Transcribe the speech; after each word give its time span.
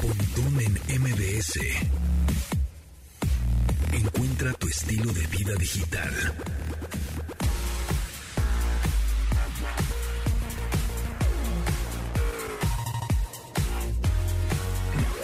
Pontón 0.00 0.60
en 0.60 1.00
MBS. 1.02 1.58
Encuentra 3.92 4.52
tu 4.52 4.68
estilo 4.68 5.12
de 5.12 5.26
vida 5.26 5.54
digital. 5.56 6.12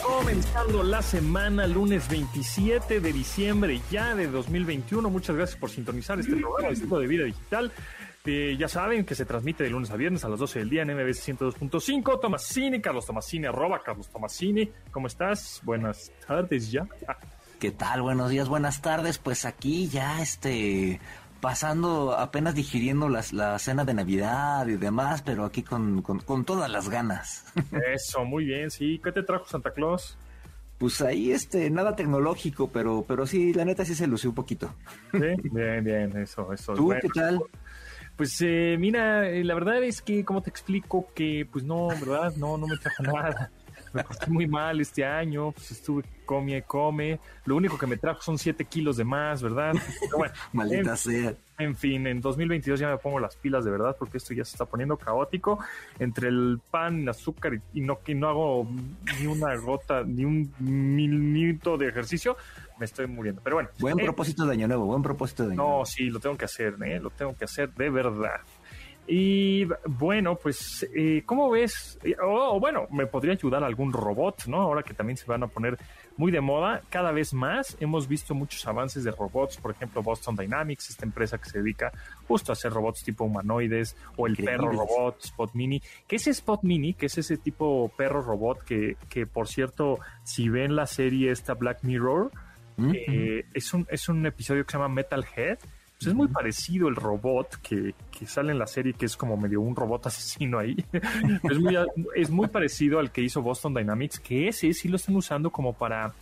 Comenzando 0.02 0.82
la 0.82 1.02
semana, 1.02 1.68
lunes 1.68 2.08
27 2.08 3.00
de 3.00 3.12
diciembre 3.12 3.80
ya 3.92 4.16
de 4.16 4.26
2021. 4.26 5.08
Muchas 5.08 5.36
gracias 5.36 5.58
por 5.58 5.70
sintonizar 5.70 6.18
este 6.18 6.34
programa 6.34 6.68
de 6.68 6.74
estilo 6.74 6.98
de 6.98 7.06
vida 7.06 7.24
digital. 7.24 7.70
Eh, 8.26 8.56
ya 8.58 8.68
saben 8.68 9.04
que 9.04 9.14
se 9.14 9.26
transmite 9.26 9.64
de 9.64 9.70
lunes 9.70 9.90
a 9.90 9.96
viernes 9.96 10.24
a 10.24 10.30
las 10.30 10.38
12 10.38 10.60
del 10.60 10.70
día 10.70 10.80
en 10.80 10.94
MBS 10.94 11.28
102.5. 11.28 12.20
Tomasini, 12.20 12.80
Carlos 12.80 13.04
Tomasini, 13.04 13.46
arroba 13.46 13.82
Carlos 13.82 14.08
Tomasini. 14.08 14.70
¿Cómo 14.90 15.08
estás? 15.08 15.60
Buenas 15.62 16.10
tardes 16.26 16.72
ya. 16.72 16.88
¿Qué 17.60 17.70
tal? 17.70 18.00
Buenos 18.00 18.30
días, 18.30 18.48
buenas 18.48 18.80
tardes. 18.80 19.18
Pues 19.18 19.44
aquí 19.44 19.88
ya 19.88 20.22
este 20.22 21.00
pasando, 21.42 22.16
apenas 22.18 22.54
digiriendo 22.54 23.10
las, 23.10 23.34
la 23.34 23.58
cena 23.58 23.84
de 23.84 23.92
Navidad 23.92 24.66
y 24.68 24.76
demás, 24.76 25.20
pero 25.20 25.44
aquí 25.44 25.62
con, 25.62 26.00
con, 26.00 26.20
con 26.20 26.46
todas 26.46 26.70
las 26.70 26.88
ganas. 26.88 27.44
Eso, 27.92 28.24
muy 28.24 28.46
bien, 28.46 28.70
sí. 28.70 28.98
¿Qué 29.04 29.12
te 29.12 29.22
trajo 29.22 29.46
Santa 29.46 29.70
Claus? 29.70 30.16
Pues 30.78 31.02
ahí 31.02 31.30
este, 31.30 31.68
nada 31.68 31.94
tecnológico, 31.94 32.70
pero, 32.70 33.04
pero 33.06 33.26
sí, 33.26 33.52
la 33.52 33.66
neta 33.66 33.84
sí 33.84 33.94
se 33.94 34.06
lució 34.06 34.30
un 34.30 34.34
poquito. 34.34 34.74
Sí, 35.12 35.20
bien, 35.52 35.84
bien, 35.84 36.16
eso, 36.16 36.50
eso. 36.52 36.72
¿Tú 36.72 36.86
Bueno, 36.86 37.00
qué 37.02 37.08
tal? 37.08 37.40
Pues 38.16 38.40
eh, 38.42 38.76
mira, 38.78 39.28
eh, 39.28 39.42
la 39.42 39.54
verdad 39.54 39.82
es 39.82 40.00
que, 40.00 40.24
¿cómo 40.24 40.40
te 40.40 40.50
explico? 40.50 41.08
Que 41.14 41.46
pues 41.50 41.64
no, 41.64 41.88
¿verdad? 41.88 42.32
No, 42.36 42.56
no 42.56 42.66
me 42.66 42.76
trajo 42.76 43.02
nada. 43.02 43.50
Me 43.92 44.02
porté 44.02 44.26
muy 44.28 44.46
mal 44.46 44.80
este 44.80 45.04
año, 45.04 45.52
pues 45.52 45.70
estuve 45.70 46.02
come 46.24 46.62
come. 46.62 47.20
Lo 47.44 47.56
único 47.56 47.78
que 47.78 47.86
me 47.86 47.96
trajo 47.96 48.22
son 48.22 48.38
7 48.38 48.64
kilos 48.64 48.96
de 48.96 49.04
más, 49.04 49.42
¿verdad? 49.42 49.72
Pero 50.00 50.18
bueno, 50.18 50.34
Maldita 50.52 50.90
en, 50.90 50.96
sea. 50.96 51.34
en 51.58 51.76
fin, 51.76 52.06
en 52.06 52.20
2022 52.20 52.80
ya 52.80 52.88
me 52.88 52.98
pongo 52.98 53.20
las 53.20 53.36
pilas 53.36 53.64
de 53.64 53.70
verdad 53.70 53.94
porque 53.96 54.18
esto 54.18 54.34
ya 54.34 54.44
se 54.44 54.52
está 54.52 54.64
poniendo 54.64 54.96
caótico. 54.96 55.58
Entre 55.98 56.28
el 56.28 56.60
pan, 56.70 57.02
el 57.02 57.08
azúcar 57.08 57.54
y, 57.54 57.60
y 57.78 57.80
no, 57.82 58.00
que 58.00 58.14
no 58.14 58.28
hago 58.28 58.68
ni 59.20 59.26
una 59.26 59.54
gota, 59.56 60.02
ni 60.02 60.24
un 60.24 60.52
minuto 60.58 61.76
de 61.76 61.88
ejercicio, 61.88 62.36
me 62.78 62.84
estoy 62.84 63.06
muriendo. 63.06 63.40
Pero 63.42 63.56
bueno. 63.56 63.70
Buen 63.78 63.98
eh, 64.00 64.04
propósito 64.04 64.46
de 64.46 64.52
año 64.52 64.68
nuevo, 64.68 64.86
buen 64.86 65.02
propósito 65.02 65.44
de 65.44 65.52
año 65.52 65.62
nuevo. 65.62 65.78
no, 65.80 65.86
sí, 65.86 66.10
lo 66.10 66.20
tengo 66.20 66.36
que 66.36 66.44
hacer, 66.44 66.74
¿eh? 66.84 67.00
lo 67.00 67.10
tengo 67.10 67.34
que 67.36 67.44
hacer 67.44 67.72
de 67.74 67.90
verdad. 67.90 68.40
Y 69.06 69.66
bueno, 69.86 70.36
pues, 70.36 70.88
eh, 70.94 71.22
¿cómo 71.26 71.50
ves? 71.50 71.98
Eh, 72.02 72.16
O 72.22 72.58
bueno, 72.58 72.86
me 72.90 73.06
podría 73.06 73.34
ayudar 73.34 73.62
algún 73.62 73.92
robot, 73.92 74.46
¿no? 74.46 74.62
Ahora 74.62 74.82
que 74.82 74.94
también 74.94 75.18
se 75.18 75.26
van 75.26 75.42
a 75.42 75.46
poner 75.46 75.76
muy 76.16 76.32
de 76.32 76.40
moda, 76.40 76.80
cada 76.88 77.12
vez 77.12 77.34
más 77.34 77.76
hemos 77.80 78.08
visto 78.08 78.34
muchos 78.34 78.66
avances 78.66 79.04
de 79.04 79.10
robots, 79.10 79.58
por 79.58 79.72
ejemplo, 79.72 80.02
Boston 80.02 80.36
Dynamics, 80.36 80.90
esta 80.90 81.04
empresa 81.04 81.36
que 81.38 81.50
se 81.50 81.58
dedica 81.58 81.92
justo 82.26 82.52
a 82.52 82.54
hacer 82.54 82.72
robots 82.72 83.02
tipo 83.02 83.24
humanoides, 83.24 83.96
o 84.16 84.26
el 84.26 84.36
perro 84.36 84.70
robot, 84.70 85.22
Spot 85.22 85.50
Mini, 85.54 85.82
que 86.06 86.16
ese 86.16 86.30
Spot 86.30 86.62
Mini, 86.62 86.94
que 86.94 87.06
es 87.06 87.18
ese 87.18 87.36
tipo 87.36 87.90
perro 87.96 88.22
robot 88.22 88.62
que, 88.62 88.96
que 89.10 89.26
por 89.26 89.48
cierto, 89.48 89.98
si 90.22 90.48
ven 90.48 90.76
la 90.76 90.86
serie 90.86 91.30
esta 91.30 91.54
Black 91.54 91.80
Mirror, 91.82 92.30
¿Mm? 92.76 92.92
eh, 92.94 93.44
es, 93.54 93.72
un, 93.74 93.86
es 93.90 94.08
un 94.08 94.24
episodio 94.26 94.64
que 94.64 94.72
se 94.72 94.78
llama 94.78 94.92
Metalhead. 94.94 95.58
Pues 95.96 96.08
es 96.08 96.14
muy 96.14 96.26
parecido 96.28 96.88
el 96.88 96.96
robot 96.96 97.56
que, 97.62 97.94
que 98.10 98.26
sale 98.26 98.50
en 98.52 98.58
la 98.58 98.66
serie, 98.66 98.92
que 98.94 99.06
es 99.06 99.16
como 99.16 99.36
medio 99.36 99.60
un 99.60 99.76
robot 99.76 100.06
asesino 100.08 100.58
ahí. 100.58 100.76
es, 101.50 101.58
muy, 101.58 101.76
es 102.16 102.30
muy 102.30 102.48
parecido 102.48 102.98
al 102.98 103.12
que 103.12 103.22
hizo 103.22 103.40
Boston 103.42 103.74
Dynamics, 103.74 104.18
que 104.20 104.48
ese 104.48 104.72
sí 104.74 104.88
lo 104.88 104.96
están 104.96 105.14
usando 105.16 105.50
como 105.50 105.72
para 105.72 106.12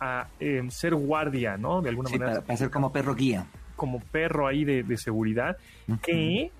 a, 0.00 0.28
eh, 0.38 0.62
ser 0.70 0.94
guardia, 0.94 1.56
¿no? 1.56 1.82
De 1.82 1.88
alguna 1.90 2.08
Sí, 2.08 2.14
manera 2.18 2.36
para, 2.36 2.46
para 2.46 2.56
ser 2.56 2.70
como 2.70 2.92
perro 2.92 3.14
guía. 3.16 3.44
como 3.74 3.98
perro 4.00 4.46
ahí 4.46 4.64
de, 4.64 4.84
de 4.84 4.96
seguridad, 4.96 5.56
que 6.00 6.52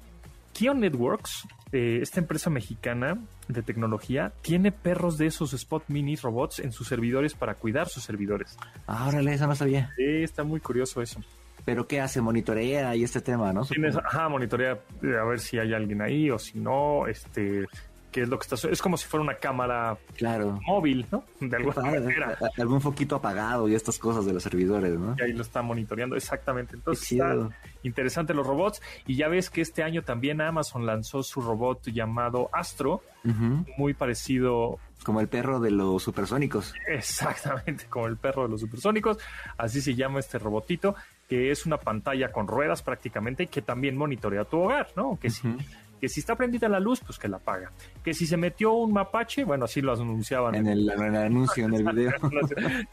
Kion 0.53 0.81
Networks, 0.81 1.47
eh, 1.73 2.01
esta 2.03 2.19
empresa 2.21 2.51
mexicana 2.51 3.19
de 3.49 3.63
tecnología, 3.63 4.33
tiene 4.43 4.73
perros 4.73 5.19
de 5.19 5.27
esos 5.27 5.53
Spot 5.53 5.83
Mini 5.89 6.17
robots 6.17 6.61
en 6.61 6.73
sus 6.73 6.89
servidores 6.89 7.35
para 7.35 7.55
cuidar 7.55 7.89
sus 7.89 8.05
servidores. 8.05 8.57
Ah, 8.87 9.09
órale, 9.09 9.35
eso 9.35 9.47
no 9.47 9.55
sabía. 9.55 9.91
Sí, 9.97 10.23
está 10.23 10.45
muy 10.45 10.61
curioso 10.61 11.03
eso. 11.03 11.21
Pero 11.65 11.87
¿qué 11.87 12.01
hace? 12.01 12.21
Monitorea 12.21 12.95
y 12.97 13.05
este 13.05 13.21
tema, 13.21 13.53
¿no? 13.53 13.65
Tienes, 13.65 13.97
ajá, 13.97 14.29
monitorea 14.29 14.79
eh, 15.03 15.17
a 15.21 15.25
ver 15.25 15.41
si 15.41 15.59
hay 15.59 15.75
alguien 15.75 16.01
ahí 16.01 16.31
o 16.31 16.39
si 16.39 16.59
no, 16.59 17.07
este, 17.07 17.67
qué 18.11 18.23
es 18.23 18.29
lo 18.29 18.39
que 18.39 18.47
está 18.55 18.69
Es 18.69 18.81
como 18.83 18.97
si 18.97 19.07
fuera 19.07 19.23
una 19.23 19.35
cámara 19.35 19.97
Claro. 20.17 20.59
móvil, 20.67 21.07
¿no? 21.11 21.25
De 21.41 21.57
alguna 21.57 21.83
manera. 21.83 22.39
Algún 22.57 22.81
foquito 22.81 23.17
apagado 23.17 23.69
y 23.69 23.75
estas 23.75 23.99
cosas 23.99 24.25
de 24.27 24.33
los 24.33 24.43
servidores, 24.43 24.99
¿no? 24.99 25.15
Y 25.19 25.23
ahí 25.23 25.33
lo 25.33 25.43
está 25.43 25.63
monitoreando, 25.63 26.17
exactamente. 26.17 26.77
Entonces, 26.77 27.13
está 27.13 27.49
interesante 27.83 28.35
los 28.35 28.47
robots. 28.47 28.81
Y 29.07 29.17
ya 29.17 29.29
ves 29.29 29.51
que 29.51 29.61
este 29.61 29.83
año 29.83 30.03
también 30.03 30.41
Amazon 30.41 30.87
lanzó 30.87 31.23
su 31.23 31.41
robot 31.41 31.89
llamado 31.89 32.49
Astro, 32.53 33.03
muy 33.77 33.95
parecido 33.95 34.79
Como 35.05 35.21
el 35.21 35.29
perro 35.29 35.61
de 35.61 35.71
los 35.71 36.03
supersónicos. 36.03 36.73
exactamente 36.87 37.85
como 37.89 38.07
el 38.07 38.17
perro 38.17 38.45
de 38.45 38.49
los 38.49 38.61
supersónicos. 38.61 39.19
Así 39.57 39.81
se 39.81 39.95
llama 39.95 40.19
este 40.21 40.39
robotito, 40.39 40.95
que 41.29 41.51
es 41.51 41.67
una 41.67 41.77
pantalla 41.79 42.33
con 42.33 42.47
ruedas 42.49 42.83
prácticamente 42.83 43.45
y 43.45 43.47
que 43.49 43.61
también 43.63 43.97
monitorea 43.97 44.45
tu 44.45 44.61
hogar, 44.63 44.89
¿no? 44.97 45.19
Que 45.21 45.29
Ujú. 45.29 45.57
Que 46.01 46.09
si 46.09 46.21
está 46.21 46.37
prendida 46.37 46.69
la 46.69 46.81
luz, 46.81 47.01
pues 47.05 47.19
que 47.19 47.29
la 47.29 47.39
apaga. 47.39 47.73
Que 48.05 48.15
si 48.15 48.27
se 48.27 48.37
metió 48.37 48.73
un 48.73 48.93
mapache, 48.93 49.45
bueno, 49.45 49.65
así 49.67 49.81
lo 49.81 49.93
anunciaban. 49.93 50.55
En 50.55 50.67
el, 50.67 50.89
en 50.91 51.03
el 51.03 51.17
anuncio, 51.17 51.65
en 51.67 51.75
el 51.75 51.85
video. 51.93 52.13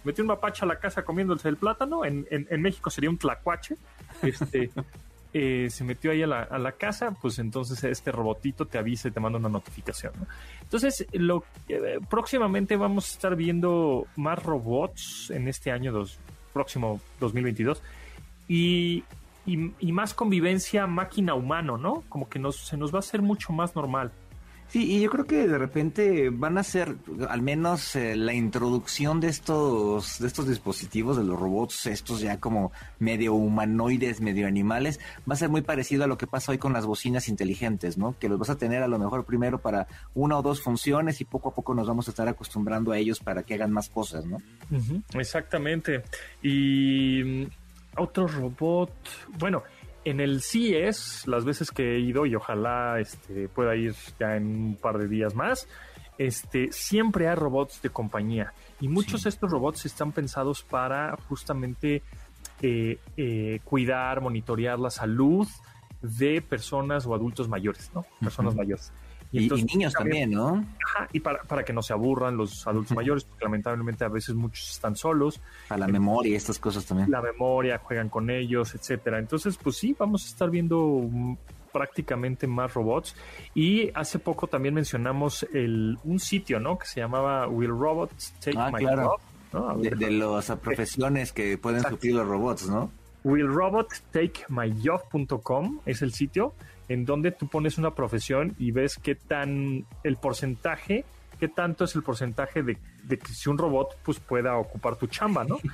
metió 0.03 0.23
un 0.23 0.27
mapache 0.27 0.63
a 0.65 0.67
la 0.67 0.79
casa 0.79 1.03
comiéndose 1.03 1.47
el 1.49 1.57
plátano. 1.57 2.03
En, 2.05 2.25
en- 2.31 2.47
en 2.49 2.61
México 2.61 2.89
sería 2.89 3.09
un 3.09 3.17
tlacuache. 3.17 3.75
Este, 4.21 4.69
eh, 5.33 5.67
se 5.69 5.83
metió 5.83 6.11
ahí 6.11 6.23
a 6.23 6.27
la, 6.27 6.43
a 6.43 6.57
la 6.57 6.71
casa, 6.73 7.11
pues 7.21 7.39
entonces 7.39 7.83
este 7.83 8.11
robotito 8.11 8.65
te 8.65 8.77
avisa 8.77 9.09
y 9.09 9.11
te 9.11 9.19
manda 9.19 9.37
una 9.37 9.49
notificación. 9.49 10.13
¿no? 10.19 10.27
Entonces, 10.61 11.05
lo, 11.13 11.43
eh, 11.67 11.99
próximamente 12.09 12.77
vamos 12.77 13.09
a 13.09 13.11
estar 13.11 13.35
viendo 13.35 14.07
más 14.15 14.41
robots 14.41 15.29
en 15.31 15.47
este 15.49 15.71
año 15.71 15.91
dos, 15.91 16.17
próximo 16.53 17.01
2022 17.19 17.81
y, 18.47 19.03
y, 19.45 19.71
y 19.79 19.91
más 19.91 20.13
convivencia 20.13 20.87
máquina-humano, 20.87 21.77
¿no? 21.77 22.03
Como 22.09 22.29
que 22.29 22.39
nos, 22.39 22.67
se 22.67 22.77
nos 22.77 22.93
va 22.93 22.97
a 22.97 22.99
hacer 22.99 23.21
mucho 23.21 23.53
más 23.53 23.75
normal. 23.75 24.11
Sí, 24.67 24.91
y 24.91 24.99
yo 24.99 25.11
creo 25.11 25.25
que 25.25 25.47
de 25.47 25.57
repente 25.59 26.31
van 26.31 26.57
a 26.57 26.63
ser, 26.63 26.95
al 27.29 27.43
menos 27.43 27.95
eh, 27.95 28.15
la 28.15 28.33
introducción 28.33 29.19
de 29.19 29.27
estos, 29.27 30.17
de 30.19 30.27
estos 30.27 30.47
dispositivos, 30.47 31.17
de 31.17 31.23
los 31.23 31.39
robots, 31.39 31.85
estos 31.85 32.19
ya 32.19 32.39
como 32.39 32.71
medio 32.97 33.35
humanoides, 33.35 34.21
medio 34.21 34.47
animales, 34.47 34.99
va 35.29 35.35
a 35.35 35.37
ser 35.37 35.49
muy 35.49 35.61
parecido 35.61 36.03
a 36.03 36.07
lo 36.07 36.17
que 36.17 36.25
pasa 36.25 36.51
hoy 36.51 36.57
con 36.57 36.73
las 36.73 36.87
bocinas 36.87 37.29
inteligentes, 37.29 37.97
¿no? 37.97 38.17
Que 38.17 38.27
los 38.27 38.39
vas 38.39 38.49
a 38.49 38.57
tener 38.57 38.81
a 38.81 38.87
lo 38.87 38.97
mejor 38.97 39.23
primero 39.23 39.59
para 39.59 39.87
una 40.15 40.39
o 40.39 40.41
dos 40.41 40.61
funciones 40.61 41.21
y 41.21 41.25
poco 41.25 41.49
a 41.49 41.53
poco 41.53 41.75
nos 41.75 41.87
vamos 41.87 42.07
a 42.07 42.11
estar 42.11 42.27
acostumbrando 42.27 42.91
a 42.91 42.97
ellos 42.97 43.19
para 43.19 43.43
que 43.43 43.53
hagan 43.53 43.71
más 43.71 43.89
cosas, 43.89 44.25
¿no? 44.25 44.37
Exactamente. 45.13 46.03
Y 46.41 47.47
otro 47.97 48.27
robot, 48.27 48.91
bueno, 49.39 49.63
en 50.03 50.19
el 50.19 50.41
CES, 50.41 51.27
las 51.27 51.45
veces 51.45 51.71
que 51.71 51.95
he 51.95 51.99
ido 51.99 52.25
y 52.25 52.35
ojalá 52.35 52.99
este, 52.99 53.47
pueda 53.49 53.75
ir 53.75 53.95
ya 54.19 54.35
en 54.35 54.45
un 54.45 54.75
par 54.75 54.97
de 54.97 55.07
días 55.07 55.33
más, 55.33 55.67
este, 56.17 56.71
siempre 56.71 57.27
hay 57.27 57.35
robots 57.35 57.81
de 57.81 57.89
compañía 57.89 58.53
y 58.79 58.87
muchos 58.87 59.23
de 59.23 59.29
estos 59.29 59.51
robots 59.51 59.85
están 59.85 60.11
pensados 60.11 60.63
para 60.63 61.17
justamente 61.27 62.03
eh, 62.61 62.99
eh, 63.17 63.59
cuidar, 63.63 64.21
monitorear 64.21 64.79
la 64.79 64.89
salud 64.89 65.47
de 66.01 66.41
personas 66.41 67.05
o 67.05 67.13
adultos 67.13 67.49
mayores, 67.49 67.91
¿no? 67.93 68.05
Personas 68.21 68.55
mayores. 68.55 68.93
Y, 69.31 69.39
y 69.39 69.43
entonces 69.43 69.67
niños 69.73 69.93
también, 69.93 70.31
¿no? 70.31 70.65
Ajá, 70.85 71.09
y 71.11 71.19
para, 71.19 71.41
para 71.43 71.63
que 71.63 71.73
no 71.73 71.81
se 71.81 71.93
aburran 71.93 72.37
los 72.37 72.65
adultos 72.67 72.95
mayores, 72.95 73.23
porque 73.25 73.43
lamentablemente 73.45 74.05
a 74.05 74.09
veces 74.09 74.35
muchos 74.35 74.69
están 74.71 74.95
solos, 74.95 75.41
Para 75.67 75.79
la 75.79 75.87
memoria 75.87 76.31
y 76.31 76.35
estas 76.35 76.59
cosas 76.59 76.85
también. 76.85 77.09
la 77.11 77.21
memoria, 77.21 77.79
juegan 77.79 78.09
con 78.09 78.29
ellos, 78.29 78.73
etcétera. 78.75 79.19
Entonces, 79.19 79.57
pues 79.61 79.77
sí, 79.77 79.95
vamos 79.97 80.23
a 80.25 80.27
estar 80.29 80.49
viendo 80.49 80.77
mm, 81.09 81.35
prácticamente 81.73 82.47
más 82.47 82.73
robots. 82.73 83.15
Y 83.53 83.91
hace 83.93 84.19
poco 84.19 84.47
también 84.47 84.73
mencionamos 84.73 85.45
el, 85.53 85.97
un 86.03 86.19
sitio, 86.19 86.59
¿no? 86.59 86.77
Que 86.77 86.87
se 86.87 87.01
llamaba 87.01 87.47
Will 87.49 87.69
Robots 87.71 88.33
Take 88.39 88.57
Ah, 88.57 88.71
My 88.71 88.79
claro. 88.79 89.09
Job? 89.09 89.19
¿no? 89.53 89.69
A 89.69 89.75
De, 89.75 89.89
de 89.89 90.11
las 90.11 90.51
profesiones 90.57 91.33
que 91.33 91.57
pueden 91.57 91.79
Exacto. 91.79 91.97
suplir 91.97 92.15
los 92.15 92.27
robots, 92.27 92.69
¿no? 92.69 92.91
willrobottakeMyjob.com 93.25 95.79
es 95.85 96.01
el 96.01 96.13
sitio 96.13 96.53
en 96.87 97.05
donde 97.05 97.31
tú 97.31 97.47
pones 97.47 97.77
una 97.77 97.93
profesión 97.95 98.55
y 98.59 98.71
ves 98.71 98.97
qué 99.01 99.15
tan 99.15 99.85
el 100.03 100.17
porcentaje 100.17 101.05
qué 101.39 101.47
tanto 101.49 101.83
es 101.83 101.93
el 101.95 102.03
porcentaje 102.03 102.63
de, 102.63 102.77
de 103.03 103.19
que 103.19 103.33
si 103.33 103.49
un 103.49 103.57
robot 103.57 103.97
pues 104.03 104.19
pueda 104.21 104.55
ocupar 104.55 104.95
tu 104.95 105.07
chamba, 105.07 105.43
¿no? 105.43 105.57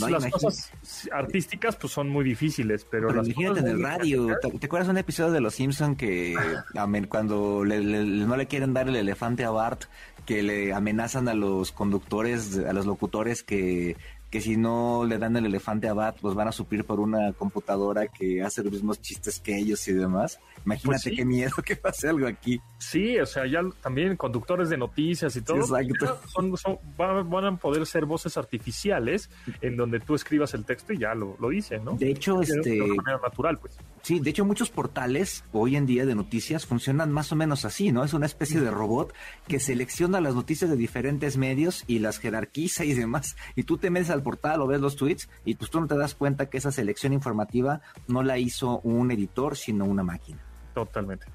No, 0.00 0.08
las 0.10 0.26
cosas 0.26 0.70
artísticas 1.10 1.74
pues 1.74 1.92
son 1.92 2.08
muy 2.08 2.24
difíciles, 2.24 2.86
pero, 2.88 3.08
Pero 3.08 3.18
las 3.22 3.26
imagínate 3.30 3.58
en 3.60 3.66
el 3.66 3.82
radio. 3.82 4.28
¿Te, 4.40 4.48
te 4.56 4.66
acuerdas 4.66 4.88
un 4.88 4.96
episodio 4.98 5.32
de 5.32 5.40
Los 5.40 5.56
Simpson 5.56 5.96
que 5.96 6.36
cuando 7.08 7.64
le- 7.64 7.80
le- 7.80 8.04
no 8.04 8.36
le 8.36 8.46
quieren 8.46 8.72
dar 8.74 8.88
el 8.88 8.94
elefante 8.94 9.44
a 9.44 9.50
Bart, 9.50 9.86
que 10.24 10.44
le 10.44 10.72
amenazan 10.72 11.26
a 11.28 11.34
los 11.34 11.72
conductores, 11.72 12.58
a 12.58 12.72
los 12.72 12.86
locutores 12.86 13.42
que 13.42 13.96
que 14.30 14.40
si 14.40 14.56
no 14.56 15.04
le 15.06 15.18
dan 15.18 15.36
el 15.36 15.46
elefante 15.46 15.88
a 15.88 15.94
Bart, 15.94 16.18
pues 16.20 16.34
van 16.34 16.48
a 16.48 16.52
suplir 16.52 16.84
por 16.84 17.00
una 17.00 17.32
computadora 17.32 18.06
que 18.08 18.42
hace 18.42 18.62
los 18.62 18.72
mismos 18.72 19.00
chistes 19.00 19.40
que 19.40 19.56
ellos 19.56 19.86
y 19.88 19.92
demás. 19.94 20.38
Imagínate 20.66 20.86
Pues 20.86 21.02
sí. 21.02 21.16
qué 21.16 21.24
miedo 21.24 21.50
que 21.64 21.76
pase 21.76 22.08
algo 22.08 22.26
aquí. 22.26 22.60
Sí, 22.78 23.18
o 23.18 23.26
sea, 23.26 23.46
ya 23.46 23.60
también 23.82 24.16
conductores 24.16 24.68
de 24.68 24.76
noticias 24.76 25.34
y 25.36 25.40
todo, 25.42 25.58
exacto. 25.60 26.20
son, 26.28 26.56
son- 26.56 26.78
van, 26.96 27.28
van 27.30 27.44
a 27.46 27.56
poder 27.56 27.86
ser 27.86 28.04
voces 28.04 28.36
artificiales 28.36 29.30
en 29.62 29.76
donde 29.76 30.00
tú 30.00 30.14
escribas 30.14 30.52
el 30.54 30.64
texto 30.64 30.92
y 30.92 30.98
ya 30.98 31.14
lo, 31.14 31.36
lo 31.40 31.48
dice, 31.48 31.78
¿no? 31.78 31.92
De 31.96 32.10
hecho, 32.10 32.42
este, 32.42 32.70
de 32.70 32.82
una 32.82 32.94
manera 33.02 33.20
natural, 33.22 33.58
pues. 33.58 33.76
Sí, 34.02 34.20
de 34.20 34.30
hecho 34.30 34.44
muchos 34.44 34.70
portales 34.70 35.44
hoy 35.52 35.76
en 35.76 35.86
día 35.86 36.06
de 36.06 36.14
noticias 36.14 36.66
funcionan 36.66 37.10
más 37.12 37.32
o 37.32 37.36
menos 37.36 37.64
así, 37.64 37.92
¿no? 37.92 38.04
Es 38.04 38.14
una 38.14 38.26
especie 38.26 38.60
de 38.60 38.70
robot 38.70 39.12
que 39.48 39.58
selecciona 39.60 40.20
las 40.20 40.34
noticias 40.34 40.70
de 40.70 40.76
diferentes 40.76 41.36
medios 41.36 41.84
y 41.86 41.98
las 41.98 42.18
jerarquiza 42.18 42.84
y 42.84 42.94
demás. 42.94 43.36
Y 43.56 43.64
tú 43.64 43.76
te 43.78 43.90
metes 43.90 44.10
al 44.18 44.22
portal 44.24 44.60
o 44.60 44.66
ves 44.66 44.80
los 44.80 44.96
tweets 44.96 45.28
y 45.44 45.54
pues 45.54 45.70
tú 45.70 45.80
no 45.80 45.86
te 45.86 45.96
das 45.96 46.14
cuenta 46.14 46.46
que 46.50 46.58
esa 46.58 46.70
selección 46.72 47.12
informativa 47.12 47.80
no 48.06 48.22
la 48.22 48.38
hizo 48.38 48.80
un 48.80 49.10
editor, 49.10 49.56
sino 49.56 49.84
una 49.84 50.02
máquina. 50.02 50.38
Totalmente. 50.74 51.26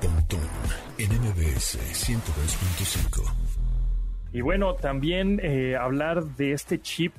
Pontón 0.00 0.40
en 0.98 1.10
MBS 1.20 1.78
102.5. 2.08 3.22
Y 4.32 4.40
bueno, 4.40 4.74
también 4.74 5.40
eh, 5.42 5.76
hablar 5.76 6.24
de 6.24 6.52
este 6.52 6.80
chip 6.80 7.14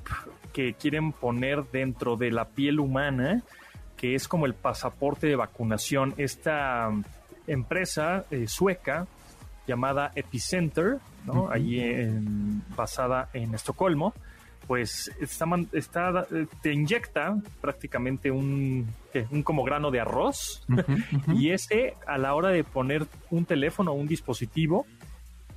que 0.53 0.73
quieren 0.73 1.11
poner 1.11 1.65
dentro 1.71 2.15
de 2.15 2.31
la 2.31 2.45
piel 2.45 2.79
humana, 2.79 3.43
que 3.95 4.15
es 4.15 4.27
como 4.27 4.45
el 4.45 4.53
pasaporte 4.53 5.27
de 5.27 5.35
vacunación. 5.35 6.13
Esta 6.17 6.87
um, 6.89 7.03
empresa 7.47 8.25
eh, 8.31 8.47
sueca 8.47 9.07
llamada 9.67 10.11
Epicenter, 10.15 10.97
¿no? 11.25 11.49
Allí 11.51 11.79
en- 11.79 12.63
basada 12.75 13.29
en 13.33 13.53
Estocolmo, 13.53 14.13
pues 14.67 15.11
está, 15.21 15.45
está, 15.71 16.27
eh, 16.31 16.45
te 16.61 16.73
inyecta 16.73 17.37
prácticamente 17.61 18.29
un, 18.31 18.85
¿qué? 19.13 19.25
un 19.31 19.41
como 19.43 19.63
grano 19.63 19.89
de 19.91 20.01
arroz 20.01 20.65
y 21.33 21.51
ese 21.51 21.93
a 22.05 22.17
la 22.17 22.35
hora 22.35 22.49
de 22.49 22.63
poner 22.63 23.07
un 23.31 23.45
teléfono 23.45 23.91
o 23.91 23.95
un 23.95 24.07
dispositivo 24.07 24.85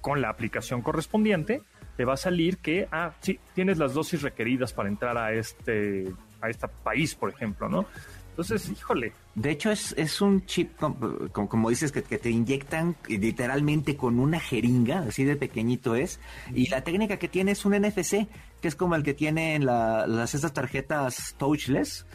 con 0.01 0.21
la 0.23 0.31
aplicación 0.31 0.81
correspondiente, 0.83 1.63
te 1.97 2.05
va 2.07 2.15
a 2.15 2.17
salir 2.17 2.59
que, 2.59 2.89
ah, 2.91 3.13
sí, 3.21 3.39
tienes 3.55 3.77
las 3.79 3.93
dosis 3.93 4.23
requeridas 4.23 4.73
para 4.73 4.89
entrar 4.89 5.19
a 5.19 5.33
este, 5.35 6.07
a 6.41 6.49
este 6.49 6.69
país, 6.83 7.15
por 7.15 7.29
ejemplo, 7.31 7.69
¿no? 7.69 7.85
Entonces, 8.31 8.71
híjole, 8.71 9.13
De 9.35 9.51
hecho, 9.51 9.71
es, 9.71 9.93
es 9.99 10.21
un 10.23 10.47
chip, 10.47 10.77
com- 10.79 11.29
com- 11.31 11.47
como, 11.47 11.69
dices, 11.69 11.93
que, 11.93 12.03
que 12.03 12.17
te 12.17 12.31
inyectan 12.31 12.97
literalmente 13.09 13.97
con 13.97 14.19
una 14.19 14.41
jeringa, 14.41 15.01
así 15.01 15.25
de 15.25 15.37
pequeñito 15.37 15.95
es. 15.95 16.19
Y 16.55 16.69
la 16.69 16.83
técnica 16.83 17.19
que 17.19 17.29
tiene 17.29 17.53
es 17.53 17.65
un 17.67 17.75
NFC, 17.75 18.27
que 18.61 18.69
es 18.69 18.77
como 18.77 18.95
el 18.95 19.03
que 19.03 19.15
tienen 19.15 19.65
la- 19.65 20.07
las 20.07 20.35
estas 20.35 20.53
tarjetas 20.53 21.35
touchless. 21.39 22.07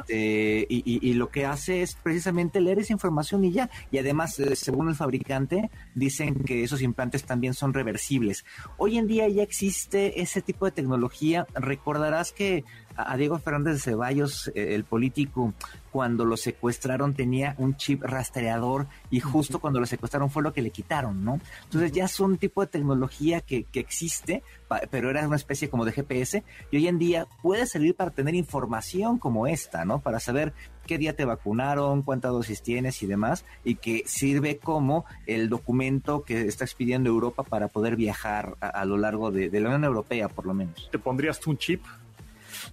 Este, 0.00 0.66
y, 0.68 0.78
y- 0.84 1.10
y 1.10 1.14
lo 1.14 1.28
que 1.28 1.46
hace 1.46 1.82
es 1.82 1.94
precisamente 1.94 2.60
leer 2.60 2.80
esa 2.80 2.92
información 2.92 3.44
y 3.44 3.52
ya. 3.52 3.70
Y 3.92 3.98
además, 3.98 4.36
eh, 4.40 4.56
según 4.56 4.88
el 4.88 4.96
fabricante, 4.96 5.70
dicen 5.94 6.34
que 6.42 6.64
esos 6.64 6.82
implantes 6.82 7.22
también 7.24 7.54
son 7.54 7.72
reversibles. 7.72 8.44
Hoy 8.78 8.98
en 8.98 9.06
día 9.06 9.28
ya 9.28 9.44
existe 9.44 10.20
ese 10.22 10.42
tipo 10.42 10.64
de 10.64 10.72
tecnología. 10.72 11.46
Recordarás 11.54 12.32
que 12.32 12.64
a 12.96 13.16
Diego 13.16 13.38
Fernández 13.38 13.74
de 13.74 13.80
Ceballos, 13.80 14.50
eh, 14.54 14.74
el 14.74 14.84
político, 14.84 15.54
cuando 15.92 16.24
lo 16.24 16.36
secuestraron 16.36 17.14
tenía 17.14 17.54
un 17.58 17.76
chip 17.76 18.02
rastreador 18.02 18.86
y 19.10 19.20
justo 19.20 19.58
cuando 19.58 19.80
lo 19.80 19.86
secuestraron 19.86 20.30
fue 20.30 20.42
lo 20.42 20.52
que 20.52 20.62
le 20.62 20.70
quitaron, 20.70 21.24
¿no? 21.24 21.40
Entonces 21.64 21.92
ya 21.92 22.04
es 22.04 22.20
un 22.20 22.36
tipo 22.38 22.60
de 22.60 22.68
tecnología 22.68 23.40
que, 23.40 23.64
que 23.64 23.80
existe, 23.80 24.42
pa- 24.68 24.82
pero 24.90 25.10
era 25.10 25.26
una 25.26 25.36
especie 25.36 25.68
como 25.68 25.84
de 25.84 25.92
GPS 25.92 26.44
y 26.70 26.76
hoy 26.76 26.86
en 26.88 26.98
día 26.98 27.26
puede 27.42 27.66
servir 27.66 27.94
para 27.96 28.10
tener 28.10 28.34
información 28.34 29.18
como 29.18 29.46
esta, 29.48 29.84
¿no? 29.84 30.00
Para 30.00 30.20
saber 30.20 30.52
qué 30.86 30.96
día 30.98 31.14
te 31.16 31.24
vacunaron, 31.24 32.02
cuántas 32.02 32.30
dosis 32.32 32.62
tienes 32.62 33.02
y 33.02 33.06
demás, 33.06 33.44
y 33.64 33.76
que 33.76 34.02
sirve 34.06 34.58
como 34.58 35.04
el 35.26 35.48
documento 35.48 36.22
que 36.22 36.46
está 36.46 36.64
expidiendo 36.64 37.08
Europa 37.10 37.42
para 37.42 37.68
poder 37.68 37.96
viajar 37.96 38.56
a, 38.60 38.68
a 38.68 38.84
lo 38.84 38.96
largo 38.96 39.30
de, 39.30 39.48
de 39.50 39.60
la 39.60 39.68
Unión 39.68 39.84
Europea, 39.84 40.28
por 40.28 40.46
lo 40.46 40.54
menos. 40.54 40.88
¿te 40.92 40.98
pondrías 40.98 41.40
tú 41.40 41.50
un 41.50 41.58
chip? 41.58 41.82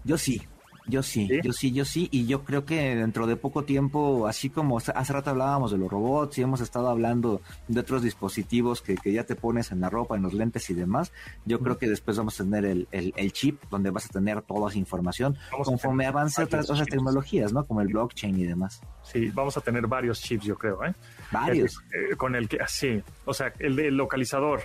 Yo 0.03 0.17
sí, 0.17 0.41
yo 0.89 1.03
sí, 1.03 1.27
¿Sí? 1.27 1.39
yo 1.43 1.51
sí, 1.51 1.71
yo 1.73 1.83
sí, 1.83 2.07
y 2.11 2.27
yo 2.27 2.45
creo 2.45 2.63
que 2.63 2.95
dentro 2.95 3.27
de 3.27 3.35
poco 3.35 3.65
tiempo, 3.65 4.25
así 4.25 4.49
como 4.49 4.77
hace 4.77 5.13
rato 5.13 5.29
hablábamos 5.31 5.71
de 5.71 5.77
los 5.77 5.89
robots 5.91 6.37
y 6.37 6.43
hemos 6.43 6.61
estado 6.61 6.87
hablando 6.87 7.41
de 7.67 7.79
otros 7.81 8.03
dispositivos 8.03 8.81
que, 8.81 8.95
que 8.95 9.11
ya 9.11 9.25
te 9.25 9.35
pones 9.35 9.71
en 9.73 9.81
la 9.81 9.89
ropa, 9.89 10.15
en 10.15 10.21
los 10.21 10.33
lentes 10.33 10.69
y 10.69 10.73
demás, 10.73 11.11
yo 11.45 11.59
creo 11.59 11.77
que 11.77 11.89
después 11.89 12.15
vamos 12.17 12.39
a 12.39 12.43
tener 12.45 12.63
el, 12.65 12.87
el- 12.91 13.13
el 13.17 13.33
chip 13.33 13.61
donde 13.69 13.89
vas 13.89 14.05
a 14.05 14.09
tener 14.09 14.41
toda 14.43 14.69
esa 14.69 14.79
información 14.79 15.35
Vamos 15.51 15.67
conforme 15.67 16.05
avance 16.05 16.41
otras, 16.41 16.69
otras 16.69 16.87
tecnologías, 16.87 17.51
¿no? 17.51 17.65
Como 17.65 17.81
el 17.81 17.87
blockchain 17.89 18.39
y 18.39 18.45
demás. 18.45 18.79
Sí, 19.11 19.29
vamos 19.33 19.55
a 19.57 19.61
tener 19.61 19.87
varios 19.87 20.21
chips, 20.21 20.45
yo 20.45 20.57
creo, 20.57 20.83
¿eh? 20.85 20.93
Varios. 21.31 21.79
Eh, 21.93 22.15
con 22.15 22.35
el 22.35 22.47
que, 22.47 22.57
sí, 22.67 23.01
o 23.25 23.33
sea, 23.33 23.53
el 23.59 23.75
del 23.75 23.95
localizador, 23.95 24.61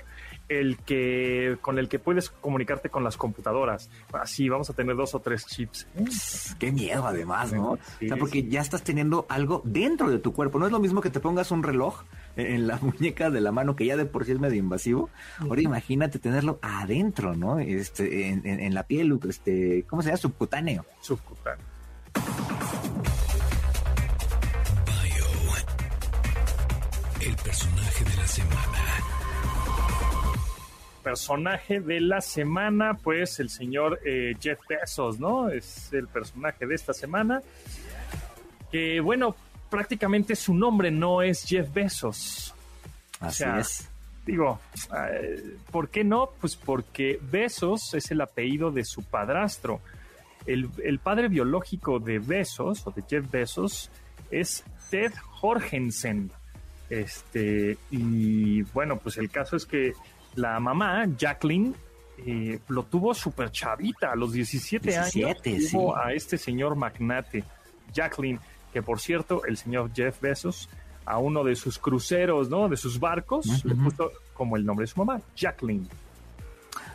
el 0.49 0.77
que, 0.79 1.57
con 1.61 1.79
el 1.79 1.89
que 1.89 1.99
puedes 1.99 2.29
comunicarte 2.31 2.89
con 2.91 3.05
las 3.05 3.17
computadoras. 3.17 3.89
Así, 4.13 4.49
vamos 4.49 4.69
a 4.69 4.73
tener 4.75 4.97
dos 4.97 5.15
o 5.15 5.21
tres 5.21 5.47
chips. 5.47 5.87
Qué 6.59 6.73
miedo 6.73 7.07
además, 7.07 7.53
¿no? 7.53 7.79
Sí, 7.99 8.07
o 8.07 8.09
sea, 8.09 8.17
porque 8.17 8.43
sí. 8.43 8.49
ya 8.49 8.61
estás 8.61 8.83
teniendo 8.83 9.27
algo 9.29 9.63
dentro 9.65 10.11
de 10.11 10.19
tu 10.19 10.33
cuerpo. 10.33 10.59
No 10.59 10.67
es 10.67 10.73
lo 10.73 10.81
mismo 10.81 11.01
que 11.01 11.11
te 11.11 11.21
pongas 11.21 11.51
un 11.51 11.63
reloj 11.63 12.03
en 12.37 12.47
en 12.47 12.67
la 12.67 12.77
muñeca 12.83 13.31
de 13.31 13.41
la 13.41 13.53
mano, 13.53 13.77
que 13.77 13.87
ya 13.87 13.97
de 13.97 14.05
por 14.07 14.25
sí 14.25 14.33
es 14.33 14.41
medio 14.41 14.59
invasivo. 14.59 15.09
Ahora 15.39 15.61
imagínate 15.63 16.19
tenerlo 16.19 16.59
adentro, 16.63 17.35
¿no? 17.37 17.59
Este, 17.59 18.29
en, 18.29 18.47
en- 18.47 18.61
en 18.61 18.75
la 18.75 18.83
piel, 18.85 19.19
este, 19.29 19.85
¿cómo 19.89 20.03
se 20.03 20.09
llama? 20.09 20.17
Subcutáneo. 20.19 20.85
Subcutáneo. 21.01 21.65
Personaje 27.53 28.05
de 28.05 28.17
la 28.17 28.27
semana. 28.27 29.05
Personaje 31.03 31.81
de 31.81 32.01
la 32.01 32.21
semana, 32.23 32.95
pues 32.95 33.41
el 33.41 33.51
señor 33.51 34.01
eh, 34.07 34.35
Jeff 34.41 34.59
Bezos, 34.67 35.21
¿no? 35.21 35.51
Es 35.51 35.93
el 35.93 36.09
personaje 36.09 36.67
de 36.67 36.75
esta 36.75 36.95
semana. 36.95 37.43
Que 38.71 39.01
bueno, 39.01 39.37
prácticamente 39.69 40.35
su 40.35 40.55
nombre 40.55 40.91
no 40.91 41.21
es 41.21 41.45
Jeff 41.45 41.71
Bezos. 41.75 42.55
Así 43.21 43.39
sea, 43.39 43.59
es. 43.59 43.87
Digo, 44.25 44.59
eh, 45.11 45.59
¿por 45.71 45.91
qué 45.91 46.05
no? 46.05 46.31
Pues 46.41 46.57
porque 46.57 47.19
Besos 47.21 47.93
es 47.93 48.11
el 48.11 48.23
apellido 48.23 48.71
de 48.71 48.87
su 48.87 49.03
padrastro. 49.03 49.83
El, 50.47 50.71
el 50.83 51.01
padre 51.01 51.29
biológico 51.29 51.99
de 51.99 52.19
Besos, 52.19 52.87
o 52.87 52.93
de 52.93 53.03
Jeff 53.07 53.31
Bezos, 53.31 53.91
es 54.31 54.65
Ted 54.89 55.13
Jorgensen. 55.33 56.33
Este, 56.93 57.79
y 57.91 58.61
bueno, 58.75 58.99
pues 58.99 59.17
el 59.17 59.31
caso 59.31 59.57
es 59.57 59.65
que 59.65 59.95
la 60.35 60.61
mamá, 60.61 61.07
Jacqueline, 61.17 61.75
eh, 62.27 62.59
lo 62.69 62.83
tuvo 62.83 63.15
súper 63.15 63.51
chavita, 63.51 64.13
a 64.13 64.15
los 64.15 64.35
17, 64.35 64.91
17, 64.91 65.51
años, 65.51 65.71
tuvo 65.71 65.95
sí. 65.95 66.01
a 66.05 66.13
este 66.13 66.37
señor 66.37 66.77
magnate, 66.77 67.45
Jacqueline, 67.95 68.39
que 68.75 68.83
por 68.83 69.01
cierto, 69.01 69.43
el 69.47 69.57
señor 69.57 69.91
Jeff 69.95 70.21
Bezos, 70.21 70.69
a 71.07 71.17
uno 71.17 71.43
de 71.45 71.57
sus 71.57 71.79
cruceros, 71.79 72.51
¿no? 72.51 72.69
De 72.69 72.77
sus 72.77 73.01
barcos, 73.01 73.65
le 73.65 73.75
puso 73.75 74.13
como 74.35 74.59
el 74.59 74.67
nombre 74.67 74.85
de 74.85 74.89
su 74.89 75.03
mamá, 75.03 75.19
Jacqueline. 75.35 75.89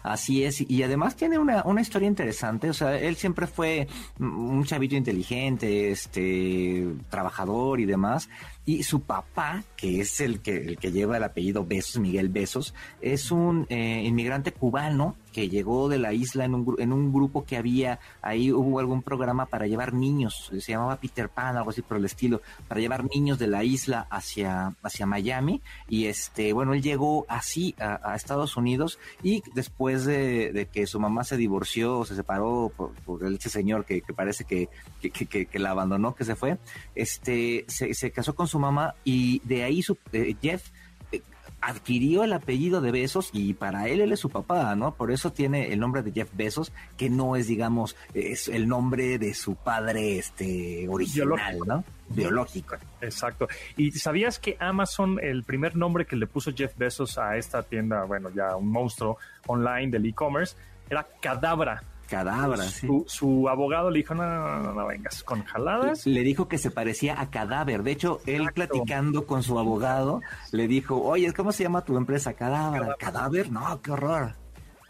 Así 0.03 0.43
es, 0.43 0.61
y 0.61 0.83
además 0.83 1.15
tiene 1.15 1.39
una, 1.39 1.63
una 1.63 1.81
historia 1.81 2.07
interesante, 2.07 2.69
o 2.69 2.73
sea, 2.73 2.97
él 2.99 3.15
siempre 3.15 3.47
fue 3.47 3.87
un 4.19 4.63
chavito 4.63 4.95
inteligente, 4.95 5.89
este, 5.89 6.87
trabajador 7.09 7.79
y 7.79 7.85
demás, 7.85 8.29
y 8.67 8.83
su 8.83 9.01
papá, 9.01 9.63
que 9.75 10.01
es 10.01 10.19
el 10.19 10.41
que, 10.41 10.57
el 10.57 10.77
que 10.77 10.91
lleva 10.91 11.17
el 11.17 11.23
apellido 11.23 11.65
Besos, 11.65 11.99
Miguel 11.99 12.29
Besos, 12.29 12.75
es 13.01 13.31
un 13.31 13.65
eh, 13.69 14.03
inmigrante 14.05 14.51
cubano 14.51 15.15
que 15.31 15.49
llegó 15.49 15.87
de 15.87 15.99
la 15.99 16.13
isla 16.13 16.45
en 16.45 16.55
un, 16.55 16.75
en 16.79 16.91
un 16.91 17.13
grupo 17.13 17.45
que 17.45 17.57
había, 17.57 17.99
ahí. 18.23 18.51
Hubo 18.51 18.79
algún 18.79 19.03
programa 19.03 19.45
para 19.45 19.67
llevar 19.67 19.93
niños, 19.93 20.49
se 20.51 20.71
llamaba 20.71 20.97
Peter 20.97 21.29
Pan, 21.29 21.55
algo 21.57 21.69
así 21.69 21.81
por 21.83 21.97
el 21.97 22.05
estilo, 22.05 22.41
para 22.67 22.81
llevar 22.81 23.05
niños 23.05 23.37
de 23.39 23.47
la 23.47 23.63
isla 23.63 24.07
hacia, 24.09 24.73
hacia 24.83 25.05
Miami, 25.05 25.61
y 25.87 26.05
este, 26.07 26.51
bueno, 26.53 26.73
él 26.73 26.81
llegó 26.81 27.25
así 27.29 27.73
a, 27.79 28.15
Estados 28.15 28.57
Unidos 28.57 28.97
y 29.23 29.43
después 29.53 30.05
de, 30.05 30.67
que 30.73 30.87
su 30.87 30.99
mamá 30.99 31.23
se 31.23 31.37
divorció, 31.37 32.03
se 32.03 32.15
separó 32.15 32.71
por, 32.75 32.91
por 33.05 33.23
ese 33.25 33.49
señor 33.49 33.85
que, 33.85 34.01
parece 34.15 34.43
que, 34.43 34.67
que- 35.01 35.11
que- 35.11 35.45
que 35.45 35.59
la 35.59 35.69
abandonó, 35.69 36.15
que 36.15 36.25
se 36.25 36.35
fue, 36.35 36.57
este, 36.95 37.63
se, 37.67 37.93
se 37.93 38.11
casó 38.11 38.33
con 38.35 38.47
su 38.47 38.56
mamá 38.59 38.95
y 39.03 39.39
de 39.45 39.63
ahí 39.63 39.81
su, 39.81 39.97
eh, 40.11 40.35
Jeff 40.41 40.69
eh, 41.11 41.21
adquirió 41.61 42.23
el 42.23 42.33
apellido 42.33 42.81
de 42.81 42.91
Besos 42.91 43.29
y 43.33 43.53
para 43.53 43.87
él 43.87 44.01
él 44.01 44.11
es 44.11 44.19
su 44.19 44.29
papá, 44.29 44.75
¿no? 44.75 44.93
Por 44.93 45.11
eso 45.11 45.31
tiene 45.31 45.71
el 45.73 45.79
nombre 45.79 46.03
de 46.03 46.11
Jeff 46.11 46.29
Bezos, 46.33 46.71
que 46.97 47.09
no 47.09 47.35
es, 47.35 47.47
digamos, 47.47 47.95
es 48.13 48.47
el 48.47 48.67
nombre 48.67 49.17
de 49.17 49.33
su 49.33 49.55
padre 49.55 50.17
este 50.17 50.87
original, 50.89 51.59
¿no? 51.65 51.83
Biológico. 52.09 52.75
Exacto. 53.01 53.47
¿Y 53.75 53.91
sabías 53.91 54.39
que 54.39 54.55
Amazon, 54.59 55.19
el 55.21 55.43
primer 55.43 55.75
nombre 55.75 56.05
que 56.05 56.15
le 56.15 56.27
puso 56.27 56.51
Jeff 56.55 56.77
Bezos 56.77 57.17
a 57.17 57.37
esta 57.37 57.63
tienda, 57.63 58.03
bueno, 58.05 58.29
ya 58.29 58.55
un 58.55 58.69
monstruo 58.69 59.17
online 59.47 59.91
del 59.91 60.05
e-commerce, 60.05 60.55
era 60.89 61.05
Cadabra? 61.21 61.83
Cadabra, 62.07 62.63
su, 62.63 63.03
su, 63.07 63.49
abogado 63.49 63.89
le 63.91 63.99
dijo, 63.99 64.15
no, 64.15 64.23
no, 64.23 64.59
no, 64.63 64.73
no, 64.73 64.87
vengas 64.87 65.23
con 65.23 65.43
jaladas. 65.43 66.05
Le 66.07 66.21
dijo 66.21 66.47
que 66.47 66.57
se 66.57 66.71
parecía 66.71 67.19
a 67.19 67.29
cadáver. 67.29 67.83
De 67.83 67.91
hecho, 67.91 68.21
él 68.25 68.49
platicando 68.53 69.25
con 69.25 69.43
su 69.43 69.59
abogado, 69.59 70.21
le 70.51 70.67
dijo, 70.67 71.01
oye, 71.01 71.33
¿cómo 71.33 71.51
se 71.51 71.63
llama 71.63 71.83
tu 71.83 71.97
empresa? 71.97 72.33
Cadáver. 72.33 72.95
¿Cadáver? 72.97 73.51
No, 73.51 73.81
qué 73.81 73.91
horror. 73.91 74.35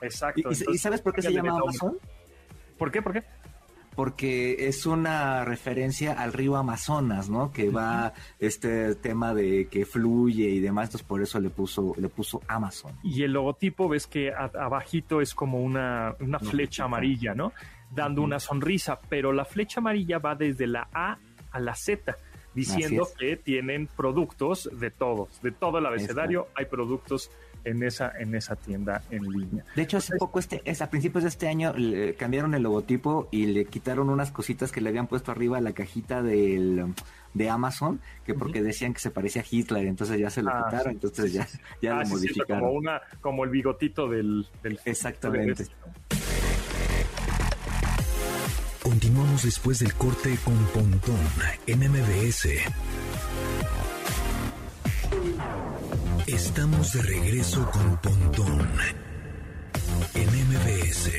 Exacto. 0.01 0.49
¿Y, 0.51 0.77
sabes 0.77 1.01
por 1.01 1.13
qué 1.13 1.21
se 1.21 1.33
llama 1.33 1.57
Amazon? 1.57 1.97
¿Por 2.77 2.91
qué? 2.91 3.01
¿Por 3.01 3.13
qué? 3.13 3.23
Porque 3.97 4.67
es 4.67 4.85
una 4.85 5.43
referencia 5.43 6.13
al 6.13 6.31
río 6.31 6.55
Amazonas, 6.55 7.31
¿no? 7.31 7.51
Que 7.51 7.71
va 7.71 8.13
este 8.37 8.93
tema 8.93 9.33
de 9.33 9.69
que 9.71 9.87
fluye 9.87 10.47
y 10.47 10.59
demás, 10.59 10.89
entonces 10.89 11.07
por 11.07 11.23
eso 11.23 11.39
le 11.39 11.49
puso 11.49 11.95
le 11.97 12.07
puso 12.07 12.39
Amazon. 12.47 12.91
Y 13.01 13.23
el 13.23 13.33
logotipo 13.33 13.89
ves 13.89 14.05
que 14.05 14.31
abajito 14.31 15.19
es 15.19 15.33
como 15.33 15.63
una, 15.63 16.13
una 16.19 16.37
flecha 16.37 16.83
amarilla, 16.83 17.33
¿no? 17.33 17.53
Dando 17.89 18.21
una 18.21 18.39
sonrisa, 18.39 18.99
pero 19.09 19.33
la 19.33 19.45
flecha 19.45 19.79
amarilla 19.79 20.19
va 20.19 20.35
desde 20.35 20.67
la 20.67 20.87
A 20.93 21.17
a 21.49 21.59
la 21.59 21.73
Z 21.73 22.15
diciendo 22.53 23.07
que 23.17 23.35
tienen 23.35 23.87
productos 23.87 24.69
de 24.73 24.91
todos, 24.91 25.41
de 25.41 25.51
todo 25.51 25.79
el 25.79 25.87
abecedario 25.87 26.49
hay 26.53 26.65
productos 26.65 27.31
en 27.69 27.83
esa, 27.83 28.13
en 28.17 28.33
esa 28.35 28.55
tienda 28.55 29.01
en 29.11 29.23
línea. 29.23 29.65
De 29.75 29.81
hecho, 29.81 29.97
hace 29.97 30.15
poco, 30.17 30.39
este, 30.39 30.61
es, 30.65 30.81
a 30.81 30.89
principios 30.89 31.23
de 31.23 31.29
este 31.29 31.47
año, 31.47 31.73
le 31.73 32.15
cambiaron 32.15 32.53
el 32.53 32.63
logotipo 32.63 33.27
y 33.31 33.47
le 33.47 33.65
quitaron 33.65 34.09
unas 34.09 34.31
cositas 34.31 34.71
que 34.71 34.81
le 34.81 34.89
habían 34.89 35.07
puesto 35.07 35.31
arriba 35.31 35.57
a 35.57 35.61
la 35.61 35.73
cajita 35.73 36.23
del, 36.23 36.93
de 37.33 37.49
Amazon, 37.49 37.99
que 38.25 38.33
porque 38.33 38.61
decían 38.61 38.93
que 38.93 38.99
se 38.99 39.11
parecía 39.11 39.41
a 39.41 39.45
Hitler, 39.49 39.85
entonces 39.85 40.19
ya 40.19 40.29
se 40.29 40.41
lo 40.41 40.51
ah, 40.51 40.65
quitaron, 40.65 40.93
entonces 40.93 41.33
ya, 41.33 41.47
ya 41.81 41.95
lo 41.95 42.01
ah, 42.01 42.05
modificaron. 42.05 42.61
como, 42.61 42.71
una, 42.73 43.01
como 43.21 43.43
el 43.43 43.49
bigotito 43.49 44.07
del... 44.07 44.47
del 44.63 44.79
Exactamente. 44.85 45.65
Continuamos 48.81 49.43
después 49.43 49.79
del 49.79 49.93
corte 49.95 50.37
con 50.45 50.55
Pontón 50.67 51.19
en 51.65 51.79
MBS. 51.79 52.47
Estamos 56.27 56.91
de 56.91 57.01
regreso 57.03 57.71
con 57.71 57.97
Pontón 58.01 58.59
en 60.13 60.27
MBS. 60.27 61.11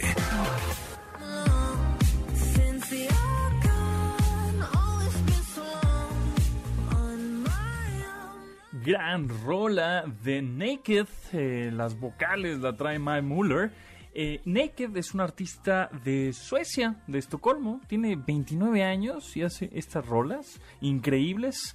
Gran 8.85 9.29
rola 9.47 10.05
de 10.23 10.43
Naked, 10.43 11.07
eh, 11.33 11.71
las 11.73 11.99
vocales 11.99 12.59
la 12.59 12.77
trae 12.77 12.99
Mike 12.99 13.23
Muller. 13.23 13.73
Eh, 14.13 14.43
Naked 14.45 14.95
es 14.95 15.15
un 15.15 15.23
artista 15.23 15.89
de 16.05 16.35
Suecia, 16.35 17.03
de 17.07 17.19
Estocolmo, 17.19 17.81
tiene 17.87 18.15
29 18.17 18.85
años 18.85 19.35
y 19.39 19.43
hace 19.43 19.71
estas 19.73 20.05
rolas 20.05 20.61
increíbles. 20.83 21.75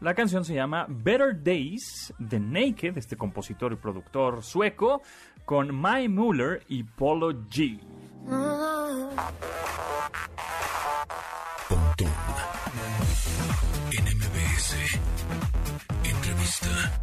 La 0.00 0.14
canción 0.14 0.46
se 0.46 0.54
llama 0.54 0.86
Better 0.88 1.42
Days 1.42 2.14
de 2.18 2.40
Naked, 2.40 2.96
este 2.96 3.16
compositor 3.16 3.70
y 3.74 3.76
productor 3.76 4.42
sueco, 4.42 5.02
con 5.44 5.74
Mai 5.74 6.08
Muller 6.08 6.62
y 6.68 6.84
Polo 6.84 7.32
G. 7.32 7.78
Entrevista. 16.02 17.00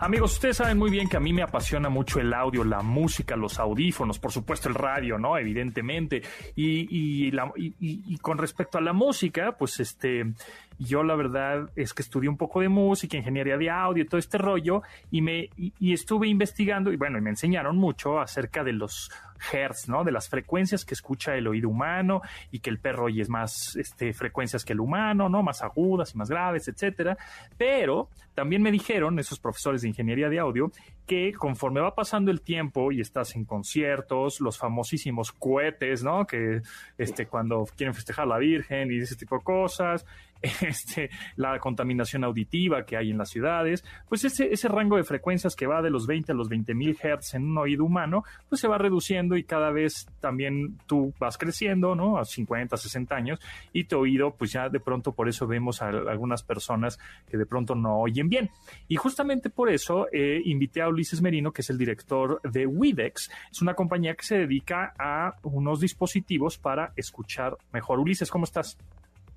Amigos, 0.00 0.34
ustedes 0.34 0.56
saben 0.56 0.78
muy 0.78 0.90
bien 0.90 1.08
que 1.08 1.16
a 1.16 1.20
mí 1.20 1.32
me 1.32 1.42
apasiona 1.42 1.88
mucho 1.88 2.20
el 2.20 2.32
audio, 2.32 2.64
la 2.64 2.82
música, 2.82 3.36
los 3.36 3.58
audífonos, 3.58 4.18
por 4.18 4.32
supuesto 4.32 4.68
el 4.68 4.74
radio, 4.74 5.18
¿no? 5.18 5.36
Evidentemente. 5.38 6.22
Y, 6.56 7.30
y, 7.30 8.18
con 8.18 8.38
respecto 8.38 8.78
a 8.78 8.80
la 8.80 8.92
música, 8.92 9.56
pues 9.58 9.80
este, 9.80 10.32
yo 10.78 11.02
la 11.02 11.14
verdad 11.14 11.70
es 11.76 11.94
que 11.94 12.02
estudié 12.02 12.28
un 12.28 12.36
poco 12.36 12.60
de 12.60 12.68
música, 12.68 13.16
ingeniería 13.16 13.56
de 13.56 13.70
audio, 13.70 14.06
todo 14.06 14.18
este 14.18 14.38
rollo, 14.38 14.82
y 15.10 15.22
me 15.22 15.50
y, 15.56 15.92
estuve 15.92 16.28
investigando 16.28 16.92
y 16.92 16.96
bueno, 16.96 17.18
y 17.18 17.20
me 17.20 17.30
enseñaron 17.30 17.76
mucho 17.76 18.20
acerca 18.20 18.64
de 18.64 18.72
los 18.72 19.10
hertz, 19.52 19.88
¿no? 19.88 20.04
De 20.04 20.12
las 20.12 20.28
frecuencias 20.28 20.84
que 20.84 20.94
escucha 20.94 21.36
el 21.36 21.46
oído 21.46 21.68
humano 21.68 22.22
y 22.50 22.60
que 22.60 22.70
el 22.70 22.78
perro 22.78 23.06
oye 23.06 23.24
más 23.28 23.76
este, 23.76 24.12
frecuencias 24.12 24.64
que 24.64 24.72
el 24.72 24.80
humano, 24.80 25.28
¿no? 25.28 25.42
Más 25.42 25.62
agudas 25.62 26.14
y 26.14 26.18
más 26.18 26.30
graves, 26.30 26.68
etcétera. 26.68 27.16
Pero 27.56 28.08
también 28.34 28.62
me 28.62 28.70
dijeron 28.70 29.18
esos 29.18 29.38
profesores 29.38 29.82
de 29.82 29.88
ingeniería 29.88 30.28
de 30.28 30.38
audio 30.38 30.70
que 31.06 31.32
conforme 31.32 31.80
va 31.80 31.94
pasando 31.94 32.30
el 32.30 32.40
tiempo 32.40 32.90
y 32.90 33.00
estás 33.00 33.36
en 33.36 33.44
conciertos, 33.44 34.40
los 34.40 34.58
famosísimos 34.58 35.32
cohetes, 35.32 36.02
¿no? 36.02 36.26
Que 36.26 36.62
este 36.98 37.26
cuando 37.26 37.66
quieren 37.76 37.94
festejar 37.94 38.26
la 38.26 38.38
Virgen 38.38 38.90
y 38.90 38.98
ese 38.98 39.16
tipo 39.16 39.36
de 39.38 39.44
cosas, 39.44 40.06
este, 40.60 41.10
la 41.36 41.58
contaminación 41.58 42.24
auditiva 42.24 42.84
que 42.84 42.96
hay 42.96 43.10
en 43.10 43.18
las 43.18 43.30
ciudades, 43.30 43.84
pues 44.08 44.24
ese, 44.24 44.52
ese 44.52 44.68
rango 44.68 44.96
de 44.96 45.04
frecuencias 45.04 45.56
que 45.56 45.66
va 45.66 45.82
de 45.82 45.90
los 45.90 46.06
20 46.06 46.32
a 46.32 46.34
los 46.34 46.48
20 46.48 46.74
mil 46.74 46.96
hertz 47.02 47.34
en 47.34 47.44
un 47.44 47.58
oído 47.58 47.84
humano, 47.84 48.24
pues 48.48 48.60
se 48.60 48.68
va 48.68 48.78
reduciendo 48.78 49.36
y 49.36 49.44
cada 49.44 49.70
vez 49.70 50.06
también 50.20 50.78
tú 50.86 51.12
vas 51.18 51.38
creciendo, 51.38 51.94
¿no? 51.94 52.18
A 52.18 52.24
50, 52.24 52.76
60 52.76 53.14
años 53.14 53.40
y 53.72 53.84
tu 53.84 53.98
oído, 53.98 54.34
pues 54.34 54.52
ya 54.52 54.68
de 54.68 54.80
pronto 54.80 55.12
por 55.12 55.28
eso 55.28 55.46
vemos 55.46 55.80
a 55.82 55.88
algunas 55.88 56.42
personas 56.42 56.98
que 57.28 57.36
de 57.36 57.46
pronto 57.46 57.74
no 57.74 57.98
oyen 58.00 58.28
bien. 58.28 58.50
Y 58.88 58.96
justamente 58.96 59.50
por 59.50 59.70
eso 59.70 60.08
eh, 60.12 60.42
invité 60.44 60.82
a 60.82 60.88
Ulises 60.88 61.22
Merino, 61.22 61.52
que 61.52 61.62
es 61.62 61.70
el 61.70 61.78
director 61.78 62.40
de 62.42 62.66
Widex. 62.66 63.30
Es 63.50 63.62
una 63.62 63.74
compañía 63.74 64.14
que 64.14 64.24
se 64.24 64.38
dedica 64.38 64.94
a 64.98 65.36
unos 65.42 65.80
dispositivos 65.80 66.58
para 66.58 66.92
escuchar 66.96 67.56
mejor. 67.72 67.98
Ulises, 68.00 68.30
¿cómo 68.30 68.44
estás? 68.44 68.76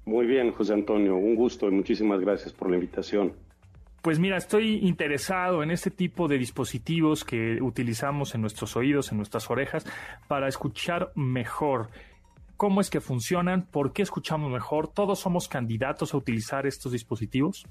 Muy 0.08 0.26
bien, 0.26 0.54
José 0.54 0.74
Antonio, 0.74 1.18
un 1.18 1.36
gusto 1.36 1.68
y 1.68 1.72
muchísimas 1.72 2.22
gracias 2.22 2.54
por 2.54 2.70
la 2.70 2.78
invitación. 2.78 3.34
Pues 4.02 4.20
mira, 4.20 4.38
estoy 4.38 4.76
interesado 4.88 5.64
en 5.64 5.70
este 5.70 5.92
tipo 5.92 6.30
de 6.30 6.38
dispositivos 6.38 7.26
que 7.26 7.62
utilizamos 7.62 8.34
en 8.34 8.40
nuestros 8.40 8.78
oídos, 8.78 9.12
en 9.12 9.18
nuestras 9.18 9.52
orejas, 9.52 9.86
para 10.30 10.48
escuchar 10.48 11.12
mejor. 11.16 11.90
¿Cómo 12.56 12.80
es 12.80 12.90
que 12.90 13.02
funcionan? 13.02 13.68
¿Por 13.70 13.92
qué 13.92 14.02
escuchamos 14.02 14.50
mejor? 14.50 14.88
¿Todos 14.88 15.20
somos 15.20 15.50
candidatos 15.50 16.14
a 16.14 16.18
utilizar 16.18 16.66
estos 16.66 16.94
dispositivos? 16.94 17.66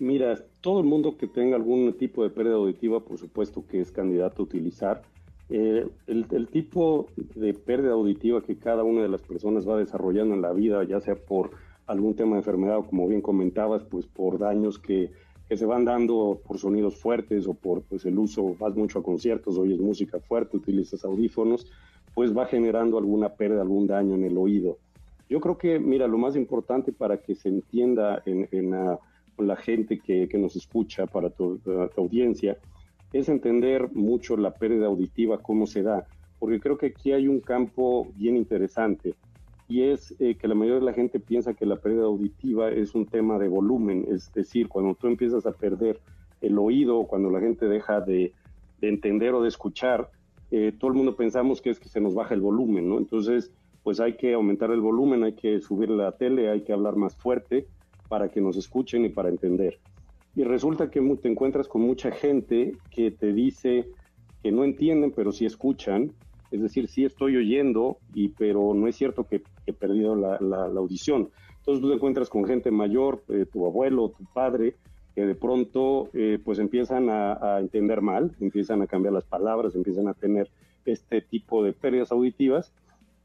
Mira, 0.00 0.34
todo 0.60 0.80
el 0.80 0.86
mundo 0.86 1.16
que 1.16 1.28
tenga 1.28 1.54
algún 1.54 1.92
tipo 1.96 2.24
de 2.24 2.30
pérdida 2.30 2.56
auditiva, 2.56 3.04
por 3.04 3.18
supuesto 3.18 3.64
que 3.64 3.80
es 3.80 3.92
candidato 3.92 4.42
a 4.42 4.46
utilizar. 4.46 5.02
Eh, 5.48 5.86
el, 6.08 6.48
tipo 6.48 7.06
de 7.36 7.54
pérdida 7.54 7.92
auditiva 7.92 8.42
que 8.42 8.58
cada 8.58 8.82
una 8.82 9.02
de 9.02 9.08
las 9.08 9.22
personas 9.22 9.68
va 9.68 9.78
desarrollando 9.78 10.34
en 10.34 10.42
la 10.42 10.52
vida, 10.52 10.82
ya 10.82 11.00
sea 11.00 11.14
por 11.14 11.50
algún 11.86 12.16
tema 12.16 12.32
de 12.32 12.38
enfermedad 12.38 12.78
o 12.78 12.86
como 12.86 13.06
bien 13.06 13.20
comentabas, 13.20 13.84
pues 13.84 14.06
por 14.06 14.38
daños 14.38 14.78
que, 14.78 15.10
se 15.48 15.64
van 15.64 15.84
dando 15.84 16.40
por 16.44 16.58
sonidos 16.58 16.96
fuertes 16.96 17.46
o 17.46 17.54
por 17.54 17.82
pues 17.82 18.04
el 18.04 18.18
uso, 18.18 18.56
vas 18.58 18.74
mucho 18.74 18.98
a 18.98 19.04
conciertos, 19.04 19.56
oyes 19.56 19.78
música 19.78 20.18
fuerte, 20.18 20.56
utilizas 20.56 21.04
audífonos, 21.04 21.70
pues 22.14 22.36
va 22.36 22.46
generando 22.46 22.98
alguna 22.98 23.28
pérdida, 23.28 23.62
algún 23.62 23.86
daño 23.86 24.16
en 24.16 24.24
el 24.24 24.36
oído. 24.36 24.78
Yo 25.28 25.40
creo 25.40 25.56
que, 25.56 25.78
mira, 25.78 26.08
lo 26.08 26.18
más 26.18 26.34
importante 26.34 26.92
para 26.92 27.18
que 27.18 27.36
se 27.36 27.48
entienda 27.48 28.24
en, 28.26 28.70
la, 28.72 29.56
gente 29.56 30.00
que, 30.00 30.28
nos 30.36 30.56
escucha, 30.56 31.06
para 31.06 31.30
tu 31.30 31.60
audiencia, 31.96 32.58
es 33.12 33.28
entender 33.28 33.90
mucho 33.92 34.36
la 34.36 34.52
pérdida 34.52 34.86
auditiva, 34.86 35.38
cómo 35.38 35.66
se 35.66 35.82
da, 35.82 36.06
porque 36.38 36.60
creo 36.60 36.76
que 36.76 36.86
aquí 36.86 37.12
hay 37.12 37.28
un 37.28 37.40
campo 37.40 38.08
bien 38.16 38.36
interesante 38.36 39.14
y 39.68 39.82
es 39.82 40.14
eh, 40.20 40.36
que 40.36 40.48
la 40.48 40.54
mayoría 40.54 40.80
de 40.80 40.86
la 40.86 40.92
gente 40.92 41.18
piensa 41.18 41.54
que 41.54 41.66
la 41.66 41.76
pérdida 41.76 42.04
auditiva 42.04 42.70
es 42.70 42.94
un 42.94 43.06
tema 43.06 43.38
de 43.38 43.48
volumen, 43.48 44.06
es 44.08 44.32
decir, 44.32 44.68
cuando 44.68 44.94
tú 44.94 45.08
empiezas 45.08 45.46
a 45.46 45.52
perder 45.52 45.98
el 46.40 46.58
oído, 46.58 47.04
cuando 47.04 47.30
la 47.30 47.40
gente 47.40 47.66
deja 47.66 48.00
de, 48.00 48.32
entender 48.80 49.34
o 49.34 49.42
de 49.42 49.48
escuchar, 49.48 50.10
eh, 50.50 50.72
todo 50.78 50.90
el 50.90 50.96
mundo 50.96 51.16
pensamos 51.16 51.60
que 51.60 51.70
es 51.70 51.80
que 51.80 51.88
se 51.88 52.00
nos 52.00 52.14
baja 52.14 52.34
el 52.34 52.40
volumen, 52.40 52.88
¿no? 52.88 52.98
Entonces, 52.98 53.50
pues 53.82 54.00
hay 54.00 54.16
que 54.16 54.34
aumentar 54.34 54.70
el 54.70 54.80
volumen, 54.80 55.24
hay 55.24 55.32
que 55.32 55.60
subir 55.60 55.90
la 55.90 56.12
tele, 56.12 56.50
hay 56.50 56.60
que 56.60 56.72
hablar 56.72 56.94
más 56.94 57.16
fuerte 57.16 57.66
para 58.08 58.28
que 58.28 58.40
nos 58.40 58.56
escuchen 58.56 59.04
y 59.04 59.08
para 59.08 59.30
entender 59.30 59.78
y 60.36 60.44
resulta 60.44 60.90
que 60.90 61.00
te 61.20 61.28
encuentras 61.28 61.66
con 61.66 61.80
mucha 61.80 62.10
gente 62.10 62.76
que 62.90 63.10
te 63.10 63.32
dice 63.32 63.88
que 64.42 64.52
no 64.52 64.64
entienden, 64.64 65.10
pero 65.10 65.32
sí 65.32 65.46
escuchan, 65.46 66.12
es 66.50 66.60
decir, 66.60 66.88
sí 66.88 67.06
estoy 67.06 67.36
oyendo, 67.36 67.96
y, 68.12 68.28
pero 68.28 68.74
no 68.74 68.86
es 68.86 68.96
cierto 68.96 69.24
que, 69.24 69.42
he 69.64 69.72
perdido 69.72 70.14
la, 70.14 70.36
audición. 70.76 71.30
Entonces 71.58 71.80
tú 71.80 71.88
te 71.88 71.94
encuentras 71.94 72.28
con 72.28 72.44
gente 72.44 72.70
mayor, 72.70 73.24
eh, 73.28 73.46
tu 73.50 73.66
abuelo, 73.66 74.10
tu 74.10 74.24
padre, 74.32 74.76
que 75.14 75.24
de 75.24 75.34
pronto 75.34 76.10
eh, 76.12 76.38
pues 76.44 76.58
empiezan 76.58 77.08
a, 77.08 77.58
entender 77.58 78.02
mal, 78.02 78.36
empiezan 78.38 78.82
a 78.82 78.86
cambiar 78.86 79.14
las 79.14 79.24
palabras, 79.24 79.74
empiezan 79.74 80.06
a 80.06 80.14
tener 80.14 80.50
este 80.84 81.22
tipo 81.22 81.64
de 81.64 81.72
pérdidas 81.72 82.12
auditivas, 82.12 82.74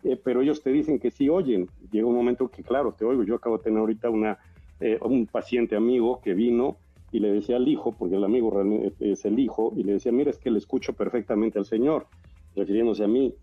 eh, 0.04 0.16
pero 0.16 0.42
ellos 0.42 0.64
te 0.64 0.72
dicen 0.72 0.98
que 0.98 1.12
sí 1.12 1.28
oyen. 1.28 1.68
Llega 1.92 2.08
un 2.08 2.16
momento 2.16 2.48
que, 2.48 2.64
claro, 2.64 2.94
te 2.94 3.04
oigo. 3.04 3.24
Yo 3.24 3.36
acabo 3.36 3.58
de 3.58 3.66
tener 3.66 3.80
ahorita 3.80 4.10
una, 4.10 4.40
eh, 4.80 4.98
un 5.04 5.28
paciente 5.28 5.76
amigo 5.76 6.22
que 6.22 6.34
vino 6.34 6.78
y 7.12 7.20
le 7.20 7.32
decía 7.32 7.58
al 7.58 7.68
hijo, 7.68 7.94
porque 7.98 8.16
el 8.16 8.24
amigo 8.24 8.52
es 9.00 9.26
el 9.26 9.40
hijo, 9.40 9.74
y 9.76 9.84
le 9.84 9.94
decía, 9.94 10.12
mira, 10.12 10.32
es 10.32 10.38
que 10.38 10.52
le 10.52 10.58
escucho 10.58 10.94
perfectamente 10.94 11.60
al 11.60 11.66
Señor, 11.66 12.08
refiriéndose 12.56 13.04
a 13.04 13.08
mí, 13.08 13.34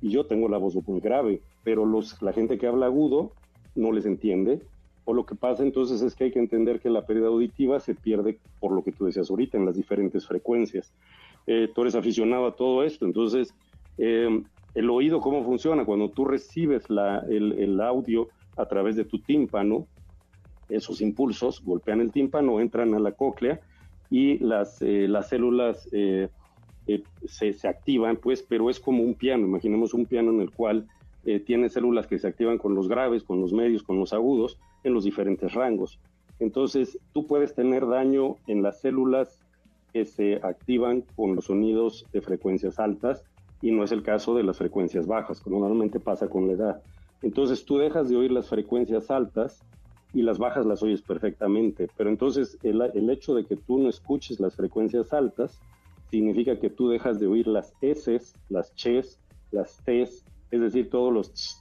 y 0.00 0.10
yo 0.10 0.26
tengo 0.26 0.48
la 0.48 0.58
voz 0.58 0.76
muy 0.86 1.00
grave, 1.00 1.40
pero 1.64 1.84
los, 1.84 2.20
la 2.22 2.32
gente 2.32 2.58
que 2.58 2.66
habla 2.66 2.86
agudo 2.86 3.32
no 3.74 3.92
les 3.92 4.06
entiende, 4.06 4.60
o 5.04 5.14
lo 5.14 5.24
que 5.24 5.34
pasa 5.34 5.62
entonces 5.62 6.02
es 6.02 6.14
que 6.14 6.24
hay 6.24 6.32
que 6.32 6.38
entender 6.38 6.80
que 6.80 6.90
la 6.90 7.06
pérdida 7.06 7.28
auditiva 7.28 7.78
se 7.80 7.94
pierde 7.94 8.38
por 8.60 8.72
lo 8.72 8.82
que 8.82 8.92
tú 8.92 9.04
decías 9.06 9.30
ahorita, 9.30 9.56
en 9.56 9.64
las 9.64 9.76
diferentes 9.76 10.26
frecuencias. 10.26 10.92
Eh, 11.46 11.68
tú 11.72 11.82
eres 11.82 11.94
aficionado 11.94 12.46
a 12.46 12.56
todo 12.56 12.82
esto, 12.82 13.06
entonces 13.06 13.54
eh, 13.98 14.42
el 14.74 14.90
oído, 14.90 15.20
¿cómo 15.20 15.44
funciona? 15.44 15.84
Cuando 15.84 16.10
tú 16.10 16.24
recibes 16.24 16.90
la, 16.90 17.20
el, 17.28 17.52
el 17.52 17.80
audio 17.80 18.28
a 18.56 18.66
través 18.66 18.96
de 18.96 19.04
tu 19.04 19.20
tímpano, 19.20 19.86
esos 20.68 21.00
impulsos 21.00 21.62
golpean 21.64 22.00
el 22.00 22.12
tímpano, 22.12 22.60
entran 22.60 22.94
a 22.94 22.98
la 22.98 23.12
cóclea 23.12 23.60
y 24.10 24.38
las, 24.38 24.80
eh, 24.82 25.08
las 25.08 25.28
células 25.28 25.88
eh, 25.92 26.28
eh, 26.86 27.02
se, 27.26 27.52
se, 27.52 27.68
activan, 27.68 28.16
pues, 28.16 28.42
pero 28.42 28.70
es 28.70 28.78
como 28.78 29.02
un 29.02 29.14
piano. 29.14 29.46
Imaginemos 29.46 29.94
un 29.94 30.06
piano 30.06 30.30
en 30.30 30.40
el 30.40 30.50
cual 30.50 30.86
tiene 31.44 31.68
células 31.68 32.06
que 32.06 32.20
se 32.20 32.28
activan 32.28 32.56
con 32.56 32.76
los 32.76 32.86
graves, 32.86 33.24
con 33.24 33.40
los 33.40 33.52
medios, 33.52 33.82
con 33.82 33.98
los 33.98 34.12
agudos, 34.12 34.60
en 34.84 34.94
los 34.94 35.02
diferentes 35.02 35.54
rangos. 35.54 35.98
Entonces, 36.38 37.00
tú 37.12 37.26
puedes 37.26 37.52
tener 37.52 37.84
daño 37.84 38.36
en 38.46 38.62
las 38.62 38.80
células 38.80 39.40
que 39.92 40.04
se 40.04 40.36
activan 40.36 41.02
con 41.16 41.34
los 41.34 41.46
sonidos 41.46 42.06
de 42.12 42.20
frecuencias 42.20 42.78
altas 42.78 43.24
y 43.60 43.72
no 43.72 43.82
es 43.82 43.90
el 43.90 44.04
caso 44.04 44.36
de 44.36 44.44
las 44.44 44.58
frecuencias 44.58 45.08
bajas, 45.08 45.40
como 45.40 45.58
normalmente 45.58 45.98
pasa 45.98 46.28
con 46.28 46.46
la 46.46 46.52
edad. 46.52 46.82
Entonces, 47.22 47.64
tú 47.64 47.78
dejas 47.78 48.08
de 48.08 48.16
oír 48.16 48.30
las 48.30 48.48
frecuencias 48.48 49.10
altas 49.10 49.64
y 50.12 50.22
las 50.22 50.38
bajas 50.38 50.66
las 50.66 50.82
oyes 50.82 51.02
perfectamente. 51.02 51.88
Pero 51.96 52.10
entonces 52.10 52.58
el, 52.62 52.80
el, 52.94 53.10
hecho 53.10 53.34
de 53.34 53.44
que 53.44 53.56
tú 53.56 53.78
no 53.78 53.88
escuches 53.88 54.40
las 54.40 54.54
frecuencias 54.54 55.12
altas 55.12 55.60
significa 56.10 56.58
que 56.58 56.70
tú 56.70 56.88
dejas 56.88 57.18
de 57.18 57.26
oír 57.26 57.46
las 57.46 57.74
S, 57.80 58.18
las 58.48 58.74
Ches, 58.74 59.20
las 59.50 59.78
Ts, 59.84 60.24
es 60.50 60.60
decir, 60.60 60.90
todos 60.90 61.12
los, 61.12 61.60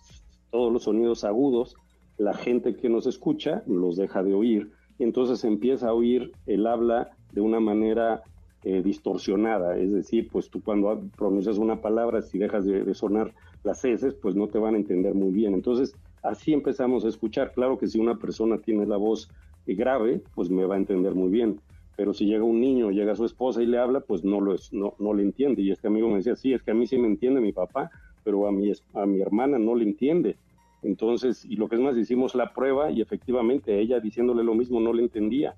todos 0.51 0.71
los 0.71 0.83
sonidos 0.83 1.23
agudos. 1.23 1.75
La 2.17 2.33
gente 2.33 2.75
que 2.75 2.87
nos 2.87 3.07
escucha 3.07 3.63
los 3.67 3.97
deja 3.97 4.23
de 4.23 4.33
oír 4.33 4.71
y 4.97 5.03
entonces 5.03 5.43
empieza 5.43 5.89
a 5.89 5.93
oír 5.93 6.31
el 6.45 6.65
habla 6.65 7.09
de 7.33 7.41
una 7.41 7.59
manera 7.59 8.23
eh, 8.63 8.81
distorsionada. 8.81 9.77
Es 9.77 9.91
decir, 9.91 10.29
pues 10.31 10.49
tú 10.49 10.61
cuando 10.63 11.01
pronuncias 11.17 11.57
una 11.57 11.81
palabra, 11.81 12.21
si 12.21 12.37
dejas 12.37 12.65
de, 12.65 12.83
de 12.83 12.93
sonar 12.93 13.33
las 13.63 13.83
S, 13.83 14.11
pues 14.13 14.35
no 14.35 14.47
te 14.47 14.59
van 14.59 14.75
a 14.75 14.77
entender 14.77 15.13
muy 15.13 15.31
bien. 15.31 15.53
Entonces, 15.53 15.93
Así 16.25 16.53
empezamos 16.53 17.05
a 17.05 17.09
escuchar. 17.09 17.53
Claro 17.53 17.77
que 17.77 17.87
si 17.87 17.99
una 17.99 18.15
persona 18.15 18.57
tiene 18.57 18.85
la 18.85 18.97
voz 18.97 19.29
grave, 19.65 20.21
pues 20.33 20.49
me 20.49 20.65
va 20.65 20.75
a 20.75 20.77
entender 20.77 21.13
muy 21.15 21.29
bien. 21.29 21.59
Pero 21.95 22.13
si 22.13 22.25
llega 22.25 22.43
un 22.43 22.59
niño, 22.59 22.91
llega 22.91 23.15
su 23.15 23.25
esposa 23.25 23.61
y 23.61 23.65
le 23.65 23.77
habla, 23.77 24.01
pues 24.01 24.23
no 24.23 24.41
lo 24.41 24.53
es, 24.53 24.73
no, 24.73 24.95
no 24.99 25.13
le 25.13 25.23
entiende. 25.23 25.61
Y 25.61 25.71
este 25.71 25.87
amigo 25.87 26.09
me 26.09 26.17
decía, 26.17 26.35
sí, 26.35 26.53
es 26.53 26.61
que 26.61 26.71
a 26.71 26.73
mí 26.73 26.87
sí 26.87 26.97
me 26.97 27.07
entiende 27.07 27.39
mi 27.39 27.53
papá, 27.53 27.89
pero 28.23 28.47
a 28.47 28.51
mi, 28.51 28.71
a 28.93 29.05
mi 29.05 29.21
hermana 29.21 29.57
no 29.57 29.75
le 29.75 29.85
entiende. 29.85 30.37
Entonces, 30.81 31.45
y 31.45 31.55
lo 31.55 31.67
que 31.67 31.75
es 31.75 31.81
más, 31.81 31.97
hicimos 31.97 32.35
la 32.35 32.53
prueba 32.53 32.91
y 32.91 33.01
efectivamente 33.01 33.79
ella 33.79 33.99
diciéndole 33.99 34.43
lo 34.43 34.53
mismo 34.53 34.79
no 34.79 34.93
le 34.93 35.03
entendía. 35.03 35.55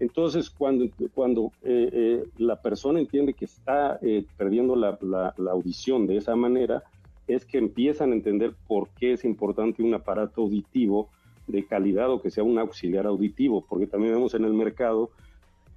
Entonces, 0.00 0.50
cuando, 0.50 0.86
cuando 1.14 1.52
eh, 1.62 1.90
eh, 1.92 2.24
la 2.38 2.60
persona 2.60 3.00
entiende 3.00 3.34
que 3.34 3.44
está 3.44 3.98
eh, 4.02 4.24
perdiendo 4.36 4.74
la, 4.74 4.98
la, 5.02 5.50
audición 5.50 6.06
de 6.06 6.16
esa 6.16 6.34
manera, 6.36 6.82
es 7.34 7.44
que 7.44 7.58
empiezan 7.58 8.10
a 8.10 8.14
entender 8.14 8.54
por 8.66 8.88
qué 8.90 9.12
es 9.12 9.24
importante 9.24 9.82
un 9.82 9.94
aparato 9.94 10.42
auditivo 10.42 11.08
de 11.46 11.64
calidad 11.64 12.10
o 12.10 12.20
que 12.20 12.30
sea 12.30 12.44
un 12.44 12.58
auxiliar 12.58 13.06
auditivo, 13.06 13.64
porque 13.68 13.86
también 13.86 14.14
vemos 14.14 14.34
en 14.34 14.44
el 14.44 14.52
mercado 14.52 15.10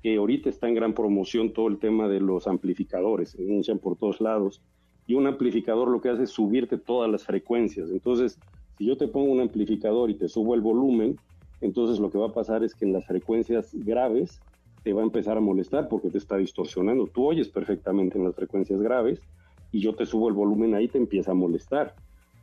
que 0.02 0.18
ahorita 0.18 0.50
está 0.50 0.68
en 0.68 0.76
gran 0.76 0.94
promoción 0.94 1.54
todo 1.54 1.68
el 1.68 1.80
tema 1.80 2.08
de 2.08 2.20
los 2.20 2.48
amplificadores, 2.48 3.30
se 3.30 3.44
anuncian 3.44 3.80
por 3.80 3.96
todos 3.96 4.20
lados, 4.20 4.62
y 5.08 5.16
un 5.16 5.28
amplificador 5.28 5.90
lo 5.90 6.02
que 6.02 6.10
hace 6.10 6.24
es 6.24 6.30
subirte 6.30 6.78
todas 6.78 7.10
las 7.10 7.24
frecuencias. 7.26 7.90
Entonces, 7.90 8.40
si 8.78 8.86
yo 8.86 8.98
te 8.98 9.08
pongo 9.08 9.32
un 9.32 9.42
amplificador 9.42 10.10
y 10.10 10.16
te 10.16 10.28
subo 10.28 10.56
el 10.56 10.62
volumen, 10.62 11.18
entonces 11.62 12.00
lo 12.00 12.10
que 12.10 12.18
va 12.18 12.28
a 12.28 12.34
pasar 12.34 12.64
es 12.64 12.74
que 12.76 12.86
en 12.86 12.94
las 12.94 13.06
frecuencias 13.06 13.74
graves 13.74 14.42
te 14.84 14.92
va 14.92 15.02
a 15.02 15.06
empezar 15.06 15.38
a 15.38 15.42
molestar 15.42 15.88
porque 15.88 16.10
te 16.10 16.18
está 16.18 16.38
distorsionando. 16.38 17.08
Tú 17.08 17.26
oyes 17.26 17.48
perfectamente 17.48 18.18
en 18.18 18.26
las 18.26 18.36
frecuencias 18.36 18.82
graves, 18.82 19.22
y 19.74 19.82
yo 19.82 19.94
te 19.94 20.06
subo 20.06 20.30
el 20.30 20.36
volumen 20.36 20.76
ahí, 20.76 20.88
te 20.88 21.00
empieza 21.00 21.32
a 21.32 21.34
molestar. 21.34 21.96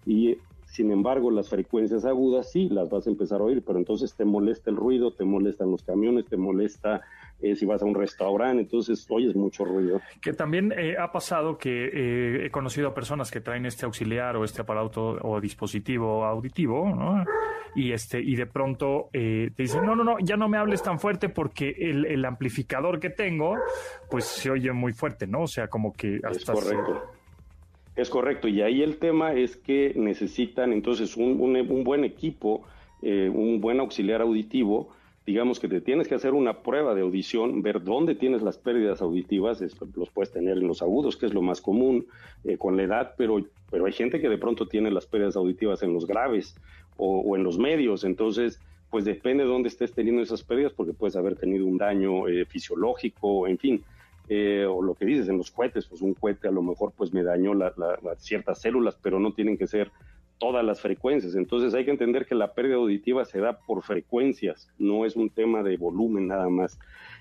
Y 0.04 0.36
sin 0.66 0.90
embargo, 0.90 1.30
las 1.30 1.48
frecuencias 1.48 2.04
agudas 2.04 2.50
sí 2.52 2.68
las 2.68 2.90
vas 2.90 3.06
a 3.06 3.10
empezar 3.10 3.40
a 3.40 3.44
oír, 3.44 3.62
pero 3.64 3.78
entonces 3.78 4.14
te 4.14 4.24
molesta 4.24 4.70
el 4.70 4.76
ruido, 4.76 5.12
te 5.12 5.24
molestan 5.24 5.70
los 5.70 5.82
camiones, 5.82 6.26
te 6.26 6.36
molesta 6.36 7.02
eh, 7.40 7.56
si 7.56 7.64
vas 7.66 7.82
a 7.82 7.86
un 7.86 7.94
restaurante, 7.94 8.62
entonces 8.62 9.06
oyes 9.08 9.34
mucho 9.34 9.64
ruido. 9.64 10.00
Que 10.20 10.32
también 10.32 10.72
eh, 10.76 10.96
ha 10.98 11.10
pasado 11.10 11.56
que 11.56 11.86
eh, 11.86 12.46
he 12.46 12.50
conocido 12.50 12.88
a 12.88 12.94
personas 12.94 13.30
que 13.30 13.40
traen 13.40 13.64
este 13.64 13.86
auxiliar 13.86 14.36
o 14.36 14.44
este 14.44 14.62
aparato 14.62 15.18
o 15.22 15.40
dispositivo 15.40 16.24
auditivo, 16.24 16.88
¿no? 16.88 17.24
Y, 17.74 17.92
este, 17.92 18.20
y 18.20 18.34
de 18.34 18.46
pronto 18.46 19.08
te 19.12 19.52
dicen, 19.56 19.86
no, 19.86 19.94
no, 19.94 20.02
no, 20.02 20.16
ya 20.18 20.36
no 20.36 20.48
me 20.48 20.58
hables 20.58 20.82
tan 20.82 20.98
fuerte 20.98 21.28
porque 21.28 21.70
el, 21.78 22.04
el 22.04 22.24
amplificador 22.24 22.98
que 22.98 23.10
tengo, 23.10 23.56
pues 24.10 24.24
se 24.24 24.50
oye 24.50 24.72
muy 24.72 24.92
fuerte, 24.92 25.28
¿no? 25.28 25.42
O 25.42 25.46
sea, 25.46 25.68
como 25.68 25.92
que 25.92 26.20
hasta... 26.24 26.52
Es 26.52 26.60
correcto. 26.60 27.19
Es 28.00 28.08
correcto, 28.08 28.48
y 28.48 28.62
ahí 28.62 28.80
el 28.80 28.96
tema 28.96 29.34
es 29.34 29.58
que 29.58 29.92
necesitan 29.94 30.72
entonces 30.72 31.18
un, 31.18 31.84
buen 31.84 32.04
equipo, 32.04 32.62
eh, 33.02 33.28
un 33.28 33.60
buen 33.60 33.78
auxiliar 33.78 34.22
auditivo, 34.22 34.88
digamos 35.26 35.60
que 35.60 35.68
te 35.68 35.82
tienes 35.82 36.08
que 36.08 36.14
hacer 36.14 36.32
una 36.32 36.62
prueba 36.62 36.94
de 36.94 37.02
audición, 37.02 37.60
ver 37.60 37.84
dónde 37.84 38.14
tienes 38.14 38.40
las 38.40 38.56
pérdidas 38.56 39.02
auditivas, 39.02 39.60
los 39.94 40.08
puedes 40.08 40.32
tener 40.32 40.56
en 40.56 40.66
los 40.66 40.80
agudos, 40.80 41.18
que 41.18 41.26
es 41.26 41.34
lo 41.34 41.42
más 41.42 41.60
común 41.60 42.06
eh, 42.44 42.56
con 42.56 42.78
la 42.78 42.84
edad, 42.84 43.14
pero, 43.18 43.44
pero 43.70 43.84
hay 43.84 43.92
gente 43.92 44.18
que 44.18 44.30
de 44.30 44.38
pronto 44.38 44.66
tiene 44.66 44.90
las 44.90 45.04
pérdidas 45.04 45.36
auditivas 45.36 45.82
en 45.82 45.92
los 45.92 46.06
graves 46.06 46.56
o, 46.96 47.36
en 47.36 47.42
los 47.42 47.58
medios, 47.58 48.04
entonces 48.04 48.62
pues 48.88 49.04
depende 49.04 49.44
de 49.44 49.50
dónde 49.50 49.68
estés 49.68 49.92
teniendo 49.92 50.22
esas 50.22 50.42
pérdidas, 50.42 50.72
porque 50.72 50.94
puedes 50.94 51.16
haber 51.16 51.36
tenido 51.36 51.66
un 51.66 51.76
daño 51.76 52.28
eh, 52.28 52.46
fisiológico, 52.46 53.46
en 53.46 53.58
fin. 53.58 53.84
Eh, 54.32 54.64
o 54.64 54.80
lo 54.80 54.94
que 54.94 55.04
dices 55.04 55.28
en 55.28 55.38
los 55.38 55.50
cohetes, 55.50 55.86
pues 55.86 56.02
un 56.02 56.14
cohete 56.14 56.46
a 56.46 56.52
lo 56.52 56.62
mejor 56.62 56.92
pues 56.96 57.12
me 57.12 57.24
dañó 57.24 57.52
la, 57.52 57.74
ciertas 58.18 58.60
células, 58.60 58.96
pero 59.02 59.18
no 59.18 59.32
tienen 59.32 59.58
que 59.58 59.66
ser 59.66 59.90
todas 60.38 60.64
las 60.64 60.80
frecuencias. 60.80 61.34
Entonces 61.34 61.74
hay 61.74 61.84
que 61.84 61.90
entender 61.90 62.26
que 62.26 62.36
la 62.36 62.54
pérdida 62.54 62.76
auditiva 62.76 63.24
se 63.24 63.40
da 63.40 63.58
por 63.58 63.82
frecuencias, 63.82 64.72
no 64.78 65.04
es 65.04 65.16
un 65.16 65.30
tema 65.30 65.64
de 65.64 65.76
volumen 65.76 66.28
nada 66.28 66.48
más. 66.48 66.78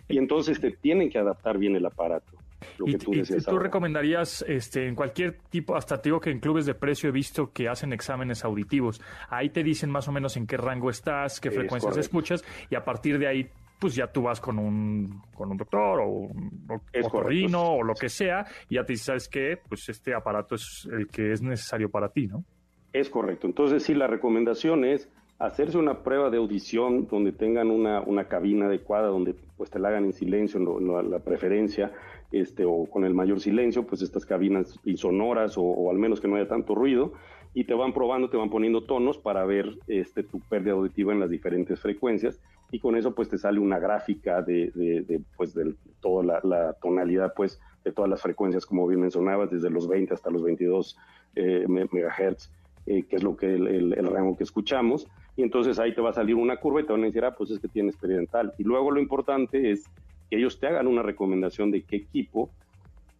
Y 0.08 0.20
entonces 0.20 0.62
te 0.62 0.70
tienen 0.70 1.10
que 1.10 1.18
adaptar 1.18 1.58
bien 1.58 1.76
el 1.76 1.88
aparato. 1.88 2.38
Lo 2.78 2.86
que 2.86 3.00
tú, 3.00 3.12
tú 3.48 3.58
recomendarías 3.58 4.46
este, 4.48 4.86
en 4.86 4.94
cualquier 4.94 5.40
tipo, 5.50 5.76
hasta 5.76 6.00
te 6.00 6.10
digo 6.10 6.20
que 6.20 6.30
en 6.30 6.40
clubes 6.40 6.68
de 6.68 6.76
precio 6.76 7.10
he 7.10 7.12
visto 7.12 7.52
que 7.52 7.70
hacen 7.70 7.92
exámenes 7.92 8.46
auditivos. 8.46 9.02
Ahí 9.30 9.50
te 9.50 9.64
dicen 9.64 9.90
más 9.90 10.08
o 10.08 10.12
menos 10.12 10.38
en 10.38 10.46
qué 10.46 10.58
rango 10.58 10.92
estás, 10.92 11.40
qué 11.40 11.50
frecuencias 11.50 11.98
escuchas 11.98 12.46
y 12.70 12.76
a 12.76 12.84
partir 12.84 13.18
de 13.18 13.26
ahí 13.26 13.50
pues 13.80 13.96
ya 13.96 14.08
tú 14.08 14.24
vas 14.24 14.42
con 14.42 14.60
un, 14.60 15.22
con 15.34 15.52
un 15.52 15.58
doctor 15.58 16.02
o 16.02 16.08
un 16.08 16.82
corrino 17.10 17.76
o 17.76 17.84
lo 17.84 17.94
que 17.94 18.10
sea, 18.10 18.46
y 18.68 18.76
ya 18.76 18.84
te 18.84 18.94
dices, 18.94 19.06
¿sabes 19.06 19.30
qué? 19.30 19.58
Pues 19.68 19.88
este 19.90 20.14
aparato 20.14 20.56
es 20.56 20.88
el 20.92 21.08
que 21.08 21.32
es 21.32 21.42
necesario 21.42 21.90
para 21.90 22.10
ti, 22.10 22.28
¿no? 22.28 22.44
Es 22.92 23.10
correcto. 23.10 23.48
Entonces, 23.48 23.84
sí, 23.84 23.94
la 23.94 24.08
recomendación 24.08 24.84
es 24.84 25.10
hacerse 25.38 25.78
una 25.78 26.04
prueba 26.04 26.30
de 26.30 26.38
audición 26.38 27.08
donde 27.08 27.32
tengan 27.32 27.72
una, 27.72 28.02
una 28.02 28.26
cabina 28.26 28.66
adecuada, 28.66 29.08
donde 29.08 29.36
pues 29.56 29.70
te 29.70 29.80
la 29.80 29.88
hagan 29.90 30.06
en 30.06 30.14
silencio, 30.14 30.60
en, 30.60 31.10
la 31.10 31.20
preferencia, 31.20 31.94
este, 32.32 32.66
o 32.66 32.86
con 32.86 33.06
el 33.06 33.14
mayor 33.14 33.40
silencio, 33.40 33.88
pues 33.88 34.02
estas 34.02 34.26
cabinas 34.26 34.78
insonoras 34.84 35.58
o, 35.58 35.62
o 35.62 35.90
al 35.90 35.98
menos 35.98 36.20
que 36.20 36.28
no 36.28 36.36
haya 36.36 36.48
tanto 36.48 36.76
ruido, 36.76 37.14
y 37.54 37.64
te 37.64 37.74
van 37.74 37.94
probando, 37.94 38.30
te 38.30 38.38
van 38.38 38.50
poniendo 38.50 38.84
tonos 38.84 39.18
para 39.18 39.46
ver 39.46 39.78
este, 39.88 40.24
tu 40.24 40.40
pérdida 40.42 40.74
auditiva 40.74 41.14
en 41.14 41.20
las 41.20 41.30
diferentes 41.30 41.80
frecuencias 41.80 42.40
y 42.72 42.80
con 42.80 42.96
eso 42.96 43.14
pues 43.16 43.30
te 43.30 43.38
sale 43.38 43.60
una 43.60 43.80
gráfica 43.80 44.42
de, 44.42 44.72
de, 44.74 45.22
pues 45.36 45.54
de 45.54 45.74
toda 46.02 46.42
la, 46.44 46.74
tonalidad 46.74 47.34
pues 47.36 47.60
de 47.84 47.92
todas 47.92 48.10
las 48.10 48.22
frecuencias 48.22 48.66
como 48.66 48.88
bien 48.88 49.02
mencionabas 49.02 49.50
desde 49.50 49.70
los 49.70 49.88
20 49.88 50.14
hasta 50.14 50.30
los 50.30 50.44
22 50.44 50.98
eh, 51.36 51.66
megahertz 51.68 52.52
eh, 52.86 53.04
que 53.04 53.18
es 53.18 53.24
lo 53.24 53.36
que 53.38 53.54
el, 53.54 53.94
el, 53.94 54.08
rango 54.08 54.36
que 54.36 54.44
escuchamos. 54.44 55.08
Y 55.36 55.44
entonces 55.44 55.78
ahí 55.80 55.94
te 55.94 56.02
va 56.02 56.10
a 56.10 56.14
salir 56.14 56.36
una 56.36 56.58
curva 56.58 56.82
y 56.82 56.86
te 56.86 56.92
van 56.92 57.04
a 57.04 57.06
decir 57.06 57.24
ah 57.24 57.36
pues 57.36 57.52
es 57.52 57.60
que 57.60 57.68
tienes 57.68 57.96
pérdida 57.98 58.24
y 58.58 58.64
luego 58.64 58.92
lo 58.92 59.00
importante 59.00 59.72
es 59.72 59.86
que 60.30 60.38
ellos 60.38 60.60
te 60.60 60.68
hagan 60.68 60.88
una 60.88 61.02
recomendación 61.02 61.72
de 61.72 61.84
qué 61.84 61.98
equipo 61.98 62.50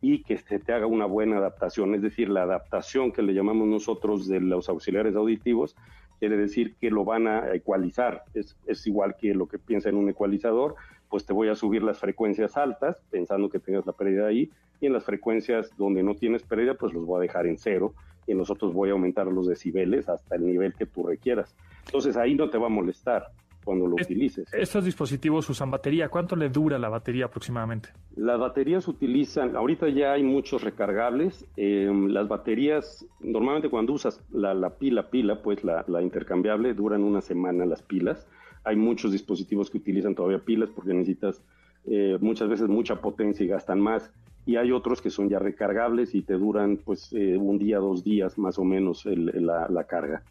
y 0.02 0.24
que 0.24 0.38
se 0.38 0.60
te 0.60 0.74
haga 0.74 0.86
una 0.86 1.06
buena 1.06 1.38
adaptación, 1.38 1.94
es 1.94 2.02
decir, 2.02 2.30
la 2.30 2.44
adaptación 2.44 3.12
que 3.12 3.22
le 3.22 3.34
llamamos 3.34 3.68
nosotros 3.68 4.28
de 4.28 4.40
los 4.40 4.70
auxiliares 4.70 5.16
auditivos, 5.16 5.76
quiere 6.20 6.38
decir 6.38 6.76
que 6.76 6.92
lo 6.92 7.06
van 7.06 7.28
a 7.28 7.54
ecualizar, 7.54 8.24
es, 8.34 8.56
es 8.68 8.86
igual 8.86 9.16
que 9.18 9.34
lo 9.34 9.48
que 9.48 9.58
piensa 9.58 9.90
en 9.90 9.96
un 9.96 10.10
ecualizador, 10.10 10.76
pues 11.10 11.26
te 11.26 11.34
voy 11.34 11.50
a 11.50 11.56
subir 11.56 11.82
las 11.82 11.98
frecuencias 11.98 12.58
altas, 12.58 13.02
pensando 13.10 13.50
que 13.50 13.60
tengas 13.60 13.86
la 13.86 13.94
pérdida 13.94 14.28
ahí, 14.28 14.52
y 14.82 14.86
en 14.86 14.94
las 14.94 15.04
frecuencias 15.04 15.72
donde 15.78 16.04
no 16.04 16.16
tienes 16.16 16.44
pérdida, 16.44 16.76
pues 16.76 16.94
los 16.94 17.06
voy 17.06 17.18
a 17.18 17.22
dejar 17.22 17.48
en 17.48 17.58
cero, 17.58 17.94
y 18.28 18.34
en 18.34 18.38
los 18.38 18.50
otros 18.50 18.74
voy 18.74 18.90
a 18.90 18.94
aumentar 18.94 19.26
los 19.28 19.48
decibeles 19.48 20.08
hasta 20.08 20.36
el 20.36 20.46
nivel 20.46 20.74
que 20.76 20.86
tú 20.86 21.04
requieras. 21.04 21.56
Entonces 21.86 22.16
ahí 22.16 22.36
no 22.36 22.50
te 22.50 22.58
va 22.58 22.68
a 22.68 22.70
molestar 22.70 23.32
cuando 23.64 23.88
lo 23.88 23.96
utilices. 23.96 24.52
Estos 24.54 24.86
dispositivos 24.86 25.50
usan 25.50 25.72
batería. 25.72 26.10
¿Cuánto 26.10 26.36
le 26.36 26.50
dura 26.50 26.78
la 26.78 26.90
batería 26.90 27.26
aproximadamente? 27.26 27.90
Las 28.16 28.40
baterías 28.40 28.88
utilizan, 28.88 29.56
ahorita 29.56 29.90
ya 29.90 30.14
hay 30.14 30.24
muchos 30.24 30.64
recargables. 30.64 31.46
Em, 31.56 32.08
las 32.08 32.28
baterías, 32.28 33.06
normalmente 33.20 33.70
cuando 33.70 33.94
usas 33.94 34.22
la, 34.32 34.70
pila, 34.72 35.10
pila, 35.10 35.42
pues 35.42 35.64
la, 35.64 36.02
intercambiable, 36.02 36.74
duran 36.74 37.04
una 37.04 37.22
semana 37.22 37.66
las 37.66 37.82
pilas. 37.82 38.28
Hay 38.64 38.76
muchos 38.76 39.12
dispositivos 39.12 39.70
que 39.70 39.78
utilizan 39.78 40.16
todavía 40.16 40.40
pilas 40.40 40.70
porque 40.70 40.94
necesitas 40.94 41.42
eh, 41.86 42.18
muchas 42.20 42.50
veces 42.50 42.68
mucha 42.68 43.02
potencia 43.02 43.44
y 43.44 43.48
gastan 43.48 43.80
más. 43.80 44.12
Y 44.46 44.56
hay 44.56 44.72
otros 44.72 45.02
que 45.02 45.10
son 45.10 45.30
ya 45.30 45.38
recargables 45.38 46.16
y 46.16 46.22
te 46.24 46.34
duran 46.34 46.78
pues 46.78 47.14
eh, 47.14 47.38
un 47.38 47.60
día, 47.60 47.78
dos 47.78 48.04
días 48.04 48.38
más 48.38 48.58
o 48.58 48.64
menos 48.64 49.06
la 49.06 49.84
carga. 49.84 50.24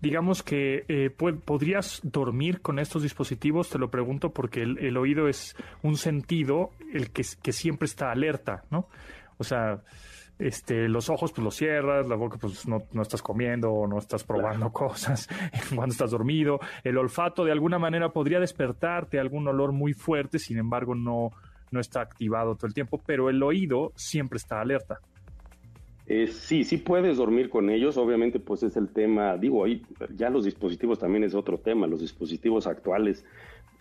Digamos 0.00 0.42
que 0.42 0.84
eh, 0.88 1.10
podrías 1.10 2.00
dormir 2.02 2.60
con 2.60 2.78
estos 2.78 3.02
dispositivos, 3.02 3.70
te 3.70 3.78
lo 3.78 3.90
pregunto 3.90 4.30
porque 4.30 4.62
el, 4.62 4.96
oído 4.96 5.26
es 5.26 5.56
un 5.82 5.96
sentido 5.96 6.70
el 6.92 7.10
que, 7.10 7.24
que, 7.42 7.52
siempre 7.52 7.86
está 7.86 8.10
alerta, 8.10 8.64
¿no? 8.70 8.88
O 9.38 9.44
sea, 9.44 9.82
este, 10.38 10.88
los 10.88 11.08
ojos 11.08 11.32
pues 11.32 11.42
los 11.42 11.56
cierras, 11.56 12.06
la 12.08 12.14
boca 12.14 12.36
pues 12.38 12.68
no, 12.68 12.82
no 12.92 13.02
estás 13.02 13.22
comiendo 13.22 13.72
o 13.72 13.86
no 13.86 13.98
estás 13.98 14.22
probando 14.22 14.70
cosas 14.70 15.28
cuando 15.74 15.92
estás 15.92 16.10
dormido, 16.10 16.60
el 16.84 16.98
olfato 16.98 17.44
de 17.44 17.52
alguna 17.52 17.78
manera 17.78 18.10
podría 18.10 18.38
despertarte 18.38 19.18
algún 19.18 19.48
olor 19.48 19.72
muy 19.72 19.94
fuerte, 19.94 20.38
sin 20.38 20.58
embargo 20.58 20.94
no, 20.94 21.30
no 21.70 21.80
está 21.80 22.00
activado 22.02 22.54
todo 22.54 22.66
el 22.66 22.74
tiempo, 22.74 23.00
pero 23.04 23.30
el 23.30 23.42
oído 23.42 23.92
siempre 23.96 24.36
está 24.36 24.60
alerta. 24.60 25.00
Eh, 26.08 26.28
sí, 26.28 26.62
sí 26.62 26.76
puedes 26.76 27.16
dormir 27.16 27.50
con 27.50 27.68
ellos, 27.68 27.96
obviamente 27.96 28.38
pues 28.38 28.62
es 28.62 28.76
el 28.76 28.88
tema, 28.88 29.36
digo, 29.36 29.64
ahí 29.64 29.82
ya 30.14 30.30
los 30.30 30.44
dispositivos 30.44 31.00
también 31.00 31.24
es 31.24 31.34
otro 31.34 31.58
tema, 31.58 31.88
los 31.88 32.00
dispositivos 32.00 32.68
actuales 32.68 33.24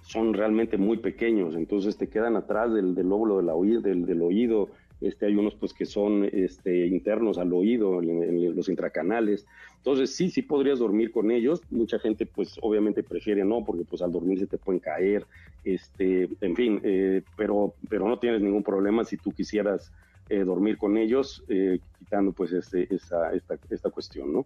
son 0.02 0.34
realmente 0.34 0.78
muy 0.78 0.98
pequeños, 0.98 1.56
entonces 1.56 1.98
te 1.98 2.10
quedan 2.10 2.36
atrás 2.36 2.74
del, 2.74 2.96
del 2.96 3.10
lóbulo 3.10 3.38
del 3.38 3.50
oído, 3.50 3.82
del, 3.82 4.22
oído, 4.24 4.70
este, 5.02 5.28
hay 5.28 5.36
unos 5.36 5.54
pues 5.54 5.72
que 5.74 5.86
son 5.86 6.28
este, 6.32 6.88
internos 6.88 7.38
al 7.38 7.54
oído, 7.54 8.02
en, 8.02 8.56
los 8.56 8.70
intracanales, 8.70 9.46
entonces 9.78 10.16
sí, 10.16 10.32
sí 10.32 10.42
podrías 10.42 10.80
dormir 10.80 11.12
con 11.12 11.30
ellos, 11.30 11.62
mucha 11.70 12.00
gente 12.00 12.26
pues 12.26 12.58
obviamente 12.64 13.04
prefiere 13.04 13.46
no, 13.46 13.64
porque 13.64 13.84
pues 13.84 14.02
al 14.02 14.12
dormir 14.12 14.40
se 14.40 14.48
te 14.48 14.58
pueden 14.58 14.80
caer, 14.80 15.28
este, 15.64 16.28
en 16.42 16.56
fin, 16.56 16.82
eh, 16.84 17.22
pero, 17.38 17.76
pero 17.88 18.08
no 18.08 18.18
tienes 18.18 18.42
ningún 18.42 18.64
problema 18.64 19.04
si 19.04 19.18
tú 19.18 19.32
quisieras 19.32 19.92
dormir 20.30 20.78
con 20.78 20.98
ellos, 20.98 21.44
eh, 21.48 21.80
quitando 22.00 22.32
pues 22.32 22.52
este, 22.52 22.94
esta, 22.94 23.32
esta 23.70 23.90
cuestión, 23.90 24.34
¿no? 24.34 24.46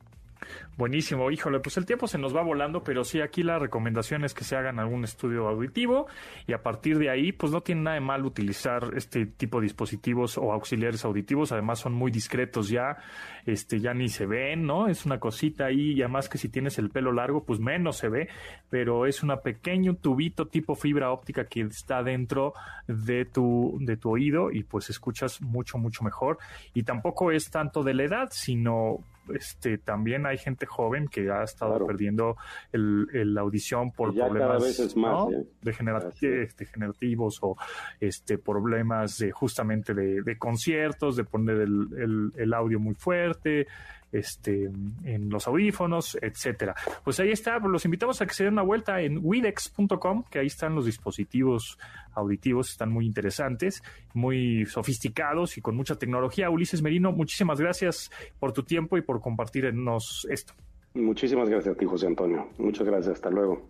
Buenísimo, 0.78 1.30
híjole, 1.30 1.60
pues 1.60 1.78
el 1.78 1.86
tiempo 1.86 2.08
se 2.08 2.18
nos 2.18 2.36
va 2.36 2.42
volando, 2.42 2.84
pero 2.84 3.04
sí 3.04 3.22
aquí 3.22 3.44
la 3.44 3.60
recomendación 3.60 4.24
es 4.24 4.34
que 4.34 4.44
se 4.44 4.56
hagan 4.56 4.80
algún 4.80 5.04
estudio 5.04 5.48
auditivo 5.48 6.08
y 6.48 6.54
a 6.54 6.64
partir 6.64 6.98
de 6.98 7.10
ahí, 7.10 7.32
pues 7.32 7.52
no 7.52 7.62
tiene 7.62 7.82
nada 7.82 7.96
de 7.96 8.02
mal 8.02 8.26
utilizar 8.26 8.92
este 8.96 9.26
tipo 9.26 9.60
de 9.60 9.66
dispositivos 9.66 10.38
o 10.38 10.54
auxiliares 10.54 11.04
auditivos, 11.06 11.52
además 11.52 11.80
son 11.80 11.94
muy 11.94 12.12
discretos 12.12 12.70
ya, 12.70 12.98
este 13.46 13.80
ya 13.80 13.94
ni 13.94 14.10
se 14.10 14.26
ven, 14.26 14.66
¿no? 14.66 14.88
Es 14.88 15.06
una 15.06 15.20
cosita 15.20 15.66
ahí 15.66 15.94
y 15.94 16.02
además 16.02 16.30
que 16.30 16.38
si 16.38 16.50
tienes 16.50 16.78
el 16.78 16.90
pelo 16.90 17.12
largo, 17.12 17.44
pues 17.44 17.60
menos 17.60 17.98
se 17.98 18.10
ve, 18.10 18.30
pero 18.70 19.06
es 19.06 19.22
un 19.24 19.30
pequeño 19.44 19.96
tubito 19.96 20.48
tipo 20.48 20.76
fibra 20.76 21.12
óptica 21.12 21.46
que 21.46 21.62
está 21.62 22.04
dentro 22.04 22.54
de 22.88 23.26
tu 23.26 23.78
de 23.80 23.98
tu 23.98 24.12
oído 24.12 24.52
y 24.52 24.64
pues 24.64 24.90
escuchas 24.90 25.42
mucho 25.42 25.78
mucho 25.78 26.04
mejor. 26.04 26.38
Y 26.74 26.84
tampoco 26.84 27.32
es 27.32 27.50
tanto 27.50 27.84
de 27.84 27.94
la 27.94 28.04
edad, 28.04 28.30
sino 28.32 29.00
este, 29.34 29.78
también 29.78 30.26
hay 30.26 30.38
gente 30.38 30.66
joven 30.66 31.08
que 31.08 31.30
ha 31.30 31.44
estado 31.44 31.86
perdiendo 31.86 32.38
el, 32.72 33.34
la 33.34 33.42
audición 33.42 33.92
por 33.92 34.14
problemas 34.14 34.80
¿eh? 34.80 35.48
degenerativos 35.62 37.40
o 37.42 37.56
este, 38.00 38.38
problemas 38.38 39.18
de, 39.18 39.32
justamente 39.32 39.94
de, 39.94 40.38
conciertos, 40.38 41.16
de 41.16 41.24
poner 41.24 41.58
el, 41.62 42.32
el 42.36 42.54
audio 42.54 42.80
muy 42.80 42.96
fuerte, 42.96 43.68
este, 44.12 44.70
en 45.04 45.30
los 45.30 45.48
audífonos, 45.48 46.18
etcétera. 46.22 46.76
Pues 47.04 47.20
ahí 47.20 47.32
está, 47.32 47.60
los 47.60 47.86
invitamos 47.86 48.22
a 48.22 48.26
que 48.26 48.34
se 48.34 48.44
den 48.44 48.54
una 48.54 48.62
vuelta 48.62 49.02
en 49.02 49.20
widex.com, 49.22 50.24
que 50.30 50.40
ahí 50.40 50.48
están 50.48 50.76
los 50.76 50.86
dispositivos 50.86 51.78
auditivos, 52.14 52.70
están 52.70 52.92
muy 52.92 53.06
interesantes, 53.06 53.82
muy 54.14 54.66
sofisticados 54.66 55.58
y 55.58 55.62
con 55.62 55.76
mucha 55.76 55.96
tecnología. 55.96 56.50
Ulises 56.50 56.82
Merino, 56.82 57.12
muchísimas 57.12 57.60
gracias 57.60 58.12
por 58.40 58.54
tu 58.54 58.64
tiempo 58.64 58.98
y 58.98 59.02
por 59.02 59.22
compartirnos 59.22 60.28
esto. 60.30 60.54
Muchísimas 60.94 61.50
gracias 61.50 61.76
a 61.76 61.78
ti, 61.78 61.86
José 61.86 62.08
Antonio. 62.08 62.50
Muchas 62.58 62.86
gracias, 62.86 63.16
hasta 63.16 63.30
luego. 63.30 63.68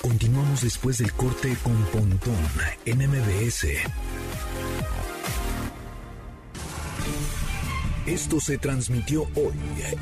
Continuamos 0.00 0.62
después 0.62 0.98
del 0.98 1.12
corte 1.12 1.56
con 1.62 1.74
Pontón 1.86 2.36
en 2.84 2.98
MBS. 2.98 3.66
Esto 8.06 8.38
se 8.38 8.58
transmitió 8.58 9.22
hoy 9.34 9.54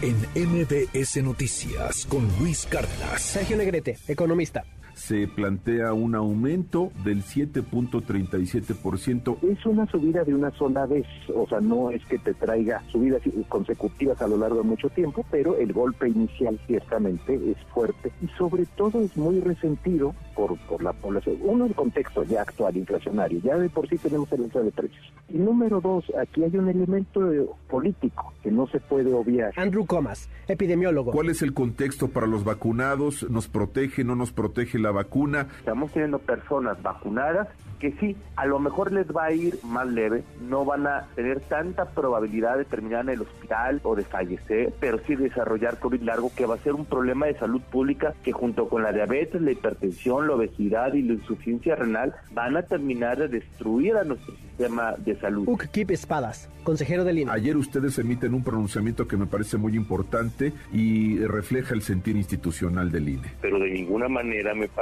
en 0.03 0.17
MBS 0.35 1.23
Noticias 1.23 2.05
con 2.07 2.29
Luis 2.41 2.67
Cárdenas. 2.69 3.23
Sergio 3.23 3.57
Negrete, 3.57 3.97
economista 4.09 4.65
se 5.07 5.27
plantea 5.27 5.93
un 5.95 6.15
aumento 6.15 6.93
del 7.05 7.25
7.37%. 7.25 9.39
Es 9.43 9.67
una 9.67 9.85
subida 9.87 10.23
de 10.23 10.33
una 10.33 10.53
sola 10.53 10.87
vez, 10.87 11.09
o 11.35 11.45
sea, 11.49 11.61
no 11.61 11.91
es 11.91 12.07
que 12.07 12.21
te 12.21 12.35
traiga 12.35 12.85
subidas 12.89 13.21
consecutivas 13.49 14.23
a 14.23 14.29
lo 14.29 14.37
largo 14.37 14.59
de 14.59 14.63
mucho 14.63 14.89
tiempo, 14.91 15.27
pero 15.29 15.57
el 15.57 15.73
golpe 15.73 16.09
inicial 16.09 16.61
ciertamente 16.69 17.35
es 17.35 17.57
fuerte 17.75 18.13
y 18.23 18.29
sobre 18.39 18.65
todo 18.77 19.01
es 19.01 19.17
muy 19.17 19.41
resentido 19.41 20.15
por, 20.37 20.57
por 20.69 20.85
la 20.85 20.93
población. 20.93 21.39
Uno, 21.43 21.67
el 21.67 21.75
contexto 21.75 22.23
ya 22.23 22.43
actual 22.43 22.77
inflacionario, 22.77 23.41
ya 23.43 23.59
de 23.59 23.71
por 23.71 23.89
sí 23.89 23.99
tenemos 23.99 24.31
el 24.31 24.45
alza 24.45 24.61
de 24.61 24.71
precios. 24.71 25.03
Y 25.29 25.39
número 25.39 25.81
dos, 25.81 26.05
aquí 26.21 26.45
hay 26.45 26.57
un 26.57 26.69
elemento 26.69 27.21
político 27.69 28.33
que 28.43 28.53
no 28.53 28.69
se 28.69 28.79
puede 28.79 29.13
obviar. 29.13 29.53
Andrew 29.57 29.85
Comas, 29.85 30.29
epidemiólogo. 30.47 31.11
¿Cuál 31.11 31.31
es 31.31 31.43
el 31.43 31.55
contexto 31.55 32.07
para 32.09 32.29
los 32.29 32.45
vacunados? 32.45 33.29
¿Nos 33.29 33.49
protege, 33.49 34.05
no 34.05 34.15
nos 34.15 34.31
protege 34.31 34.79
la 34.79 34.92
vacuna? 34.93 35.49
Estamos 35.59 35.93
teniendo 35.93 36.19
personas 36.19 36.81
vacunadas 36.83 37.49
que 37.83 37.91
sí, 37.99 38.17
a 38.37 38.47
lo 38.47 38.61
mejor 38.61 38.93
les 38.93 39.09
va 39.09 39.25
a 39.25 39.33
ir 39.33 39.59
más 39.65 39.89
leve, 39.89 40.23
no 40.41 40.65
van 40.65 40.87
a 40.87 41.09
tener 41.17 41.41
tanta 41.41 41.87
probabilidad 41.87 42.57
de 42.57 42.65
terminar 42.65 43.01
en 43.01 43.09
el 43.09 43.23
hospital 43.23 43.81
o 43.83 43.97
de 43.97 44.05
fallecer, 44.05 44.73
pero 44.79 45.01
sí 45.05 45.17
desarrollar 45.17 45.81
COVID 45.81 46.03
largo, 46.03 46.31
que 46.33 46.47
va 46.47 46.55
a 46.55 46.59
ser 46.59 46.75
un 46.75 46.85
problema 46.85 47.27
de 47.27 47.37
salud 47.37 47.61
pública 47.61 48.15
que 48.23 48.31
junto 48.31 48.69
con 48.69 48.85
la 48.85 48.93
diabetes, 48.93 49.43
la 49.43 49.51
hipertensión, 49.51 50.29
la 50.29 50.35
obesidad 50.35 50.95
y 50.95 51.03
la 51.03 51.15
insuficiencia 51.15 51.75
renal 51.75 52.15
van 52.33 52.57
a 52.57 52.63
terminar 52.63 53.19
de 53.19 53.27
destruir 53.27 53.97
a 53.97 54.05
nuestro 54.05 54.33
sistema 54.37 54.95
de 54.99 55.19
salud. 55.19 55.49
Uk 55.49 55.67
Kip 55.73 55.91
Espadas, 55.91 56.49
consejero 56.63 57.03
del 57.03 57.19
INE. 57.19 57.33
Ayer 57.33 57.57
ustedes 57.57 57.99
emiten 57.99 58.33
un 58.33 58.45
pronunciamiento 58.45 59.09
que 59.09 59.17
me 59.17 59.27
parece 59.27 59.57
muy 59.57 59.75
importante 59.75 60.53
y 60.73 61.19
refleja 61.19 61.75
el 61.75 61.83
sentir 61.83 62.15
institucional 62.15 62.93
del 62.93 63.09
INE. 63.09 63.33
Pero 63.41 63.59
de 63.59 63.71
ninguna 63.71 64.09
manera 64.09 64.55
me 64.55 64.69
parece 64.69 64.82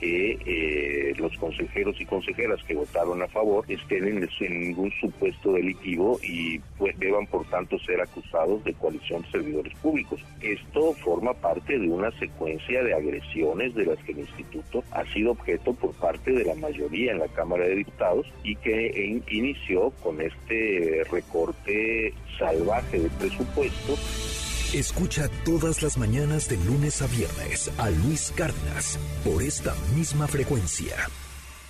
que 0.00 0.38
eh, 0.46 1.14
los 1.16 1.36
consejeros 1.36 2.00
y 2.00 2.04
consejeras 2.04 2.62
que 2.64 2.74
votaron 2.74 3.22
a 3.22 3.28
favor 3.28 3.64
estén 3.68 4.06
en, 4.06 4.28
ningún 4.40 4.92
supuesto 5.00 5.52
delictivo 5.52 6.18
y 6.22 6.58
pues 6.78 6.98
deban 6.98 7.26
por 7.26 7.44
tanto 7.50 7.78
ser 7.80 8.00
acusados 8.00 8.62
de 8.64 8.74
coalición 8.74 9.22
de 9.22 9.30
servidores 9.30 9.74
públicos. 9.78 10.20
Esto 10.40 10.92
forma 10.94 11.34
parte 11.34 11.78
de 11.78 11.88
una 11.88 12.10
secuencia 12.18 12.82
de 12.82 12.94
agresiones 12.94 13.74
de 13.74 13.86
las 13.86 13.98
que 14.04 14.12
el 14.12 14.20
instituto 14.20 14.84
ha 14.92 15.04
sido 15.12 15.32
objeto 15.32 15.74
por 15.74 15.92
parte 15.94 16.32
de 16.32 16.44
la 16.44 16.54
mayoría 16.54 17.12
en 17.12 17.18
la 17.18 17.28
Cámara 17.28 17.64
de 17.64 17.76
Diputados 17.76 18.26
y 18.44 18.56
que 18.56 19.22
inició 19.28 19.90
con 20.02 20.20
este 20.20 21.02
recorte 21.10 22.14
salvaje 22.38 23.00
de 23.00 23.08
presupuesto 23.10 23.96
Escucha 24.72 25.28
todas 25.44 25.82
las 25.82 25.98
mañanas 25.98 26.48
de 26.48 26.56
lunes 26.56 27.02
a 27.02 27.06
viernes 27.06 27.70
a 27.76 27.90
Luis 27.90 28.32
Cárdenas 28.34 28.98
por 29.22 29.42
esta 29.42 29.74
misma 29.94 30.26
frecuencia. 30.26 30.96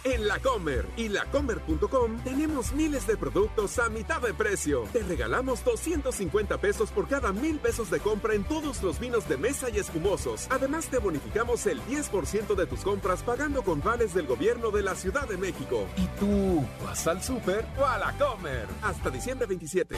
En 0.05 0.29
La 0.29 0.38
Comer 0.38 0.87
y 0.97 1.09
lacomer.com 1.09 2.21
tenemos 2.23 2.73
miles 2.73 3.05
de 3.09 3.17
productos 3.17 3.81
a 3.81 3.88
mitad 3.88 4.21
de 4.21 4.33
precio. 4.33 4.85
Te 4.93 5.03
regalamos 5.03 5.65
250 5.65 6.59
pesos 6.59 6.93
por 6.93 7.09
cada 7.09 7.33
mil 7.33 7.59
pesos 7.59 7.91
de 7.91 7.99
compra 7.99 8.35
en 8.35 8.45
todos 8.45 8.81
los 8.85 9.01
vinos 9.01 9.29
de 9.29 9.37
mesa 9.37 9.69
y 9.69 9.79
espumosos. 9.79 10.47
Además, 10.51 10.87
te 10.87 10.99
bonificamos 10.99 11.67
el 11.67 11.83
10% 11.83 12.55
de 12.55 12.67
tus 12.67 12.83
compras 12.83 13.25
pagando 13.25 13.65
con 13.65 13.83
vales 13.83 14.15
del 14.15 14.29
gobierno 14.29 14.71
de 14.71 14.83
la 14.83 14.95
Ciudad 14.95 15.27
de 15.27 15.38
México. 15.38 15.88
¿Y 15.97 16.07
tú 16.21 16.65
vas 16.85 17.05
al 17.09 17.21
súper 17.21 17.67
o 17.77 17.85
a 17.85 17.99
La 17.99 18.12
Comer? 18.17 18.69
Hasta 18.81 19.11
diciembre 19.11 19.49
27. 19.49 19.97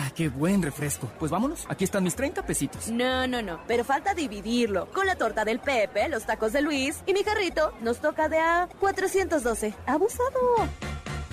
Ah, 0.00 0.10
qué 0.16 0.30
buen 0.30 0.62
refresco. 0.62 1.10
Pues 1.18 1.30
vámonos, 1.30 1.66
aquí 1.68 1.84
están 1.84 2.04
mis 2.04 2.14
30 2.14 2.46
pesitos. 2.46 2.88
No, 2.88 3.26
no, 3.26 3.42
no, 3.42 3.60
pero 3.66 3.84
falta 3.84 4.14
dividirlo. 4.14 4.86
Con 4.92 5.06
la 5.06 5.16
torta 5.16 5.44
del 5.44 5.60
Pepe, 5.60 6.08
los 6.08 6.24
tacos 6.24 6.52
de 6.54 6.62
Luis 6.62 7.02
y 7.06 7.12
mi 7.12 7.22
carrito 7.22 7.74
nos 7.82 8.00
toca 8.00 8.28
de 8.30 8.38
a 8.38 8.68
412. 8.78 9.74
Abusado. 9.86 10.30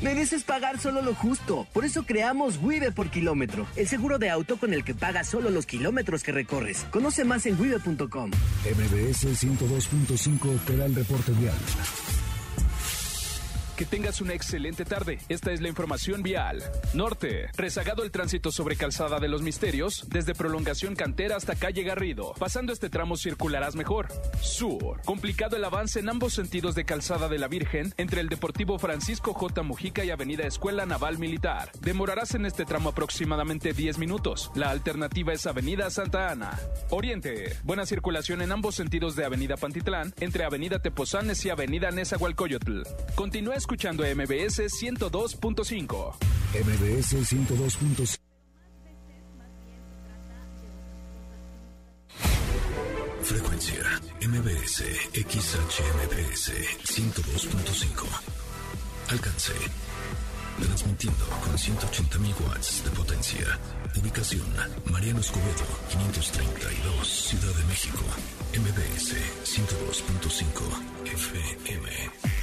Mereces 0.01 0.43
pagar 0.43 0.79
solo 0.79 1.01
lo 1.01 1.15
justo. 1.15 1.65
Por 1.71 1.85
eso 1.85 2.03
creamos 2.03 2.59
Wibe 2.61 2.91
por 2.91 3.09
kilómetro, 3.09 3.65
el 3.77 3.87
seguro 3.87 4.19
de 4.19 4.29
auto 4.29 4.57
con 4.57 4.73
el 4.73 4.83
que 4.83 4.93
pagas 4.93 5.29
solo 5.29 5.49
los 5.49 5.65
kilómetros 5.65 6.23
que 6.23 6.33
recorres. 6.33 6.85
Conoce 6.91 7.23
más 7.23 7.45
en 7.45 7.59
wibe.com. 7.59 8.29
MBS 8.29 9.43
102.5 9.43 10.59
te 10.65 10.75
da 10.75 10.85
el 10.85 10.93
reporte 10.93 11.31
vial. 11.31 11.55
Que 13.77 13.85
tengas 13.85 14.21
una 14.21 14.33
excelente 14.33 14.85
tarde. 14.85 15.19
Esta 15.29 15.51
es 15.51 15.61
la 15.61 15.67
información 15.67 16.23
vial. 16.23 16.63
Norte. 16.95 17.51
Rezagado 17.55 18.01
el 18.01 18.09
tránsito 18.09 18.51
sobre 18.51 18.75
Calzada 18.75 19.19
de 19.19 19.27
los 19.27 19.43
Misterios, 19.43 20.07
desde 20.09 20.33
Prolongación 20.33 20.95
Cantera 20.95 21.35
hasta 21.35 21.53
Calle 21.53 21.83
Garrido. 21.83 22.33
Pasando 22.39 22.73
este 22.73 22.89
tramo 22.89 23.17
circularás 23.17 23.75
mejor. 23.75 24.07
Sur. 24.41 24.99
Complicado 25.05 25.57
el 25.57 25.63
avance 25.63 25.99
en 25.99 26.09
ambos 26.09 26.33
sentidos 26.33 26.73
de 26.73 26.85
Calzada 26.85 27.29
de 27.29 27.37
la 27.37 27.47
Virgen, 27.47 27.93
entre 27.97 28.21
el 28.21 28.29
Deportivo 28.29 28.79
Francisco 28.79 29.35
J. 29.35 29.61
Mujica 29.61 30.03
y 30.03 30.09
Avenida 30.09 30.47
Escuela 30.47 30.87
Naval 30.87 31.19
Militar. 31.19 31.69
Demorarás 31.79 32.33
en 32.33 32.47
este 32.47 32.65
tramo 32.65 32.89
aproximadamente 32.89 33.73
10 33.73 33.99
minutos. 33.99 34.49
La 34.55 34.71
alternativa 34.71 35.33
es 35.33 35.45
Avenida 35.45 35.91
Santa 35.91 36.31
Ana. 36.31 36.59
Oriente. 36.89 37.55
Buena 37.63 37.85
circulación 37.85 38.41
en 38.41 38.51
ambos 38.51 38.73
sentidos 38.73 39.15
de 39.15 39.25
Avenida 39.25 39.55
Pantitlán, 39.55 40.15
entre 40.19 40.45
Avenida 40.45 40.79
Tepozanes 40.79 41.45
y 41.45 41.51
Avenida 41.51 41.91
Nezahualcóyotl. 41.91 42.81
Continúa 43.13 43.55
escuchando 43.67 44.03
MBS 44.03 44.61
102.5. 44.81 46.15
MBS 46.53 47.15
102.5. 47.15 48.17
Frecuencia 53.23 53.83
MBS 54.21 54.83
XHMBS 55.11 56.53
102.5. 56.85 58.07
Alcance. 59.09 59.53
Transmitiendo 60.61 61.25
con 61.43 61.57
180.000 61.57 62.47
watts 62.47 62.83
de 62.85 62.89
potencia. 62.91 63.59
Ubicación 63.97 64.47
Mariano 64.89 65.19
Escobedo 65.19 65.65
532 65.89 67.05
Ciudad 67.05 67.53
de 67.53 67.63
México. 67.65 68.05
MBS 68.53 69.13
102.5 69.43 71.07
FM. 71.11 72.36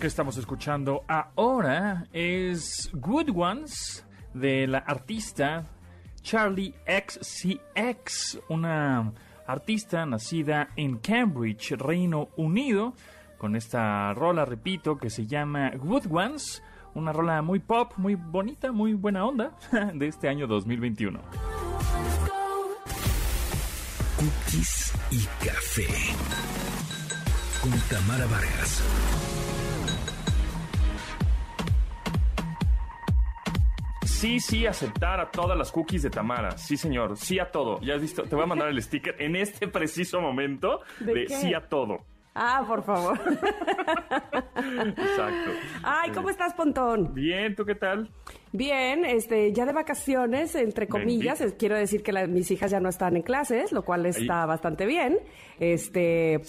Que 0.00 0.06
estamos 0.06 0.38
escuchando 0.38 1.04
ahora 1.08 2.06
es 2.14 2.90
Good 2.94 3.36
Ones 3.36 4.06
de 4.32 4.66
la 4.66 4.78
artista 4.78 5.66
Charlie 6.22 6.74
XCX, 6.86 8.40
una 8.48 9.12
artista 9.46 10.06
nacida 10.06 10.70
en 10.76 10.96
Cambridge, 10.98 11.72
Reino 11.72 12.30
Unido, 12.38 12.94
con 13.36 13.56
esta 13.56 14.14
rola, 14.14 14.46
repito, 14.46 14.96
que 14.96 15.10
se 15.10 15.26
llama 15.26 15.70
Good 15.76 16.06
Ones, 16.10 16.62
una 16.94 17.12
rola 17.12 17.42
muy 17.42 17.58
pop, 17.58 17.92
muy 17.98 18.14
bonita, 18.14 18.72
muy 18.72 18.94
buena 18.94 19.26
onda 19.26 19.52
de 19.94 20.08
este 20.08 20.30
año 20.30 20.46
2021. 20.46 21.20
Cookies 24.16 24.94
y 25.10 25.24
café. 25.44 25.86
Con 27.60 27.72
Tamara 27.90 28.26
Vargas. 28.26 28.82
Sí, 34.20 34.38
sí, 34.38 34.66
aceptar 34.66 35.18
a 35.18 35.30
todas 35.30 35.56
las 35.56 35.72
cookies 35.72 36.02
de 36.02 36.10
Tamara. 36.10 36.50
Sí, 36.58 36.76
señor. 36.76 37.16
Sí 37.16 37.38
a 37.38 37.50
todo. 37.50 37.80
Ya 37.80 37.94
has 37.94 38.02
visto, 38.02 38.22
te 38.24 38.34
voy 38.34 38.44
a 38.44 38.48
mandar 38.48 38.68
el 38.68 38.82
sticker 38.82 39.16
en 39.18 39.34
este 39.34 39.66
preciso 39.66 40.20
momento 40.20 40.82
¿De 40.98 41.26
sí 41.26 41.54
a 41.54 41.66
todo. 41.66 42.00
Ah, 42.34 42.62
por 42.68 42.82
favor. 42.82 43.18
Exacto. 44.56 45.50
Ay, 45.82 46.10
¿cómo 46.10 46.28
estás, 46.28 46.52
Pontón? 46.52 47.14
Bien, 47.14 47.56
¿tú 47.56 47.64
qué 47.64 47.74
tal? 47.74 48.10
Bien, 48.52 49.04
este, 49.04 49.52
ya 49.52 49.64
de 49.64 49.72
vacaciones, 49.72 50.56
entre 50.56 50.88
comillas, 50.88 51.38
Bendito. 51.38 51.58
quiero 51.58 51.76
decir 51.76 52.02
que 52.02 52.12
la- 52.12 52.26
mis 52.26 52.50
hijas 52.50 52.70
ya 52.72 52.80
no 52.80 52.88
están 52.88 53.14
en 53.16 53.22
clases, 53.22 53.70
lo 53.70 53.82
cual 53.84 54.06
está 54.06 54.44
bastante 54.44 54.86
bien. 54.86 55.18
Este, 55.60 56.40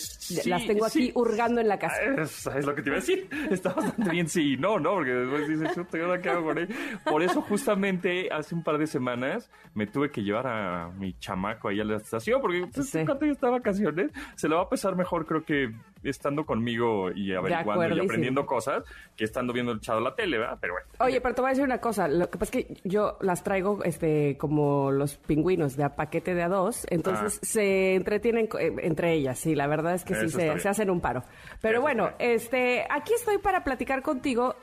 las 0.46 0.66
tengo 0.66 0.86
aquí 0.86 1.08
sí. 1.08 1.12
hurgando 1.14 1.62
en 1.62 1.68
la 1.68 1.78
casa. 1.78 2.02
Es, 2.18 2.48
es 2.48 2.66
lo 2.66 2.74
que 2.74 2.82
te 2.82 2.90
iba 2.90 2.98
a 2.98 3.02
decir. 3.02 3.28
Está 3.52 3.74
bastante 3.74 4.10
bien, 4.10 4.28
sí 4.28 4.54
y 4.54 4.58
no, 4.58 4.80
¿no? 4.80 4.96
Porque 4.96 5.12
después 5.12 5.48
dices, 5.48 5.76
chuta, 5.76 5.98
¿y 5.98 6.02
ahora 6.02 6.22
qué 6.22 6.30
hago 6.30 6.52
él? 6.54 6.68
Por 7.06 7.22
eso, 7.22 7.42
justamente, 7.42 8.30
hace 8.32 8.56
un 8.56 8.64
par 8.64 8.78
de 8.80 8.88
semanas 8.88 9.52
me 9.76 9.86
tuve 9.86 10.10
que 10.10 10.22
llevar 10.24 10.48
a 10.48 10.90
mi 10.98 11.14
chamaco 11.20 11.68
ahí 11.70 11.80
a 11.82 11.84
la 11.84 11.98
estación, 11.98 12.42
porque 12.42 12.66
pues, 12.74 12.90
Sí. 12.90 13.06
cuando 13.06 13.26
ya 13.28 13.32
está 13.34 13.50
vacaciones, 13.50 14.12
se 14.36 14.48
lo 14.48 14.56
va 14.58 14.64
a 14.64 14.70
pesar 14.70 14.96
mejor, 14.96 15.26
creo 15.28 15.44
que 15.44 15.72
estando 16.04 16.46
conmigo 16.46 17.12
y 17.12 17.34
averiguando 17.34 17.96
y 17.96 18.00
aprendiendo 18.00 18.46
cosas 18.46 18.84
que 19.16 19.24
estando 19.24 19.54
viendo 19.54 19.74
echado 19.74 20.00
la 20.00 20.16
tele, 20.16 20.38
¿verdad? 20.38 20.58
Pero 20.60 20.74
bueno. 20.74 20.88
Oye, 21.00 21.22
pero 21.22 21.36
te 21.36 21.42
voy 21.42 21.48
a 21.50 21.52
decir 21.52 21.64
una 21.66 21.80
cosa. 21.80 22.08
Lo 22.08 22.30
que 22.30 22.38
pasa 22.38 22.58
es 22.58 22.66
que 22.66 22.78
yo 22.84 23.18
las 23.22 23.44
traigo 23.44 23.84
este, 23.84 24.38
como 24.38 24.92
los 24.92 25.18
pingüinos 25.18 25.76
de 25.78 25.84
a 25.84 25.96
paquete 25.96 26.34
de 26.34 26.44
a 26.44 26.50
dos. 26.50 26.86
Entonces 26.90 27.40
Ah. 27.42 27.46
se 27.46 27.96
entretienen 27.96 28.50
eh, 28.60 28.74
entre 28.82 29.14
ellas. 29.14 29.40
Sí, 29.40 29.56
la 29.56 29.68
verdad 29.68 29.94
es 29.94 30.04
que 30.04 30.16
sí 30.16 30.26
Eso 30.26 30.40
se, 30.60 30.70
hacen 30.70 30.90
un 30.90 31.02
paro. 31.02 31.24
Pero 31.62 31.76
Eso 31.76 31.82
bueno, 31.82 32.10
este, 32.20 32.86
aquí 32.90 33.14
estoy 33.14 33.38
para 33.38 33.64
platicar 33.64 34.02
contigo 34.02 34.56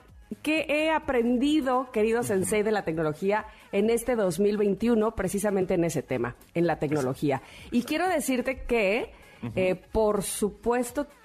qué 0.43 0.67
he 0.69 0.91
aprendido, 0.91 1.91
querido 1.93 2.23
sensei 2.23 2.63
de 2.63 2.71
la 2.71 2.85
tecnología, 2.85 3.47
en 3.73 3.91
este 3.91 4.15
2021, 4.17 5.15
precisamente 5.15 5.75
en 5.75 5.85
ese 5.85 6.03
tema, 6.03 6.37
en 6.55 6.67
la 6.67 6.79
tecnología. 6.79 7.43
Y 7.71 7.85
quiero 7.85 8.09
decirte 8.09 8.65
que, 8.65 9.11
eh, 9.57 9.75
por 9.93 10.23
supuesto, 10.23 11.05
pues, 11.05 11.18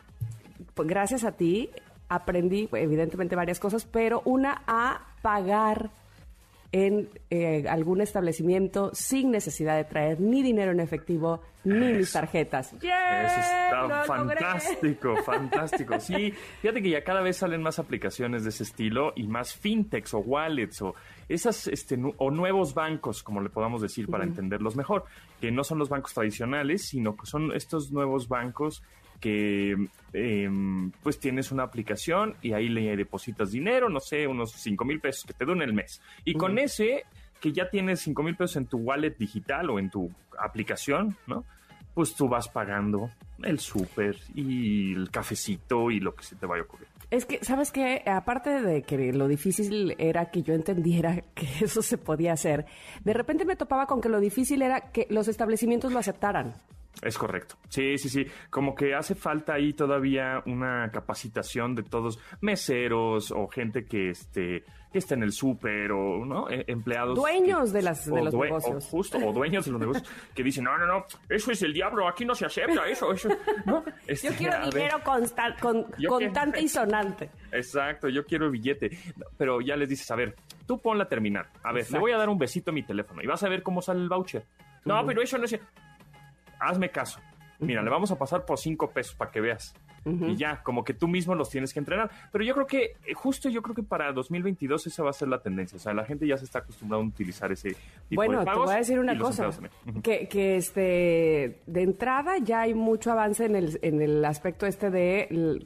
gracias 0.76 1.24
a 1.24 1.34
ti 1.34 1.70
aprendí 2.10 2.70
evidentemente 2.74 3.36
varias 3.36 3.60
cosas, 3.60 3.86
pero 3.86 4.22
una 4.26 4.62
a 4.68 5.16
pagar 5.22 5.90
en 6.74 7.08
eh, 7.30 7.66
algún 7.70 8.02
establecimiento 8.02 8.90
sin 8.94 9.30
necesidad 9.30 9.78
de 9.78 9.84
traer 9.84 10.20
ni 10.20 10.42
dinero 10.42 10.72
en 10.72 10.80
efectivo 10.80 11.40
ni 11.64 11.94
mis 11.94 12.12
tarjetas. 12.12 12.74
Eso 12.74 12.82
está 12.82 13.82
¡Lo 13.82 13.88
logré! 13.88 14.08
fantástico, 14.08 15.16
fantástico. 15.24 16.00
Sí, 16.00 16.34
fíjate 16.62 16.82
que 16.82 16.90
ya 16.90 17.04
cada 17.04 17.22
vez 17.22 17.38
salen 17.38 17.62
más 17.62 17.78
aplicaciones 17.78 18.44
de 18.44 18.50
ese 18.50 18.64
estilo 18.64 19.14
y 19.16 19.28
más 19.28 19.54
fintechs 19.54 20.16
o 20.16 20.20
wallets 20.20 20.82
o 20.82 20.96
esas 21.30 21.68
este, 21.68 21.98
o 22.18 22.32
nuevos 22.32 22.74
bancos, 22.74 23.22
como 23.22 23.40
le 23.40 23.50
podamos 23.50 23.82
decir 23.82 24.08
para 24.10 24.24
entenderlos 24.24 24.76
mejor, 24.76 25.06
que 25.40 25.52
no 25.52 25.64
son 25.64 25.78
los 25.78 25.90
bancos 25.90 26.16
tradicionales, 26.16 26.88
sino 26.88 27.16
que 27.16 27.28
son 27.28 27.52
estos 27.54 27.92
nuevos 27.92 28.28
bancos 28.28 28.82
que 29.24 29.88
em, 30.12 30.92
pues 31.02 31.18
tienes 31.18 31.54
una 31.54 31.64
aplicación 31.64 32.36
y 32.42 32.52
ahí 32.52 32.68
le 32.68 32.94
depositas 32.98 33.52
dinero, 33.52 33.88
no 33.88 34.02
sé, 34.02 34.28
unos 34.28 34.52
5 34.52 34.84
mil 34.84 35.00
pesos 35.00 35.24
que 35.24 35.32
te 35.32 35.46
dan 35.46 35.62
el 35.62 35.72
mes. 35.72 36.02
Y 36.26 36.34
con 36.34 36.60
ese, 36.60 37.06
que 37.40 37.54
ya 37.54 37.70
tienes 37.70 38.02
5 38.02 38.22
mil 38.22 38.36
pesos 38.36 38.58
en 38.58 38.66
tu 38.66 38.80
wallet 38.80 39.16
digital 39.18 39.70
o 39.70 39.80
en 39.80 39.90
tu 39.90 40.12
aplicación, 40.38 41.16
¿no? 41.26 41.46
Pues 41.94 42.16
tú 42.16 42.28
vas 42.28 42.50
pagando 42.50 43.12
el 43.44 43.60
súper 43.60 44.18
y 44.36 44.94
el 44.94 45.10
cafecito 45.10 45.90
y 45.90 46.02
lo 46.02 46.14
que 46.16 46.26
se 46.26 46.36
te 46.36 46.46
vaya 46.46 46.64
a 46.64 46.66
ocurrir. 46.66 46.90
Es 47.10 47.26
que, 47.26 47.40
¿sabes 47.42 47.72
qué? 47.72 48.04
Aparte 48.06 48.62
de 48.62 48.82
que 48.82 49.14
lo 49.14 49.30
difícil 49.30 49.96
era 50.00 50.32
que 50.32 50.44
yo 50.44 50.54
entendiera 50.54 51.22
que 51.34 51.48
eso 51.62 51.82
se 51.82 51.98
podía 51.98 52.34
hacer, 52.34 52.66
de 53.06 53.14
repente 53.14 53.46
me 53.46 53.56
topaba 53.56 53.86
con 53.86 54.02
que 54.02 54.10
lo 54.10 54.20
difícil 54.20 54.64
era 54.64 54.92
que 54.92 55.08
los 55.10 55.30
establecimientos 55.30 55.94
lo 55.94 56.00
aceptaran. 56.00 56.56
Es 57.02 57.18
correcto. 57.18 57.56
Sí, 57.70 57.98
sí, 57.98 58.08
sí. 58.08 58.26
Como 58.50 58.76
que 58.76 58.94
hace 58.94 59.16
falta 59.16 59.56
ahí 59.56 59.74
todavía 59.74 60.42
una 60.46 60.90
capacitación 60.92 61.76
de 61.76 61.84
todos 61.84 62.20
meseros 62.42 63.32
o 63.32 63.48
gente 63.48 63.86
que 63.86 64.10
esté 64.12 64.64
que 64.92 65.00
está 65.00 65.16
en 65.16 65.24
el 65.24 65.32
súper 65.32 65.92
o 65.92 66.24
¿no? 66.24 66.48
E- 66.52 66.66
empleados 66.68 67.16
Dueños 67.16 67.72
que- 67.72 67.78
de 67.78 67.82
las- 67.82 68.06
de 68.06 68.24
los 68.24 68.32
negocios. 68.32 68.86
o 68.86 68.90
justo 68.90 69.18
o 69.18 69.34
dueños 69.34 69.66
de 69.66 69.72
los 69.72 69.82
negocios 69.82 70.08
que 70.36 70.44
dicen 70.44 70.66
no 70.66 70.78
no 70.78 70.86
no 70.86 71.06
eso 71.30 71.52
es 71.52 71.64
el 71.64 71.74
diablo 71.74 72.08
aquí 72.08 72.26
no 72.26 72.36
se 72.36 72.46
acepta 72.46 72.88
eso 72.88 73.12
eso 73.12 73.28
no 73.66 73.84
Yo 73.84 73.92
Este, 74.06 74.30
quiero 74.36 74.54
a 74.54 74.60
ver, 74.66 74.74
dinero 74.76 75.00
consta- 75.04 75.56
con, 75.60 75.88
Yo 75.98 76.16
quiero- 76.20 76.34
y 76.62 76.68
sonante. 76.70 77.32
Exacto, 77.52 78.08
yo 78.08 78.24
quiero 78.26 78.46
el 78.46 78.52
billete. 78.52 78.92
Pero 79.38 79.62
ya 79.62 79.76
les 79.76 79.90
dices, 79.90 80.10
a 80.12 80.16
ver, 80.16 80.36
tú 80.68 80.80
pon 80.80 80.98
la 80.98 81.08
terminal. 81.08 81.48
A 81.64 81.72
ver, 81.72 81.82
Exacto. 81.82 81.94
le 81.98 82.00
voy 82.02 82.12
a 82.12 82.18
dar 82.18 82.30
un 82.30 82.38
besito 82.38 82.70
a 82.72 82.74
mi 82.74 82.84
teléfono 82.84 83.22
y 83.24 83.28
vas 83.28 83.42
a 83.44 83.50
ver 83.50 83.64
cómo 83.64 83.82
sale 83.82 84.00
el 84.02 84.10
voucher. 84.10 84.46
No, 84.86 85.04
pero 85.06 85.22
eso 85.22 85.38
no 85.38 85.46
es. 85.46 85.58
Hazme 86.64 86.90
caso. 86.90 87.20
Mira, 87.60 87.82
le 87.82 87.90
vamos 87.90 88.12
a 88.12 88.18
pasar 88.18 88.46
por 88.46 88.58
cinco 88.60 88.90
pesos 88.92 89.16
para 89.16 89.32
que 89.32 89.40
veas. 89.40 89.74
Y 90.06 90.36
ya, 90.36 90.62
como 90.64 90.84
que 90.84 90.94
tú 90.94 91.08
mismo 91.08 91.34
los 91.34 91.50
tienes 91.50 91.72
que 91.72 91.80
entrenar. 91.80 92.12
Pero 92.30 92.44
yo 92.44 92.54
creo 92.54 92.68
que, 92.68 92.98
eh, 93.06 93.14
justo 93.14 93.48
yo 93.48 93.62
creo 93.62 93.74
que 93.74 93.84
para 93.84 94.12
2022 94.12 94.88
esa 94.88 95.02
va 95.02 95.12
a 95.12 95.14
ser 95.14 95.30
la 95.30 95.42
tendencia. 95.42 95.78
O 95.78 95.80
sea, 95.80 95.94
la 95.94 96.04
gente 96.04 96.28
ya 96.28 96.36
se 96.36 96.44
está 96.44 96.60
acostumbrada 96.60 97.02
a 97.02 97.08
utilizar 97.08 97.50
ese 97.54 97.70
tipo 97.70 98.16
Bueno, 98.16 98.40
de 98.40 98.40
te 98.40 98.46
pagos. 98.52 98.66
voy 98.66 98.76
a 98.76 98.78
decir 98.80 99.00
una 99.00 99.18
cosa, 99.18 99.50
que, 100.04 100.28
que 100.28 100.58
este, 100.58 101.62
de 101.66 101.82
entrada 101.84 102.38
ya 102.40 102.62
hay 102.62 102.74
mucho 102.74 103.14
avance 103.14 103.46
en 103.46 103.56
el, 103.56 103.80
en 103.82 104.02
el 104.02 104.26
aspecto 104.26 104.66
este 104.66 104.90
de, 104.90 105.66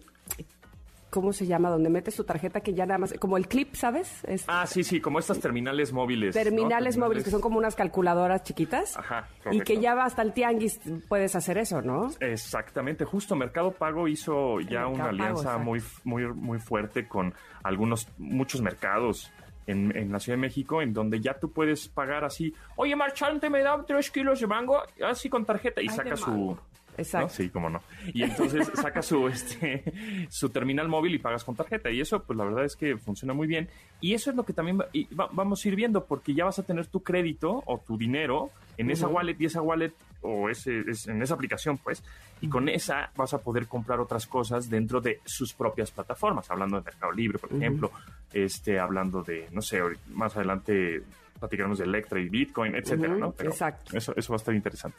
¿cómo 1.09 1.33
se 1.33 1.45
llama? 1.45 1.69
Donde 1.69 1.89
metes 1.89 2.15
tu 2.15 2.23
tarjeta 2.23 2.61
que 2.61 2.73
ya 2.73 2.85
nada 2.85 2.97
más, 2.99 3.13
como 3.19 3.37
el 3.37 3.47
clip, 3.47 3.75
¿sabes? 3.75 4.23
Es- 4.25 4.45
Ah, 4.47 4.65
sí, 4.67 4.83
sí, 4.83 4.99
como 4.99 5.19
estas 5.19 5.39
terminales 5.39 5.91
móviles. 5.93 6.35
¿no? 6.35 6.41
terminales 6.41 6.97
móviles 6.97 7.23
que 7.23 7.31
son 7.31 7.41
como 7.41 7.57
unas 7.57 7.75
calculadoras 7.75 8.43
chiquitas 8.43 8.95
Ajá, 8.97 9.27
y 9.51 9.61
que 9.61 9.79
ya 9.79 9.95
va 9.95 10.05
hasta 10.05 10.21
el 10.21 10.33
tianguis 10.33 10.79
puedes 11.07 11.35
hacer 11.35 11.57
eso, 11.57 11.81
¿no? 11.81 12.09
Exactamente, 12.19 13.05
justo 13.05 13.35
Mercado 13.35 13.71
Pago 13.71 14.07
hizo 14.07 14.59
ya 14.61 14.87
Mercado 14.87 14.89
una 14.89 15.09
alianza 15.09 15.57
muy, 15.57 15.81
muy, 16.03 16.27
muy 16.33 16.59
fuerte 16.59 17.07
con 17.07 17.33
algunos, 17.63 18.07
muchos 18.17 18.61
mercados 18.61 19.31
en, 19.65 19.95
en 19.97 20.11
la 20.11 20.19
Ciudad 20.19 20.37
de 20.37 20.41
México, 20.41 20.81
en 20.81 20.93
donde 20.93 21.19
ya 21.19 21.33
tú 21.33 21.51
puedes 21.51 21.87
pagar 21.89 22.23
así, 22.23 22.53
oye, 22.77 22.95
marchante, 22.95 23.49
me 23.49 23.61
da 23.61 23.83
tres 23.85 24.09
kilos 24.11 24.39
de 24.39 24.47
mango, 24.47 24.81
así 25.05 25.29
con 25.29 25.45
tarjeta, 25.45 25.81
y 25.81 25.87
Ay, 25.89 25.95
saca 25.95 26.15
su... 26.15 26.57
Exacto. 26.97 27.27
¿no? 27.27 27.33
Sí, 27.33 27.49
cómo 27.49 27.69
no. 27.69 27.81
Y 28.13 28.23
entonces 28.23 28.67
saca 28.73 29.01
su, 29.01 29.27
este, 29.27 30.27
su 30.29 30.49
terminal 30.49 30.87
móvil 30.87 31.15
y 31.15 31.19
pagas 31.19 31.43
con 31.43 31.55
tarjeta. 31.55 31.89
Y 31.91 32.01
eso, 32.01 32.23
pues 32.23 32.37
la 32.37 32.43
verdad 32.45 32.65
es 32.65 32.75
que 32.75 32.97
funciona 32.97 33.33
muy 33.33 33.47
bien. 33.47 33.69
Y 34.01 34.13
eso 34.13 34.29
es 34.31 34.35
lo 34.35 34.43
que 34.43 34.53
también 34.53 34.79
va- 34.79 34.87
y 34.93 35.05
va- 35.13 35.29
vamos 35.31 35.63
a 35.63 35.67
ir 35.67 35.75
viendo, 35.75 36.05
porque 36.05 36.33
ya 36.33 36.45
vas 36.45 36.59
a 36.59 36.63
tener 36.63 36.87
tu 36.87 37.01
crédito 37.03 37.63
o 37.65 37.79
tu 37.79 37.97
dinero 37.97 38.49
en 38.77 38.91
esa 38.91 39.07
Ujú. 39.07 39.15
wallet 39.17 39.35
y 39.39 39.45
esa 39.45 39.61
wallet 39.61 39.93
o 40.21 40.49
ese, 40.49 40.79
es- 40.89 41.07
en 41.07 41.21
esa 41.21 41.33
aplicación, 41.35 41.77
pues, 41.77 42.03
y 42.41 42.49
con 42.49 42.69
esa 42.69 43.11
vas 43.15 43.33
a 43.33 43.39
poder 43.39 43.67
comprar 43.67 43.99
otras 43.99 44.27
cosas 44.27 44.69
dentro 44.69 44.99
de 45.01 45.19
sus 45.25 45.53
propias 45.53 45.89
plataformas, 45.91 46.49
hablando 46.51 46.77
de 46.77 46.83
Mercado 46.83 47.11
Libre, 47.11 47.39
por 47.39 47.49
Ujú. 47.51 47.57
ejemplo, 47.61 47.91
este, 48.33 48.79
hablando 48.79 49.23
de, 49.23 49.47
no 49.51 49.61
sé, 49.61 49.81
más 50.13 50.35
adelante 50.35 51.01
platicaremos 51.39 51.77
de 51.77 51.85
Electra 51.85 52.19
y 52.19 52.29
Bitcoin, 52.29 52.75
etcétera, 52.75 53.15
¿no? 53.15 53.31
Pero 53.31 53.51
exacto. 53.51 53.95
Eso, 53.95 54.13
eso 54.15 54.33
va 54.33 54.37
a 54.37 54.37
estar 54.37 54.55
interesante. 54.55 54.97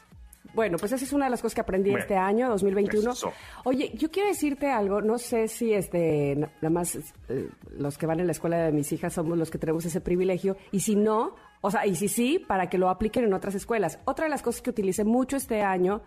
Bueno, 0.55 0.77
pues 0.79 0.93
esa 0.93 1.05
es 1.05 1.13
una 1.13 1.27
de 1.27 1.31
las 1.31 1.41
cosas 1.43 1.55
que 1.55 1.61
aprendí 1.61 1.91
Bueno, 1.91 2.03
este 2.03 2.17
año, 2.17 2.49
2021. 2.49 3.13
eso. 3.13 3.33
Oye, 3.65 3.93
yo 3.95 4.11
quiero 4.11 4.29
decirte 4.29 4.71
algo, 4.71 5.01
no 5.01 5.19
sé 5.19 5.47
si 5.49 5.73
este, 5.73 6.35
na- 6.37 6.51
nada 6.61 6.71
más 6.71 6.97
eh, 7.29 7.49
los 7.77 7.97
que 7.99 8.07
van 8.07 8.21
en 8.21 8.27
la 8.27 8.33
escuela 8.33 8.57
de 8.59 8.73
mis 8.73 8.91
hijas 8.93 9.13
somos 9.13 9.37
los 9.39 9.51
que 9.51 9.59
tenemos 9.59 9.85
ese 9.85 10.01
privilegio, 10.01 10.57
y 10.73 10.81
si 10.81 10.97
no, 10.97 11.35
o 11.61 11.71
sea, 11.71 11.87
y 11.87 11.95
si 11.95 12.09
sí, 12.09 12.39
para 12.39 12.69
que 12.69 12.79
lo 12.79 12.89
apliquen 12.89 13.25
en 13.25 13.35
otras 13.35 13.55
escuelas. 13.55 13.99
Otra 14.05 14.25
de 14.25 14.31
las 14.31 14.43
cosas 14.43 14.63
que 14.63 14.71
utilicé 14.71 15.05
mucho 15.05 15.37
este 15.37 15.63
año 15.63 16.01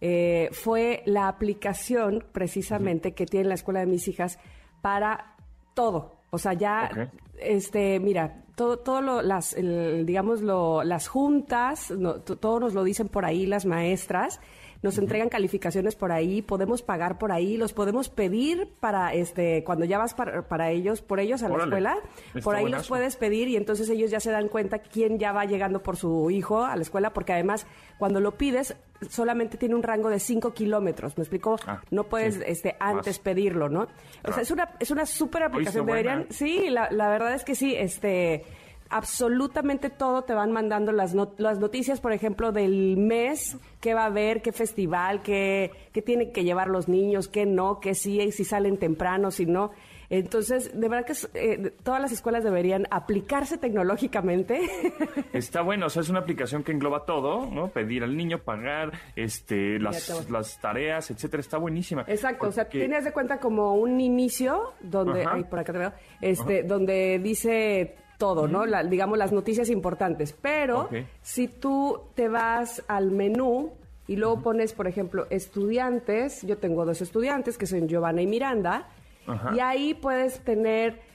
eh, 0.00 0.48
fue 0.52 1.02
la 1.04 1.28
aplicación 1.28 2.24
precisamente 2.32 3.12
que 3.12 3.26
tiene 3.26 3.48
la 3.48 3.54
escuela 3.54 3.80
de 3.80 3.86
mis 3.86 4.08
hijas 4.08 4.38
para 4.80 5.34
todo. 5.74 6.16
O 6.30 6.38
sea, 6.38 6.52
ya, 6.54 7.10
este, 7.38 7.98
mira, 8.00 8.44
todo, 8.60 8.76
todo 8.76 9.00
lo, 9.00 9.22
las, 9.22 9.54
el, 9.54 10.04
digamos, 10.04 10.42
lo, 10.42 10.84
las 10.84 11.08
juntas, 11.08 11.90
no, 11.92 12.16
todo 12.16 12.60
nos 12.60 12.74
lo 12.74 12.84
dicen 12.84 13.08
por 13.08 13.24
ahí 13.24 13.46
las 13.46 13.64
maestras, 13.64 14.38
nos 14.82 14.98
entregan 14.98 15.30
calificaciones 15.30 15.96
por 15.96 16.12
ahí, 16.12 16.42
podemos 16.42 16.82
pagar 16.82 17.16
por 17.16 17.32
ahí, 17.32 17.56
los 17.56 17.72
podemos 17.72 18.10
pedir 18.10 18.68
para, 18.78 19.14
este, 19.14 19.64
cuando 19.64 19.86
ya 19.86 19.96
vas 19.96 20.12
para, 20.12 20.46
para 20.46 20.70
ellos, 20.70 21.00
por 21.00 21.20
ellos 21.20 21.42
a 21.42 21.48
la 21.48 21.54
Órale. 21.54 21.68
escuela, 21.70 21.96
por 22.44 22.54
ahí 22.54 22.68
los 22.68 22.86
puedes 22.86 23.16
pedir 23.16 23.48
y 23.48 23.56
entonces 23.56 23.88
ellos 23.88 24.10
ya 24.10 24.20
se 24.20 24.30
dan 24.30 24.48
cuenta 24.48 24.80
quién 24.80 25.18
ya 25.18 25.32
va 25.32 25.46
llegando 25.46 25.82
por 25.82 25.96
su 25.96 26.30
hijo 26.30 26.62
a 26.62 26.76
la 26.76 26.82
escuela, 26.82 27.14
porque 27.14 27.32
además 27.32 27.66
cuando 27.98 28.20
lo 28.20 28.36
pides 28.36 28.76
solamente 29.08 29.56
tiene 29.56 29.74
un 29.74 29.82
rango 29.82 30.10
de 30.10 30.18
5 30.18 30.52
kilómetros, 30.52 31.16
¿me 31.16 31.22
explico? 31.22 31.56
no 31.90 32.04
puedes 32.04 32.34
sí, 32.34 32.42
este, 32.46 32.76
más. 32.80 32.96
antes 32.96 33.18
pedirlo, 33.18 33.68
¿no? 33.68 33.86
O 34.24 34.32
sea, 34.32 34.42
es 34.42 34.50
una, 34.50 34.70
es 34.78 34.90
una 34.90 35.06
súper 35.06 35.44
aplicación, 35.44 35.86
buena. 35.86 36.10
deberían, 36.16 36.32
sí, 36.32 36.68
la, 36.70 36.90
la 36.90 37.08
verdad 37.08 37.34
es 37.34 37.44
que 37.44 37.54
sí, 37.54 37.74
este 37.74 38.44
absolutamente 38.92 39.88
todo 39.88 40.22
te 40.22 40.34
van 40.34 40.50
mandando 40.50 40.90
las, 40.92 41.14
not- 41.14 41.38
las 41.38 41.60
noticias, 41.60 42.00
por 42.00 42.12
ejemplo, 42.12 42.50
del 42.52 42.96
mes, 42.96 43.56
qué 43.80 43.94
va 43.94 44.02
a 44.02 44.06
haber, 44.06 44.42
qué 44.42 44.50
festival, 44.52 45.22
qué, 45.22 45.70
qué 45.92 46.02
tienen 46.02 46.32
que 46.32 46.42
llevar 46.42 46.66
los 46.68 46.88
niños, 46.88 47.28
qué 47.28 47.46
no, 47.46 47.78
qué 47.80 47.94
sí, 47.94 48.32
si 48.32 48.44
salen 48.44 48.78
temprano, 48.78 49.30
si 49.30 49.46
no. 49.46 49.70
Entonces, 50.10 50.72
de 50.78 50.88
verdad 50.88 51.06
que 51.06 51.12
es, 51.12 51.30
eh, 51.34 51.72
todas 51.84 52.00
las 52.02 52.10
escuelas 52.10 52.42
deberían 52.42 52.86
aplicarse 52.90 53.58
tecnológicamente. 53.58 54.60
Está 55.32 55.62
bueno, 55.62 55.86
o 55.86 55.88
sea, 55.88 56.02
es 56.02 56.08
una 56.08 56.18
aplicación 56.18 56.64
que 56.64 56.72
engloba 56.72 57.04
todo, 57.06 57.46
¿no? 57.46 57.68
Pedir 57.68 58.02
al 58.02 58.16
niño, 58.16 58.38
pagar, 58.38 58.90
este, 59.14 59.78
las, 59.78 60.58
tareas, 60.60 61.10
etcétera. 61.10 61.40
Está 61.40 61.58
buenísima. 61.58 62.04
Exacto, 62.08 62.48
o 62.48 62.52
sea, 62.52 62.68
tienes 62.68 63.04
de 63.04 63.12
cuenta 63.12 63.38
como 63.38 63.74
un 63.74 64.00
inicio 64.00 64.72
donde, 64.80 65.22
Ajá. 65.22 65.34
ay, 65.36 65.44
por 65.44 65.60
acá 65.60 65.72
te 65.72 65.78
veo, 65.78 65.92
este, 66.20 66.58
Ajá. 66.60 66.66
donde 66.68 67.20
dice 67.22 67.94
todo, 68.18 68.48
¿no? 68.48 68.66
La- 68.66 68.82
digamos 68.82 69.16
las 69.16 69.30
noticias 69.32 69.70
importantes. 69.70 70.32
Pero 70.32 70.88
si 71.22 71.46
tú 71.48 72.00
te 72.14 72.28
vas 72.28 72.82
al 72.88 73.12
menú 73.12 73.72
y 74.08 74.16
luego 74.16 74.42
pones, 74.42 74.72
por 74.72 74.88
ejemplo, 74.88 75.26
estudiantes, 75.30 76.42
yo 76.42 76.58
tengo 76.58 76.84
dos 76.84 77.00
estudiantes 77.00 77.56
que 77.56 77.66
son 77.66 77.86
Giovanna 77.88 78.22
y 78.22 78.26
Miranda, 78.26 78.88
Ajá. 79.30 79.54
y 79.54 79.60
ahí 79.60 79.94
puedes 79.94 80.40
tener 80.40 81.08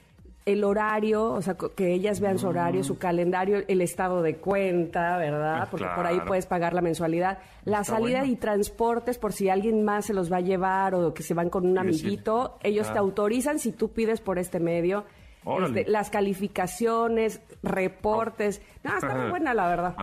el 0.44 0.62
horario, 0.62 1.32
o 1.32 1.42
sea, 1.42 1.56
que 1.74 1.92
ellas 1.92 2.20
vean 2.20 2.38
su 2.38 2.46
horario, 2.46 2.84
su 2.84 2.98
calendario, 2.98 3.64
el 3.66 3.80
estado 3.80 4.22
de 4.22 4.36
cuenta, 4.36 5.16
¿verdad? 5.18 5.62
Ah, 5.62 5.68
Porque 5.68 5.86
por 5.96 6.06
ahí 6.06 6.20
puedes 6.24 6.46
pagar 6.46 6.72
la 6.72 6.82
mensualidad. 6.82 7.38
La 7.64 7.80
Está 7.80 7.94
salida 7.96 8.18
bueno. 8.20 8.32
y 8.32 8.36
transportes, 8.36 9.18
por 9.18 9.32
si 9.32 9.48
alguien 9.48 9.84
más 9.84 10.04
se 10.04 10.14
los 10.14 10.30
va 10.32 10.36
a 10.36 10.40
llevar 10.42 10.94
o 10.94 11.12
que 11.12 11.24
se 11.24 11.34
van 11.34 11.50
con 11.50 11.66
un 11.66 11.74
decir, 11.74 12.06
amiguito, 12.06 12.58
ellos 12.62 12.86
te 12.92 12.96
ah. 12.98 13.00
autorizan 13.00 13.58
si 13.58 13.72
tú 13.72 13.90
pides 13.92 14.20
por 14.20 14.38
este 14.38 14.60
medio. 14.60 15.04
Este, 15.64 15.84
las 15.90 16.10
calificaciones, 16.10 17.40
reportes. 17.62 18.62
No, 18.84 18.94
está 18.96 19.14
muy 19.16 19.30
buena, 19.30 19.52
la 19.54 19.68
verdad. 19.68 19.96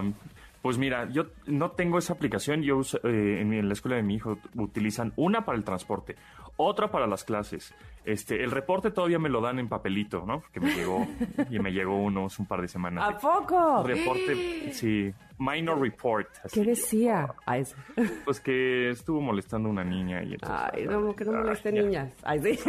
Pues 0.62 0.78
mira, 0.78 1.10
yo 1.10 1.26
no 1.48 1.72
tengo 1.72 1.98
esa 2.00 2.14
aplicación. 2.14 2.62
Yo 2.64 2.78
uso, 2.78 2.98
eh, 3.04 3.40
en, 3.42 3.50
mi- 3.50 3.58
en 3.60 3.68
la 3.68 3.74
escuela 3.74 3.98
de 3.98 4.04
mi 4.04 4.16
hijo 4.16 4.38
utilizan 4.56 5.12
una 5.18 5.44
para 5.46 5.58
el 5.58 5.64
transporte, 5.66 6.16
otra 6.56 6.92
para 6.92 7.08
las 7.08 7.24
clases. 7.26 7.74
Este, 8.06 8.44
el 8.44 8.52
reporte 8.52 8.92
todavía 8.92 9.18
me 9.20 9.30
lo 9.30 9.40
dan 9.40 9.60
en 9.60 9.70
papelito, 9.70 10.26
¿no? 10.26 10.42
Porque 10.42 10.60
me 10.60 10.74
llegó 10.74 11.08
y 11.50 11.60
me 11.60 11.72
llegó 11.72 11.96
uno 12.02 12.26
hace 12.26 12.42
un 12.42 12.48
par 12.48 12.62
de 12.62 12.68
semanas. 12.68 13.16
¿A 13.16 13.18
poco? 13.18 13.84
Reporte, 13.84 14.74
sí, 14.74 15.14
minor 15.38 15.80
report. 15.80 16.28
así. 16.44 16.60
¿Qué 16.60 16.66
decía? 16.70 17.34
Sí. 17.66 17.74
Pues 18.26 18.40
que 18.42 18.90
estuvo 18.90 19.22
molestando 19.22 19.70
a 19.70 19.72
una 19.72 19.84
niña 19.84 20.22
y 20.24 20.34
entonces, 20.34 20.60
Ay, 20.74 20.86
no, 20.86 21.16
que 21.16 21.24
no 21.26 21.32
Ay, 21.32 21.38
moleste 21.44 21.74
ya. 21.74 21.82
niñas. 21.82 22.14
Ay, 22.24 22.40
sí. 22.40 22.60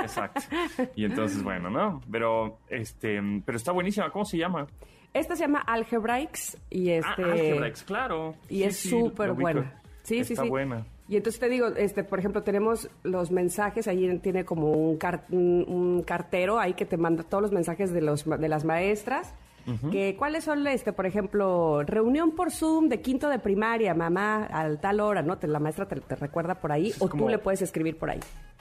Exacto. 0.00 0.40
Y 0.96 1.04
entonces, 1.04 1.42
bueno, 1.42 1.70
¿no? 1.70 2.00
Pero, 2.10 2.58
este, 2.68 3.20
pero 3.44 3.56
está 3.56 3.72
buenísima. 3.72 4.10
¿Cómo 4.10 4.24
se 4.24 4.38
llama? 4.38 4.66
Esta 5.14 5.36
se 5.36 5.42
llama 5.42 5.60
Algebraics 5.60 6.56
y 6.70 6.90
este... 6.90 7.22
Ah, 7.22 7.32
Algebraics, 7.32 7.82
claro. 7.84 8.34
Y 8.48 8.58
Sí, 8.58 8.64
es 8.64 8.76
sí, 8.78 8.88
súper 8.90 9.30
ubico. 9.30 9.42
buena. 9.42 9.80
Sí, 10.02 10.24
sí, 10.24 10.32
Está 10.32 10.42
sí. 10.44 10.48
buena. 10.48 10.84
Y 11.08 11.16
entonces 11.16 11.40
te 11.40 11.48
digo, 11.48 11.66
este, 11.68 12.04
por 12.04 12.18
ejemplo, 12.18 12.42
tenemos 12.42 12.88
los 13.02 13.30
mensajes, 13.30 13.88
ahí 13.88 14.18
tiene 14.20 14.44
como 14.44 14.70
un, 14.70 14.96
car- 14.96 15.24
un, 15.30 15.64
un 15.68 16.02
cartero 16.04 16.58
ahí 16.58 16.74
que 16.74 16.86
te 16.86 16.96
manda 16.96 17.22
todos 17.24 17.42
los 17.42 17.52
mensajes 17.52 17.92
de, 17.92 18.00
los, 18.00 18.24
de 18.24 18.48
las 18.48 18.64
maestras. 18.64 19.34
que 19.92 20.16
cuáles 20.16 20.44
son, 20.44 20.66
este, 20.66 20.92
por 20.92 21.06
ejemplo, 21.06 21.82
reunión 21.84 22.32
por 22.34 22.50
Zoom 22.50 22.88
de 22.88 23.00
quinto 23.00 23.28
de 23.28 23.38
primaria, 23.38 23.94
mamá, 23.94 24.48
a 24.50 24.74
tal 24.76 25.00
hora, 25.00 25.22
¿no? 25.22 25.38
Te, 25.38 25.46
la 25.48 25.58
maestra 25.60 25.86
te, 25.86 26.00
te 26.00 26.16
recuerda 26.16 26.54
por 26.56 26.72
ahí, 26.72 26.92
o 26.98 27.08
tú 27.08 27.28
le 27.28 27.38
puedes 27.38 27.62
escribir 27.62 27.96
por 27.98 28.10
ahí. 28.10 28.20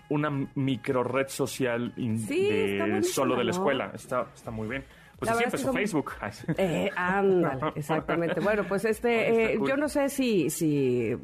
Una 0.10 0.30
micro 0.56 1.04
red 1.04 1.28
social 1.30 1.94
Sí, 1.96 2.50
de 2.52 3.02
solo 3.04 3.36
de 3.38 3.46
la 3.46 3.52
escuela. 3.52 3.92
Está, 3.96 4.28
está 4.36 4.52
muy 4.52 4.68
bien. 4.68 4.84
Pues 5.18 5.32
La 5.32 5.38
así 5.38 5.44
es 5.56 5.66
que 5.66 5.72
Facebook. 5.72 6.12
Sí. 6.32 6.46
Eh, 6.58 6.90
ándale, 6.96 7.72
exactamente. 7.76 8.40
Bueno, 8.42 8.64
pues 8.68 8.84
este, 8.86 9.54
eh, 9.54 9.58
cool. 9.58 9.70
yo 9.70 9.78
no 9.78 9.88
sé 9.88 10.10
si, 10.10 10.50
si 10.50 11.16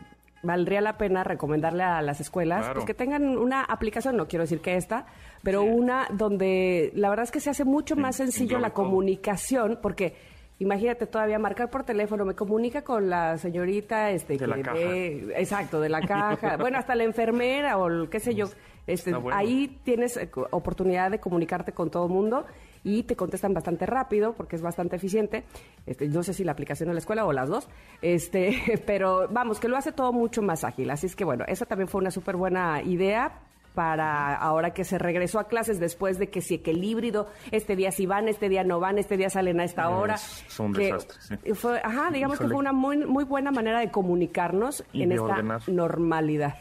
valdría 0.43 0.81
la 0.81 0.97
pena 0.97 1.23
recomendarle 1.23 1.83
a 1.83 2.01
las 2.01 2.19
escuelas 2.21 2.59
Claro. 2.59 2.73
pues 2.75 2.85
que 2.85 2.93
tengan 2.93 3.37
una 3.37 3.63
aplicación, 3.63 4.15
no 4.17 4.27
quiero 4.27 4.43
decir 4.43 4.61
que 4.61 4.75
esta, 4.75 5.05
pero 5.43 5.63
una 5.63 6.07
donde 6.11 6.91
la 6.95 7.09
verdad 7.09 7.23
es 7.23 7.31
que 7.31 7.39
se 7.39 7.49
hace 7.49 7.65
mucho 7.65 7.95
más 7.95 8.15
sencillo 8.17 8.59
la 8.59 8.71
comunicación, 8.71 9.79
porque 9.81 10.15
imagínate 10.59 11.05
todavía 11.07 11.37
marcar 11.39 11.69
por 11.69 11.83
teléfono, 11.83 12.25
me 12.25 12.33
comunica 12.35 12.83
con 12.83 13.09
la 13.09 13.37
señorita 13.37 14.11
este, 14.11 14.37
De 14.37 14.47
la 14.47 14.55
que 14.55 14.61
caja. 14.63 14.77
ve- 14.77 15.33
exacto, 15.37 15.79
de 15.81 15.89
la 15.89 16.01
caja, 16.01 16.57
bueno, 16.57 16.77
hasta 16.77 16.95
la 16.95 17.03
enfermera 17.03 17.77
o 17.77 17.87
el 17.87 18.09
qué 18.09 18.19
sé 18.19 18.33
yo. 18.35 18.45
Este, 18.87 19.13
bueno. 19.13 19.37
Ahí 19.37 19.79
tienes 19.83 20.17
eh, 20.17 20.29
oportunidad 20.51 21.11
de 21.11 21.19
comunicarte 21.19 21.73
con 21.73 21.91
todo 21.91 22.05
el 22.07 22.11
mundo 22.13 22.45
y 22.83 23.03
te 23.03 23.15
contestan 23.17 23.53
bastante 23.53 23.85
rápido 23.85 24.33
porque 24.33 24.55
es 24.55 24.61
bastante 24.61 24.95
eficiente. 24.95 25.43
Este, 25.85 26.07
no 26.07 26.23
sé 26.23 26.33
si 26.33 26.43
la 26.45 26.53
aplicación 26.53 26.87
de 26.87 26.93
la 26.93 26.99
escuela 26.99 27.25
o 27.25 27.33
las 27.33 27.49
dos, 27.49 27.67
este, 28.01 28.81
pero 28.87 29.27
vamos, 29.29 29.59
que 29.59 29.67
lo 29.67 29.75
hace 29.77 29.91
todo 29.91 30.13
mucho 30.13 30.41
más 30.41 30.63
ágil. 30.63 30.89
Así 30.89 31.05
es 31.07 31.15
que 31.15 31.25
bueno, 31.25 31.43
esa 31.47 31.65
también 31.65 31.87
fue 31.89 31.99
una 32.01 32.11
súper 32.11 32.37
buena 32.37 32.81
idea 32.81 33.39
para 33.75 34.33
ahora 34.35 34.73
que 34.73 34.83
se 34.83 34.97
regresó 34.97 35.37
a 35.39 35.43
clases 35.47 35.79
después 35.79 36.17
de 36.17 36.29
que 36.31 36.41
si 36.41 36.57
que 36.57 36.71
el 36.71 36.83
híbrido, 36.83 37.27
este 37.51 37.75
día 37.75 37.91
sí 37.91 38.07
van, 38.07 38.27
este 38.27 38.49
día 38.49 38.63
no 38.63 38.79
van, 38.79 38.97
este 38.97 39.17
día 39.17 39.29
salen 39.29 39.59
a 39.59 39.65
esta 39.65 39.89
hora. 39.89 40.15
Es- 40.15 40.45
es 40.47 40.59
un 40.59 40.73
que 40.73 40.85
desastre, 40.93 41.17
sí. 41.43 41.53
Fue, 41.53 41.79
ajá, 41.83 42.09
digamos 42.11 42.39
que 42.39 42.47
fue 42.47 42.55
una 42.55 42.73
muy, 42.73 42.97
muy 43.05 43.23
buena 43.23 43.51
manera 43.51 43.79
de 43.79 43.91
comunicarnos 43.91 44.83
Y 44.93 45.03
en 45.03 45.09
de 45.09 45.15
esta 45.15 45.27
ordenar. 45.27 45.61
normalidad. 45.69 46.55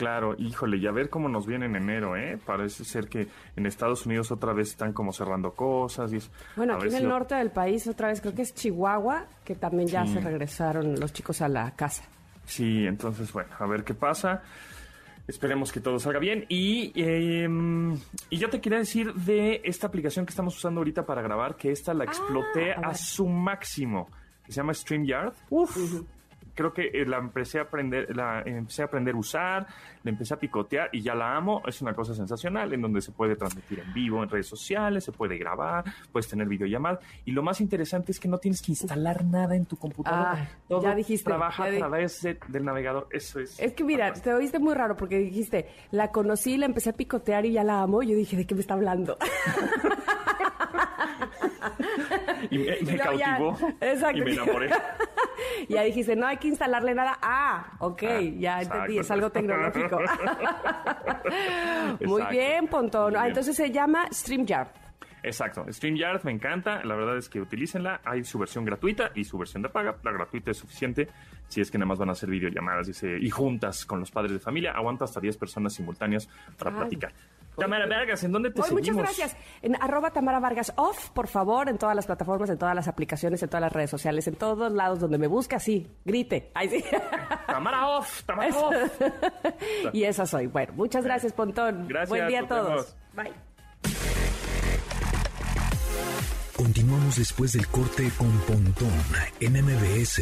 Claro, 0.00 0.34
híjole, 0.38 0.78
y 0.78 0.86
a 0.86 0.92
ver 0.92 1.10
cómo 1.10 1.28
nos 1.28 1.46
viene 1.46 1.66
en 1.66 1.76
enero, 1.76 2.16
¿eh? 2.16 2.38
Parece 2.46 2.84
ser 2.84 3.06
que 3.08 3.28
en 3.54 3.66
Estados 3.66 4.06
Unidos 4.06 4.32
otra 4.32 4.54
vez 4.54 4.70
están 4.70 4.94
como 4.94 5.12
cerrando 5.12 5.52
cosas 5.52 6.10
y 6.12 6.16
es... 6.16 6.30
Bueno, 6.56 6.76
aquí 6.76 6.88
en 6.88 6.94
el 6.94 7.02
lo- 7.02 7.10
norte 7.10 7.34
del 7.34 7.50
país, 7.50 7.86
otra 7.86 8.08
vez 8.08 8.20
creo 8.22 8.34
que 8.34 8.42
es 8.42 8.54
Chihuahua, 8.54 9.26
que 9.44 9.54
también 9.56 9.88
ya 9.88 10.06
Sí. 10.06 10.14
se 10.14 10.20
regresaron 10.20 10.98
los 10.98 11.12
chicos 11.12 11.42
a 11.42 11.48
la 11.48 11.70
casa. 11.76 12.02
Sí, 12.46 12.86
entonces, 12.86 13.30
bueno, 13.32 13.50
a 13.58 13.66
ver 13.66 13.84
qué 13.84 13.92
pasa. 13.92 14.42
Esperemos 15.28 15.70
que 15.70 15.80
todo 15.80 15.98
salga 15.98 16.18
bien. 16.18 16.46
Y, 16.48 16.92
eh, 16.96 17.46
y 18.30 18.36
yo 18.38 18.48
te 18.50 18.60
quería 18.60 18.78
decir 18.78 19.12
de 19.14 19.60
esta 19.64 19.86
aplicación 19.86 20.24
que 20.26 20.30
estamos 20.30 20.56
usando 20.56 20.80
ahorita 20.80 21.04
para 21.04 21.22
grabar, 21.22 21.56
que 21.56 21.70
esta 21.70 21.94
la 21.94 22.04
exploté 22.04 22.72
a 22.72 22.94
su 22.94 23.28
máximo, 23.28 24.08
que 24.44 24.50
se 24.50 24.56
llama 24.56 24.72
StreamYard. 24.74 25.34
Uf. 25.50 26.02
Creo 26.54 26.72
que 26.72 26.88
eh, 26.92 27.04
la 27.06 27.18
empecé 27.18 27.58
a 27.58 27.62
aprender, 27.62 28.14
la 28.16 28.42
empecé 28.42 28.82
a 28.82 28.86
aprender 28.86 29.14
a 29.14 29.18
usar, 29.18 29.66
la 30.02 30.10
empecé 30.10 30.34
a 30.34 30.38
picotear 30.38 30.88
y 30.92 31.00
ya 31.02 31.14
la 31.14 31.36
amo. 31.36 31.62
Es 31.66 31.80
una 31.82 31.94
cosa 31.94 32.14
sensacional 32.14 32.72
en 32.72 32.82
donde 32.82 33.00
se 33.00 33.12
puede 33.12 33.36
transmitir 33.36 33.80
en 33.80 33.92
vivo 33.92 34.22
en 34.22 34.28
redes 34.28 34.46
sociales, 34.46 35.04
se 35.04 35.12
puede 35.12 35.36
grabar, 35.38 35.84
puedes 36.12 36.28
tener 36.28 36.46
videollamadas. 36.48 37.00
Y 37.24 37.32
lo 37.32 37.42
más 37.42 37.60
interesante 37.60 38.12
es 38.12 38.20
que 38.20 38.28
no 38.28 38.38
tienes 38.38 38.62
que 38.62 38.72
instalar 38.72 39.24
nada 39.24 39.54
en 39.56 39.66
tu 39.66 39.76
computadora. 39.76 40.32
Ah, 40.32 40.48
Todo 40.68 40.82
ya 40.82 40.94
dijiste, 40.94 41.24
trabaja 41.24 41.68
ya 41.70 41.76
a 41.76 41.78
través 41.78 42.22
de- 42.22 42.38
del 42.48 42.64
navegador. 42.64 43.08
Eso 43.10 43.40
es. 43.40 43.58
Es 43.60 43.72
que 43.74 43.84
mira, 43.84 44.12
te 44.12 44.32
oíste 44.34 44.58
muy 44.58 44.74
raro 44.74 44.96
porque 44.96 45.18
dijiste, 45.18 45.68
la 45.90 46.10
conocí, 46.10 46.56
la 46.56 46.66
empecé 46.66 46.90
a 46.90 46.92
picotear 46.94 47.46
y 47.46 47.52
ya 47.52 47.64
la 47.64 47.80
amo. 47.82 48.02
Yo 48.02 48.14
dije, 48.16 48.36
¿de 48.36 48.46
qué 48.46 48.54
me 48.54 48.60
está 48.60 48.74
hablando? 48.74 49.16
y 52.50 52.58
me, 52.58 52.96
ya- 52.96 53.04
cautivó 53.04 53.58
y 54.14 54.20
me 54.22 54.32
enamoré. 54.32 54.70
Y 55.68 55.74
ya 55.74 55.82
dijiste, 55.82 56.16
no 56.16 56.26
hay 56.26 56.36
que 56.36 56.48
instalarle 56.48 56.94
nada. 56.94 57.18
Ah, 57.22 57.72
ok, 57.78 58.02
Ah, 58.06 58.20
ya 58.20 58.60
entendí, 58.62 58.98
es 58.98 59.10
algo 59.10 59.30
tecnológico. 59.30 59.98
Muy 62.04 62.22
bien, 62.30 62.66
Pontón. 62.68 63.12
Muy 63.14 63.20
Ah, 63.22 63.28
entonces 63.28 63.56
se 63.56 63.70
llama 63.70 64.06
StreamYard. 64.12 64.68
Exacto, 65.22 65.66
StreamYard 65.70 66.24
me 66.24 66.32
encanta, 66.32 66.82
la 66.84 66.94
verdad 66.94 67.18
es 67.18 67.28
que 67.28 67.40
utilícenla, 67.42 68.00
hay 68.04 68.24
su 68.24 68.38
versión 68.38 68.64
gratuita 68.64 69.10
y 69.14 69.24
su 69.24 69.36
versión 69.36 69.62
de 69.62 69.68
paga, 69.68 69.96
la 70.02 70.12
gratuita 70.12 70.50
es 70.50 70.56
suficiente 70.56 71.08
si 71.46 71.60
es 71.60 71.70
que 71.70 71.76
nada 71.76 71.88
más 71.88 71.98
van 71.98 72.08
a 72.08 72.12
hacer 72.12 72.30
videollamadas 72.30 72.86
se- 72.96 73.18
y 73.18 73.28
juntas 73.28 73.84
con 73.84 74.00
los 74.00 74.10
padres 74.10 74.32
de 74.32 74.38
familia, 74.38 74.72
aguanta 74.72 75.04
hasta 75.04 75.20
10 75.20 75.36
personas 75.36 75.74
simultáneas 75.74 76.26
para 76.58 76.70
Ay. 76.70 76.76
platicar. 76.78 77.12
Tamara 77.60 77.86
Vargas, 77.86 78.24
¿en 78.24 78.32
dónde 78.32 78.50
te 78.50 78.60
Hoy, 78.60 78.70
muchas 78.72 78.96
gracias. 78.96 79.36
En 79.62 79.76
arroba 79.80 80.10
Tamara 80.10 80.40
Vargas 80.40 80.72
Off, 80.76 81.10
por 81.10 81.28
favor, 81.28 81.68
en 81.68 81.78
todas 81.78 81.94
las 81.94 82.06
plataformas, 82.06 82.50
en 82.50 82.58
todas 82.58 82.74
las 82.74 82.88
aplicaciones, 82.88 83.42
en 83.42 83.48
todas 83.48 83.62
las 83.62 83.72
redes 83.72 83.90
sociales, 83.90 84.26
en 84.26 84.34
todos 84.36 84.72
lados 84.72 85.00
donde 85.00 85.18
me 85.18 85.26
busque 85.26 85.54
así, 85.56 85.86
grite. 86.04 86.50
Ay, 86.54 86.68
sí. 86.68 86.84
Tamara 87.46 87.86
Off, 87.88 88.24
Tamara 88.24 88.56
Off. 88.56 89.00
y 89.92 90.04
esa 90.04 90.26
soy. 90.26 90.46
Bueno, 90.46 90.72
muchas 90.74 91.04
gracias, 91.04 91.32
Pontón. 91.32 91.86
Gracias, 91.88 92.08
Buen 92.08 92.28
día 92.28 92.40
a 92.40 92.48
todos. 92.48 92.96
vemos. 93.14 93.32
Bye. 93.32 93.50
Continuamos 96.56 97.16
después 97.16 97.52
del 97.52 97.66
corte 97.68 98.10
con 98.18 98.30
Pontón 98.40 98.92
en 99.40 99.52
MBS. 99.64 100.20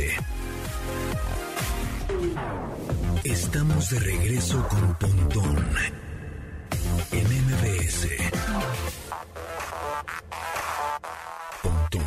Estamos 3.24 3.91
de 3.91 3.99
regreso 4.01 4.66
con 4.68 4.95
Pontón 4.95 5.66
MBS. 7.99 8.30
Pontón 11.62 12.07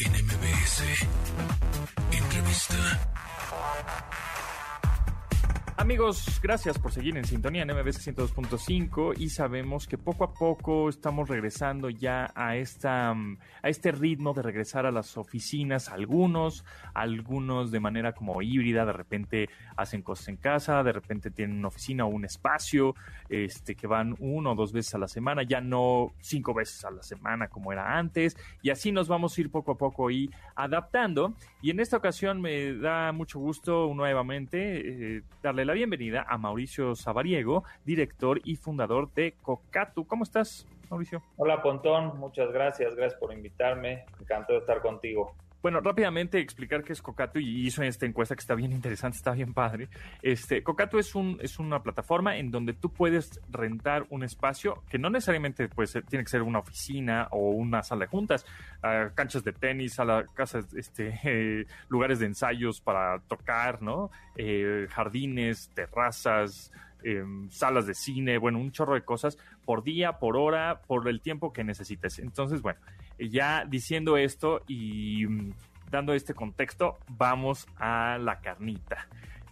en 0.00 0.12
MBS. 0.26 0.82
Entrevista. 2.10 2.74
Amigos, 5.82 6.38
gracias 6.40 6.78
por 6.78 6.92
seguir 6.92 7.16
en 7.16 7.24
sintonía 7.24 7.62
en 7.62 7.68
MBS 7.76 8.06
102.5 8.06 9.14
y 9.18 9.30
sabemos 9.30 9.88
que 9.88 9.98
poco 9.98 10.22
a 10.22 10.32
poco 10.32 10.88
estamos 10.88 11.28
regresando 11.28 11.90
ya 11.90 12.30
a 12.36 12.54
esta 12.54 13.12
mm, 13.12 13.38
a 13.64 13.68
este 13.68 13.90
ritmo 13.90 14.32
de 14.32 14.42
regresar 14.42 14.86
a 14.86 14.92
las 14.92 15.16
oficinas, 15.16 15.88
algunos, 15.88 16.64
algunos 16.94 17.72
de 17.72 17.80
manera 17.80 18.12
como 18.12 18.40
híbrida, 18.42 18.84
de 18.84 18.92
repente 18.92 19.48
hacen 19.76 20.02
cosas 20.02 20.28
en 20.28 20.36
casa, 20.36 20.84
de 20.84 20.92
repente 20.92 21.32
tienen 21.32 21.58
una 21.58 21.66
oficina 21.66 22.04
o 22.04 22.08
un 22.10 22.24
espacio, 22.24 22.94
este 23.28 23.74
que 23.74 23.88
van 23.88 24.14
uno 24.20 24.52
o 24.52 24.54
dos 24.54 24.72
veces 24.72 24.94
a 24.94 24.98
la 24.98 25.08
semana, 25.08 25.42
ya 25.42 25.60
no 25.60 26.12
cinco 26.20 26.54
veces 26.54 26.84
a 26.84 26.92
la 26.92 27.02
semana 27.02 27.48
como 27.48 27.72
era 27.72 27.98
antes, 27.98 28.36
y 28.62 28.70
así 28.70 28.92
nos 28.92 29.08
vamos 29.08 29.36
a 29.36 29.40
ir 29.40 29.50
poco 29.50 29.72
a 29.72 29.76
poco 29.76 30.12
y 30.12 30.30
adaptando. 30.54 31.34
Y 31.60 31.70
en 31.70 31.80
esta 31.80 31.96
ocasión 31.96 32.40
me 32.40 32.74
da 32.74 33.10
mucho 33.10 33.40
gusto 33.40 33.92
nuevamente 33.94 35.16
eh, 35.16 35.22
darle 35.42 35.64
la 35.64 35.71
bienvenida 35.72 36.24
a 36.28 36.38
Mauricio 36.38 36.94
Sabariego, 36.94 37.64
director 37.84 38.40
y 38.44 38.56
fundador 38.56 39.12
de 39.14 39.32
Cocatu. 39.42 40.06
¿Cómo 40.06 40.24
estás, 40.24 40.66
Mauricio? 40.90 41.22
Hola 41.36 41.62
Pontón, 41.62 42.18
muchas 42.18 42.52
gracias, 42.52 42.94
gracias 42.94 43.18
por 43.18 43.32
invitarme, 43.32 44.04
encantado 44.20 44.54
de 44.54 44.58
estar 44.60 44.82
contigo. 44.82 45.34
Bueno, 45.62 45.80
rápidamente 45.80 46.40
explicar 46.40 46.82
qué 46.82 46.92
es 46.92 47.00
Cocatu 47.00 47.38
y 47.38 47.66
hizo 47.66 47.84
esta 47.84 48.04
encuesta 48.04 48.34
que 48.34 48.40
está 48.40 48.56
bien 48.56 48.72
interesante, 48.72 49.16
está 49.16 49.30
bien 49.30 49.54
padre. 49.54 49.88
Este, 50.20 50.64
Cocatu 50.64 50.98
es 50.98 51.14
un 51.14 51.38
es 51.40 51.60
una 51.60 51.84
plataforma 51.84 52.36
en 52.36 52.50
donde 52.50 52.72
tú 52.72 52.92
puedes 52.92 53.40
rentar 53.48 54.04
un 54.10 54.24
espacio 54.24 54.82
que 54.90 54.98
no 54.98 55.08
necesariamente 55.08 55.68
pues 55.68 55.92
tiene 56.08 56.24
que 56.24 56.30
ser 56.30 56.42
una 56.42 56.58
oficina 56.58 57.28
o 57.30 57.50
una 57.50 57.84
sala 57.84 58.06
de 58.06 58.08
juntas, 58.08 58.44
ah, 58.82 59.10
canchas 59.14 59.44
de 59.44 59.52
tenis, 59.52 59.94
sala, 59.94 60.26
casas, 60.34 60.74
este, 60.74 61.20
eh, 61.24 61.66
lugares 61.88 62.18
de 62.18 62.26
ensayos 62.26 62.80
para 62.80 63.20
tocar, 63.20 63.82
¿no? 63.82 64.10
Eh, 64.36 64.88
jardines, 64.90 65.70
terrazas, 65.74 66.72
em, 67.04 67.48
salas 67.50 67.86
de 67.86 67.94
cine, 67.94 68.36
bueno, 68.36 68.58
un 68.58 68.72
chorro 68.72 68.94
de 68.94 69.02
cosas 69.02 69.38
por 69.64 69.84
día, 69.84 70.18
por 70.18 70.36
hora, 70.36 70.82
por 70.88 71.08
el 71.08 71.20
tiempo 71.20 71.52
que 71.52 71.62
necesites. 71.62 72.18
Entonces, 72.18 72.62
bueno, 72.62 72.80
ya 73.30 73.64
diciendo 73.64 74.16
esto 74.16 74.62
y 74.66 75.26
mm, 75.26 75.52
dando 75.90 76.14
este 76.14 76.34
contexto, 76.34 76.98
vamos 77.08 77.66
a 77.76 78.18
la 78.20 78.40
carnita. 78.40 79.08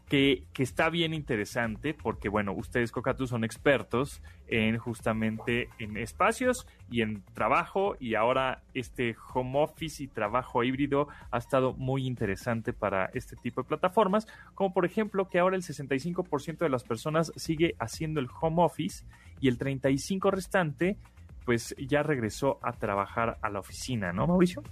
Que, 0.09 0.43
que 0.53 0.65
está 0.65 0.91
bien 0.91 1.15
interesante 1.15 1.95
porque, 1.95 2.29
bueno, 2.29 2.53
ustedes, 2.53 2.91
Cocatu, 2.91 3.29
son 3.29 3.45
expertos 3.45 4.21
en 4.49 4.77
justamente 4.77 5.69
en 5.79 5.97
espacios 5.97 6.67
y 6.91 7.03
en 7.03 7.23
trabajo 7.33 7.95
y 8.01 8.17
ahora 8.17 8.65
este 8.75 9.15
home 9.33 9.63
office 9.63 10.03
y 10.03 10.09
trabajo 10.09 10.65
híbrido 10.65 11.07
ha 11.31 11.39
estado 11.39 11.75
muy 11.75 12.09
interesante 12.09 12.73
para 12.73 13.07
este 13.15 13.37
tipo 13.37 13.63
de 13.63 13.69
plataformas, 13.69 14.27
como 14.57 14.75
por 14.75 14.85
ejemplo 14.85 15.29
que 15.29 15.39
ahora 15.39 15.55
el 15.55 15.63
65% 15.63 16.59
de 16.59 16.69
las 16.69 16.83
personas 16.83 17.33
sigue 17.37 17.77
haciendo 17.79 18.19
el 18.19 18.29
home 18.41 18.65
office 18.65 19.05
y 19.41 19.47
el 19.47 19.59
35% 19.59 20.29
restante 20.33 20.97
pues 21.51 21.75
ya 21.79 22.05
regresó 22.05 22.61
a 22.63 22.75
trabajar 22.75 23.37
a 23.43 23.51
la 23.51 23.59
oficina, 23.59 24.13
¿no, 24.13 24.29
Mauricio? 24.29 24.63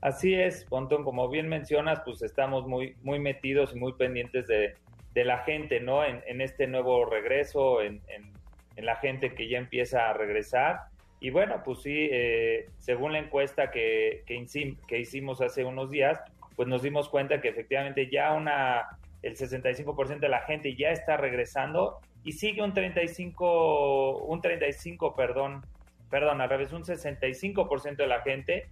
Así 0.00 0.32
es, 0.32 0.64
Pontón, 0.64 1.04
como 1.04 1.28
bien 1.28 1.50
mencionas, 1.50 2.00
pues 2.02 2.22
estamos 2.22 2.66
muy, 2.66 2.96
muy 3.02 3.18
metidos 3.18 3.76
y 3.76 3.78
muy 3.78 3.92
pendientes 3.92 4.46
de, 4.46 4.74
la 5.22 5.40
gente, 5.40 5.80
¿no? 5.80 6.02
En, 6.02 6.40
este 6.40 6.66
nuevo 6.66 7.04
regreso, 7.04 7.82
en, 7.82 8.00
la 8.78 8.96
gente 8.96 9.34
que 9.34 9.50
ya 9.50 9.58
empieza 9.58 10.08
a 10.08 10.14
regresar. 10.14 10.78
Y 11.20 11.28
bueno, 11.28 11.60
pues 11.62 11.82
sí, 11.82 12.08
eh, 12.10 12.70
según 12.78 13.12
la 13.12 13.18
encuesta 13.18 13.70
que, 13.70 14.22
que, 14.24 14.42
que 14.86 14.98
hicimos 15.00 15.42
hace 15.42 15.62
unos 15.62 15.90
días, 15.90 16.18
pues 16.56 16.68
nos 16.68 16.80
dimos 16.80 17.10
cuenta 17.10 17.42
que 17.42 17.48
efectivamente 17.48 18.08
ya 18.10 18.32
una, 18.32 18.96
el 19.20 19.36
65% 19.36 20.20
de 20.20 20.28
la 20.30 20.40
gente 20.40 20.74
ya 20.74 20.88
está 20.88 21.18
regresando 21.18 21.98
y 22.24 22.32
sigue 22.32 22.62
un 22.62 22.72
35, 22.72 24.24
un 24.24 24.40
35, 24.40 25.14
perdón, 25.14 25.66
perdón, 26.10 26.40
al 26.40 26.48
revés, 26.48 26.72
un 26.72 26.84
65% 26.84 27.96
de 27.96 28.06
la 28.06 28.20
gente 28.22 28.68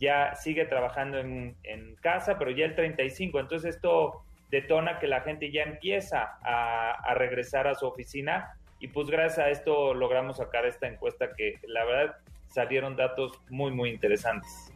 ya 0.00 0.34
sigue 0.34 0.64
trabajando 0.64 1.18
en, 1.18 1.54
casa, 2.00 2.38
pero 2.38 2.50
ya 2.50 2.64
el 2.64 2.74
35. 2.74 3.38
Entonces 3.40 3.74
esto 3.76 4.22
detona 4.50 4.98
que 4.98 5.06
la 5.06 5.20
gente 5.20 5.52
ya 5.52 5.62
empieza 5.64 6.38
a, 6.42 6.92
a 6.92 7.14
regresar 7.14 7.66
a 7.68 7.74
su 7.74 7.86
oficina 7.86 8.50
y 8.78 8.88
pues 8.88 9.08
gracias 9.10 9.38
a 9.46 9.50
esto 9.50 9.92
logramos 9.94 10.38
sacar 10.38 10.64
esta 10.64 10.86
encuesta 10.88 11.28
que 11.36 11.60
la 11.68 11.84
verdad 11.84 12.16
salieron 12.48 12.96
datos 12.96 13.32
muy, 13.50 13.70
muy 13.72 13.90
interesantes. 13.90 14.72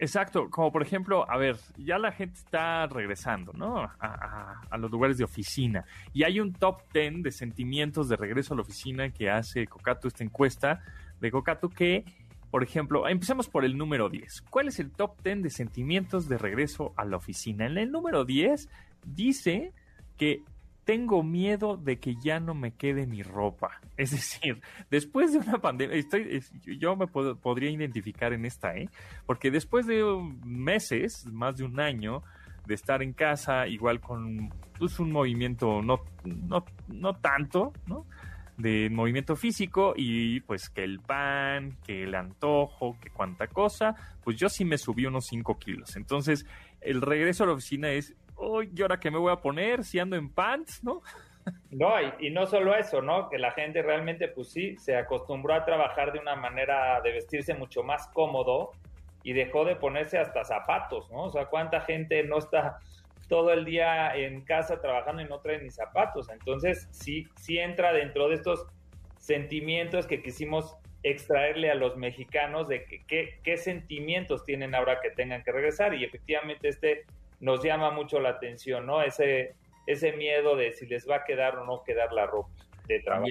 Exacto, 0.00 0.48
como 0.50 0.70
por 0.70 0.82
ejemplo, 0.82 1.28
a 1.28 1.36
ver, 1.38 1.56
ya 1.76 1.98
la 1.98 2.12
gente 2.12 2.38
está 2.38 2.86
regresando, 2.86 3.52
¿no? 3.54 3.78
A, 3.82 3.96
a- 3.98 4.60
a 4.70 4.76
los 4.78 4.90
lugares 4.92 5.18
de 5.18 5.24
oficina. 5.24 5.84
Y 6.12 6.22
hay 6.22 6.38
un 6.38 6.52
top 6.52 6.82
10 6.92 7.22
de 7.24 7.32
sentimientos 7.32 8.08
de 8.08 8.14
regreso 8.16 8.54
a 8.54 8.56
la 8.58 8.62
oficina 8.62 9.10
que 9.10 9.28
hace 9.28 9.66
Cocato, 9.66 10.06
esta 10.06 10.22
encuesta 10.22 10.80
de 11.20 11.30
Cocato, 11.30 11.68
que, 11.68 12.04
por 12.50 12.62
ejemplo, 12.62 13.08
empecemos 13.08 13.48
por 13.48 13.64
el 13.64 13.76
número 13.76 14.08
10. 14.08 14.42
¿Cuál 14.50 14.68
es 14.68 14.78
el 14.78 14.90
top 14.90 15.20
10 15.22 15.42
de 15.42 15.50
sentimientos 15.50 16.28
de 16.28 16.38
regreso 16.38 16.92
a 16.96 17.04
la 17.04 17.16
oficina? 17.16 17.66
En 17.66 17.78
el 17.78 17.90
número 17.90 18.24
10 18.24 18.68
dice 19.06 19.72
que 20.16 20.42
tengo 20.84 21.22
miedo 21.22 21.76
de 21.76 21.98
que 21.98 22.14
ya 22.16 22.40
no 22.40 22.54
me 22.54 22.72
quede 22.72 23.06
mi 23.06 23.22
ropa. 23.22 23.80
Es 23.98 24.12
decir, 24.12 24.60
después 24.90 25.32
de 25.32 25.38
una 25.40 25.58
pandemia, 25.58 25.96
estoy, 25.96 26.26
es- 26.30 26.52
yo 26.64 26.94
me 26.96 27.06
podría 27.08 27.68
identificar 27.70 28.32
en 28.32 28.44
esta, 28.46 28.74
¿eh? 28.76 28.88
Porque 29.26 29.50
después 29.50 29.86
de 29.86 30.02
meses, 30.44 31.26
más 31.26 31.56
de 31.56 31.64
un 31.64 31.80
año, 31.80 32.22
de 32.66 32.74
estar 32.74 33.02
en 33.02 33.12
casa, 33.12 33.66
igual 33.66 34.00
con 34.00 34.50
pues, 34.78 34.98
un 35.00 35.10
movimiento 35.10 35.82
no, 35.82 36.00
no, 36.24 36.64
no 36.88 37.14
tanto, 37.16 37.72
¿no? 37.86 38.06
De 38.58 38.90
movimiento 38.90 39.36
físico 39.36 39.94
y 39.96 40.40
pues 40.40 40.68
que 40.68 40.84
el 40.84 41.00
pan, 41.00 41.78
que 41.86 42.02
el 42.02 42.14
antojo, 42.14 42.98
que 43.00 43.08
cuánta 43.08 43.46
cosa, 43.46 43.94
pues 44.22 44.36
yo 44.36 44.48
sí 44.48 44.64
me 44.64 44.76
subí 44.76 45.06
unos 45.06 45.26
5 45.26 45.58
kilos. 45.58 45.96
Entonces, 45.96 46.44
el 46.80 47.00
regreso 47.00 47.44
a 47.44 47.46
la 47.46 47.52
oficina 47.54 47.90
es, 47.90 48.14
uy, 48.36 48.70
¿y 48.74 48.82
ahora 48.82 48.98
qué 48.98 49.10
me 49.10 49.18
voy 49.18 49.32
a 49.32 49.40
poner? 49.40 49.84
Si 49.84 49.98
ando 49.98 50.16
en 50.16 50.28
pants, 50.28 50.82
¿no? 50.82 51.02
No, 51.70 52.00
y, 52.02 52.26
y 52.26 52.30
no 52.30 52.46
solo 52.46 52.74
eso, 52.74 53.00
¿no? 53.00 53.28
Que 53.30 53.38
la 53.38 53.52
gente 53.52 53.80
realmente, 53.80 54.28
pues 54.28 54.50
sí, 54.50 54.76
se 54.76 54.96
acostumbró 54.96 55.54
a 55.54 55.64
trabajar 55.64 56.12
de 56.12 56.18
una 56.18 56.36
manera 56.36 57.00
de 57.00 57.12
vestirse 57.12 57.54
mucho 57.54 57.82
más 57.82 58.08
cómodo 58.08 58.72
y 59.22 59.32
dejó 59.32 59.64
de 59.64 59.76
ponerse 59.76 60.18
hasta 60.18 60.44
zapatos, 60.44 61.10
¿no? 61.10 61.24
O 61.24 61.30
sea, 61.30 61.46
¿cuánta 61.46 61.80
gente 61.82 62.22
no 62.24 62.38
está 62.38 62.78
todo 63.28 63.52
el 63.52 63.64
día 63.64 64.14
en 64.16 64.40
casa 64.42 64.80
trabajando 64.80 65.22
y 65.22 65.26
no 65.26 65.40
trae 65.40 65.62
ni 65.62 65.70
zapatos? 65.70 66.28
Entonces, 66.30 66.88
sí, 66.90 67.26
sí 67.36 67.58
entra 67.58 67.92
dentro 67.92 68.28
de 68.28 68.34
estos 68.36 68.66
sentimientos 69.18 70.06
que 70.06 70.22
quisimos 70.22 70.76
extraerle 71.02 71.70
a 71.70 71.74
los 71.74 71.96
mexicanos 71.96 72.66
de 72.68 72.84
que- 73.06 73.38
qué 73.42 73.56
sentimientos 73.56 74.44
tienen 74.44 74.74
ahora 74.74 75.00
que 75.00 75.10
tengan 75.10 75.42
que 75.44 75.52
regresar 75.52 75.94
y 75.94 76.04
efectivamente 76.04 76.68
este 76.68 77.04
nos 77.40 77.62
llama 77.62 77.90
mucho 77.92 78.18
la 78.18 78.30
atención, 78.30 78.84
¿no? 78.86 79.00
Ese, 79.02 79.54
ese 79.86 80.12
miedo 80.14 80.56
de 80.56 80.72
si 80.72 80.86
les 80.86 81.08
va 81.08 81.16
a 81.16 81.24
quedar 81.24 81.56
o 81.56 81.64
no 81.64 81.84
quedar 81.84 82.12
la 82.12 82.26
ropa 82.26 82.48
de 82.88 82.98
trabajo. 83.00 83.28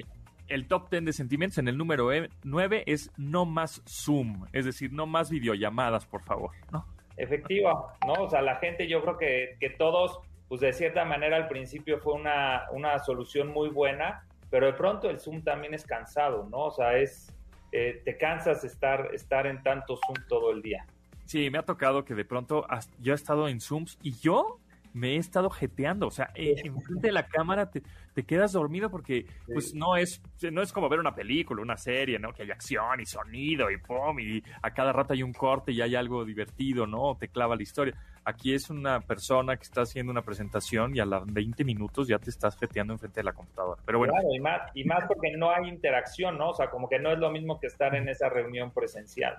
El 0.48 0.66
top 0.66 0.88
10 0.90 1.04
de 1.04 1.12
sentimientos 1.12 1.58
en 1.58 1.68
el 1.68 1.76
número 1.76 2.08
9 2.42 2.84
es 2.86 3.10
no 3.18 3.44
más 3.44 3.82
Zoom, 3.86 4.46
es 4.54 4.64
decir, 4.64 4.90
no 4.94 5.04
más 5.06 5.28
videollamadas, 5.30 6.06
por 6.06 6.22
favor, 6.22 6.52
¿no? 6.72 6.86
Efectivo, 7.18 7.90
¿no? 8.06 8.24
O 8.24 8.30
sea, 8.30 8.40
la 8.42 8.56
gente 8.56 8.86
yo 8.88 9.02
creo 9.02 9.18
que, 9.18 9.56
que 9.60 9.70
todos, 9.70 10.20
pues 10.48 10.60
de 10.60 10.72
cierta 10.72 11.04
manera 11.04 11.36
al 11.36 11.48
principio 11.48 11.98
fue 11.98 12.14
una, 12.14 12.66
una 12.72 12.98
solución 13.00 13.48
muy 13.48 13.68
buena, 13.68 14.24
pero 14.50 14.66
de 14.66 14.72
pronto 14.72 15.10
el 15.10 15.20
Zoom 15.20 15.42
también 15.42 15.74
es 15.74 15.84
cansado, 15.84 16.48
¿no? 16.50 16.66
O 16.66 16.70
sea, 16.70 16.96
es, 16.96 17.34
eh, 17.72 18.00
te 18.04 18.16
cansas 18.16 18.64
estar, 18.64 19.10
estar 19.12 19.46
en 19.46 19.62
tanto 19.62 19.98
Zoom 20.06 20.26
todo 20.28 20.52
el 20.52 20.62
día. 20.62 20.86
Sí, 21.26 21.50
me 21.50 21.58
ha 21.58 21.62
tocado 21.62 22.04
que 22.04 22.14
de 22.14 22.24
pronto 22.24 22.66
yo 23.00 23.12
he 23.12 23.14
estado 23.14 23.48
en 23.48 23.60
Zooms 23.60 23.98
y 24.02 24.12
yo 24.12 24.58
me 24.98 25.14
he 25.14 25.16
estado 25.16 25.48
jeteando, 25.50 26.06
o 26.06 26.10
sea, 26.10 26.30
en, 26.34 26.66
enfrente 26.66 27.08
de 27.08 27.12
la 27.12 27.26
cámara 27.26 27.70
te, 27.70 27.82
te 28.14 28.24
quedas 28.24 28.52
dormido 28.52 28.90
porque 28.90 29.26
pues 29.52 29.74
no 29.74 29.96
es 29.96 30.20
no 30.50 30.60
es 30.60 30.72
como 30.72 30.88
ver 30.88 30.98
una 30.98 31.14
película, 31.14 31.62
una 31.62 31.76
serie, 31.76 32.18
¿no? 32.18 32.32
Que 32.32 32.42
hay 32.42 32.50
acción 32.50 33.00
y 33.00 33.06
sonido 33.06 33.70
y 33.70 33.78
pum 33.78 34.18
y 34.18 34.42
a 34.62 34.70
cada 34.72 34.92
rato 34.92 35.12
hay 35.12 35.22
un 35.22 35.32
corte 35.32 35.72
y 35.72 35.80
hay 35.80 35.94
algo 35.94 36.24
divertido, 36.24 36.86
¿no? 36.86 37.16
Te 37.16 37.28
clava 37.28 37.56
la 37.56 37.62
historia. 37.62 37.94
Aquí 38.24 38.52
es 38.52 38.68
una 38.70 39.00
persona 39.00 39.56
que 39.56 39.62
está 39.62 39.82
haciendo 39.82 40.12
una 40.12 40.22
presentación 40.22 40.94
y 40.96 41.00
a 41.00 41.06
los 41.06 41.24
20 41.32 41.64
minutos 41.64 42.08
ya 42.08 42.18
te 42.18 42.30
estás 42.30 42.58
jeteando 42.58 42.92
enfrente 42.92 43.20
de 43.20 43.24
la 43.24 43.32
computadora. 43.32 43.80
Pero 43.86 43.98
bueno, 43.98 44.12
Claro, 44.12 44.28
y 44.34 44.40
más, 44.40 44.60
y 44.74 44.84
más 44.84 45.04
porque 45.06 45.30
no 45.36 45.50
hay 45.50 45.68
interacción, 45.68 46.36
¿no? 46.36 46.50
O 46.50 46.54
sea, 46.54 46.68
como 46.68 46.88
que 46.88 46.98
no 46.98 47.12
es 47.12 47.18
lo 47.18 47.30
mismo 47.30 47.58
que 47.58 47.68
estar 47.68 47.94
en 47.94 48.08
esa 48.08 48.28
reunión 48.28 48.70
presencial. 48.72 49.38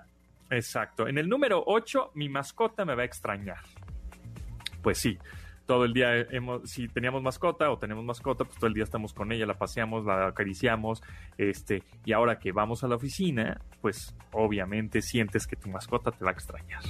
Exacto. 0.50 1.06
En 1.06 1.18
el 1.18 1.28
número 1.28 1.62
8, 1.66 2.12
mi 2.14 2.28
mascota 2.28 2.84
me 2.84 2.94
va 2.94 3.02
a 3.02 3.04
extrañar. 3.04 3.58
Pues 4.82 4.98
sí, 4.98 5.18
todo 5.70 5.84
el 5.84 5.92
día 5.92 6.16
hemos, 6.32 6.68
si 6.68 6.88
teníamos 6.88 7.22
mascota 7.22 7.70
o 7.70 7.78
tenemos 7.78 8.04
mascota, 8.04 8.42
pues 8.42 8.58
todo 8.58 8.66
el 8.66 8.74
día 8.74 8.82
estamos 8.82 9.14
con 9.14 9.30
ella, 9.30 9.46
la 9.46 9.54
paseamos, 9.54 10.04
la 10.04 10.26
acariciamos, 10.26 11.00
este, 11.38 11.84
y 12.04 12.10
ahora 12.10 12.40
que 12.40 12.50
vamos 12.50 12.82
a 12.82 12.88
la 12.88 12.96
oficina, 12.96 13.60
pues 13.80 14.12
obviamente 14.32 15.00
sientes 15.00 15.46
que 15.46 15.54
tu 15.54 15.68
mascota 15.68 16.10
te 16.10 16.24
va 16.24 16.30
a 16.30 16.34
extrañar. 16.34 16.82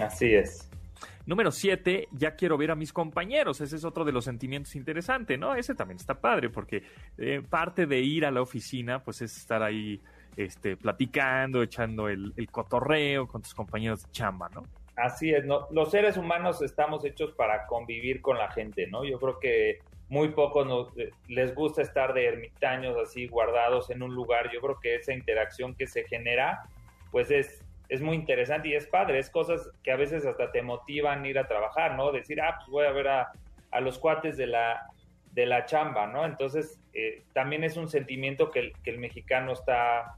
Así 0.00 0.32
es. 0.32 0.70
Número 1.26 1.50
7, 1.50 2.06
ya 2.12 2.36
quiero 2.36 2.56
ver 2.56 2.70
a 2.70 2.76
mis 2.76 2.92
compañeros. 2.92 3.60
Ese 3.60 3.74
es 3.74 3.84
otro 3.84 4.04
de 4.04 4.12
los 4.12 4.24
sentimientos 4.24 4.76
interesantes, 4.76 5.36
¿no? 5.36 5.56
Ese 5.56 5.74
también 5.74 5.96
está 5.96 6.20
padre, 6.20 6.50
porque 6.50 6.84
eh, 7.18 7.42
parte 7.50 7.86
de 7.86 7.98
ir 7.98 8.26
a 8.26 8.30
la 8.30 8.42
oficina, 8.42 9.02
pues 9.02 9.22
es 9.22 9.36
estar 9.36 9.64
ahí 9.64 10.00
este, 10.36 10.76
platicando, 10.76 11.64
echando 11.64 12.08
el, 12.08 12.32
el 12.36 12.48
cotorreo 12.48 13.26
con 13.26 13.42
tus 13.42 13.54
compañeros 13.54 14.04
de 14.04 14.12
chamba, 14.12 14.48
¿no? 14.50 14.62
Así 14.96 15.32
es, 15.32 15.44
¿no? 15.44 15.68
los 15.70 15.90
seres 15.90 16.16
humanos 16.16 16.62
estamos 16.62 17.04
hechos 17.04 17.32
para 17.32 17.66
convivir 17.66 18.22
con 18.22 18.38
la 18.38 18.50
gente, 18.50 18.86
¿no? 18.86 19.04
Yo 19.04 19.20
creo 19.20 19.38
que 19.38 19.80
muy 20.08 20.28
pocos 20.28 20.66
nos, 20.66 20.96
eh, 20.96 21.10
les 21.28 21.54
gusta 21.54 21.82
estar 21.82 22.14
de 22.14 22.26
ermitaños 22.26 22.96
así 22.96 23.26
guardados 23.26 23.90
en 23.90 24.02
un 24.02 24.14
lugar. 24.14 24.50
Yo 24.52 24.60
creo 24.60 24.80
que 24.80 24.94
esa 24.94 25.12
interacción 25.12 25.74
que 25.74 25.86
se 25.86 26.04
genera, 26.04 26.62
pues 27.10 27.30
es, 27.30 27.62
es 27.88 28.00
muy 28.00 28.16
interesante 28.16 28.68
y 28.68 28.74
es 28.74 28.86
padre. 28.86 29.18
Es 29.18 29.28
cosas 29.28 29.68
que 29.82 29.92
a 29.92 29.96
veces 29.96 30.24
hasta 30.24 30.50
te 30.50 30.62
motivan 30.62 31.26
ir 31.26 31.38
a 31.38 31.46
trabajar, 31.46 31.94
¿no? 31.96 32.10
Decir, 32.10 32.40
ah, 32.40 32.54
pues 32.56 32.70
voy 32.70 32.86
a 32.86 32.92
ver 32.92 33.08
a, 33.08 33.32
a 33.72 33.80
los 33.80 33.98
cuates 33.98 34.38
de 34.38 34.46
la, 34.46 34.86
de 35.32 35.44
la 35.44 35.66
chamba, 35.66 36.06
¿no? 36.06 36.24
Entonces, 36.24 36.80
eh, 36.94 37.22
también 37.34 37.64
es 37.64 37.76
un 37.76 37.88
sentimiento 37.88 38.50
que 38.50 38.60
el, 38.60 38.72
que 38.82 38.90
el 38.90 38.98
mexicano 38.98 39.52
está, 39.52 40.14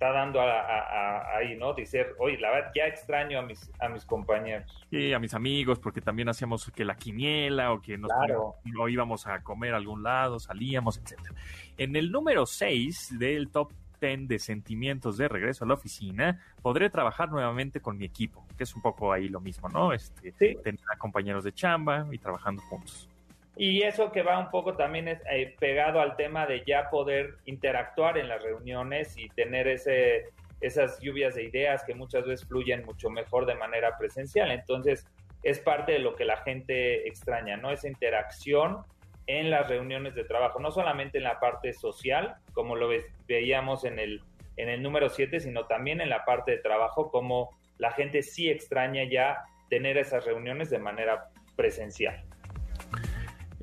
está 0.00 0.12
dando 0.12 0.40
a- 0.40 0.60
a- 0.60 0.80
a- 0.80 1.36
ahí, 1.36 1.56
¿no? 1.58 1.74
Decir, 1.74 2.06
oye, 2.18 2.38
la 2.38 2.50
verdad, 2.50 2.72
ya 2.74 2.86
extraño 2.86 3.38
a 3.38 3.42
mis, 3.42 3.70
a 3.78 3.90
mis 3.90 4.06
compañeros. 4.06 4.86
Y 4.90 5.12
a 5.12 5.18
mis 5.18 5.34
amigos, 5.34 5.78
porque 5.78 6.00
también 6.00 6.30
hacíamos 6.30 6.70
que 6.74 6.86
la 6.86 6.94
quiniela 6.96 7.70
o 7.74 7.82
que 7.82 7.98
nos 7.98 8.10
Claro. 8.10 8.54
o 8.78 8.88
íbamos 8.88 9.26
a 9.26 9.42
comer 9.42 9.74
a 9.74 9.76
algún 9.76 10.02
lado, 10.02 10.40
salíamos, 10.40 10.96
etcétera. 10.96 11.34
En 11.76 11.96
el 11.96 12.10
número 12.10 12.46
6 12.46 13.18
del 13.18 13.50
top 13.50 13.72
10 14.00 14.26
de 14.26 14.38
sentimientos 14.38 15.18
de 15.18 15.28
regreso 15.28 15.66
a 15.66 15.68
la 15.68 15.74
oficina, 15.74 16.40
podré 16.62 16.88
trabajar 16.88 17.28
nuevamente 17.30 17.80
con 17.82 17.98
mi 17.98 18.06
equipo, 18.06 18.46
que 18.56 18.64
es 18.64 18.74
un 18.74 18.80
poco 18.80 19.12
ahí 19.12 19.28
lo 19.28 19.40
mismo, 19.40 19.68
¿no? 19.68 19.92
Este, 19.92 20.32
Tener 20.32 20.80
a 20.90 20.96
compañeros 20.96 21.44
de 21.44 21.52
chamba 21.52 22.06
y 22.10 22.16
trabajando 22.16 22.62
juntos. 22.62 23.09
Y 23.56 23.82
eso 23.82 24.10
que 24.12 24.22
va 24.22 24.38
un 24.38 24.50
poco 24.50 24.74
también 24.76 25.08
es, 25.08 25.20
eh, 25.30 25.54
pegado 25.58 26.00
al 26.00 26.16
tema 26.16 26.46
de 26.46 26.62
ya 26.66 26.88
poder 26.88 27.34
interactuar 27.44 28.16
en 28.16 28.28
las 28.28 28.42
reuniones 28.42 29.16
y 29.18 29.28
tener 29.28 29.68
ese, 29.68 30.28
esas 30.60 30.98
lluvias 31.00 31.34
de 31.34 31.44
ideas 31.44 31.84
que 31.84 31.94
muchas 31.94 32.24
veces 32.26 32.46
fluyen 32.48 32.84
mucho 32.84 33.10
mejor 33.10 33.46
de 33.46 33.54
manera 33.56 33.98
presencial. 33.98 34.50
Entonces, 34.50 35.06
es 35.42 35.58
parte 35.58 35.92
de 35.92 35.98
lo 35.98 36.16
que 36.16 36.24
la 36.24 36.36
gente 36.38 37.06
extraña, 37.08 37.56
¿no? 37.56 37.70
Esa 37.70 37.88
interacción 37.88 38.78
en 39.26 39.50
las 39.50 39.68
reuniones 39.68 40.14
de 40.14 40.24
trabajo, 40.24 40.58
no 40.60 40.70
solamente 40.70 41.18
en 41.18 41.24
la 41.24 41.38
parte 41.38 41.72
social, 41.72 42.36
como 42.52 42.76
lo 42.76 42.88
ve- 42.88 43.06
veíamos 43.28 43.84
en 43.84 43.98
el, 43.98 44.22
en 44.56 44.68
el 44.68 44.82
número 44.82 45.08
7, 45.08 45.40
sino 45.40 45.66
también 45.66 46.00
en 46.00 46.08
la 46.08 46.24
parte 46.24 46.52
de 46.52 46.58
trabajo, 46.58 47.10
como 47.10 47.50
la 47.78 47.92
gente 47.92 48.22
sí 48.22 48.50
extraña 48.50 49.04
ya 49.04 49.38
tener 49.68 49.96
esas 49.98 50.24
reuniones 50.24 50.68
de 50.70 50.78
manera 50.78 51.28
presencial. 51.56 52.22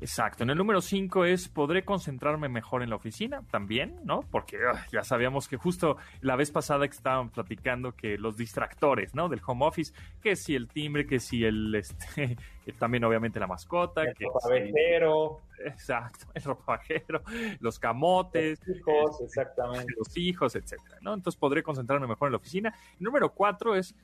Exacto. 0.00 0.44
En 0.44 0.50
el 0.50 0.56
número 0.56 0.80
5 0.80 1.24
es 1.24 1.48
podré 1.48 1.84
concentrarme 1.84 2.48
mejor 2.48 2.82
en 2.84 2.90
la 2.90 2.96
oficina 2.96 3.42
también, 3.50 3.96
¿no? 4.04 4.20
Porque 4.30 4.56
ah, 4.72 4.86
ya 4.92 5.02
sabíamos 5.02 5.48
que 5.48 5.56
justo 5.56 5.96
la 6.20 6.36
vez 6.36 6.52
pasada 6.52 6.86
que 6.86 6.94
estaban 6.94 7.30
platicando 7.30 7.92
que 7.96 8.16
los 8.16 8.36
distractores, 8.36 9.14
¿no? 9.16 9.28
Del 9.28 9.40
home 9.44 9.66
office, 9.66 9.92
que 10.22 10.36
si 10.36 10.54
el 10.54 10.68
timbre, 10.68 11.04
que 11.06 11.18
si 11.18 11.44
el, 11.44 11.74
este, 11.74 12.36
también 12.78 13.02
obviamente 13.04 13.40
la 13.40 13.48
mascota, 13.48 14.02
El 14.04 14.14
que 14.14 14.24
ropavejero. 14.26 15.40
si- 15.56 15.62
exacto, 15.64 16.26
el 16.32 16.42
ropajero, 16.44 17.22
los 17.58 17.78
camotes, 17.80 18.60
Los 18.66 18.76
hijos, 18.78 19.10
este, 19.20 19.24
exactamente. 19.24 19.92
los 19.98 20.16
hijos, 20.16 20.54
etcétera, 20.54 20.98
¿no? 21.00 21.14
Entonces 21.14 21.36
podré 21.40 21.64
concentrarme 21.64 22.06
mejor 22.06 22.28
en 22.28 22.32
la 22.32 22.38
oficina. 22.38 22.72
El 23.00 23.04
número 23.04 23.30
4 23.34 23.74
es 23.74 23.96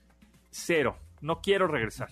cero, 0.50 0.96
no 1.20 1.40
quiero 1.40 1.68
regresar, 1.68 2.08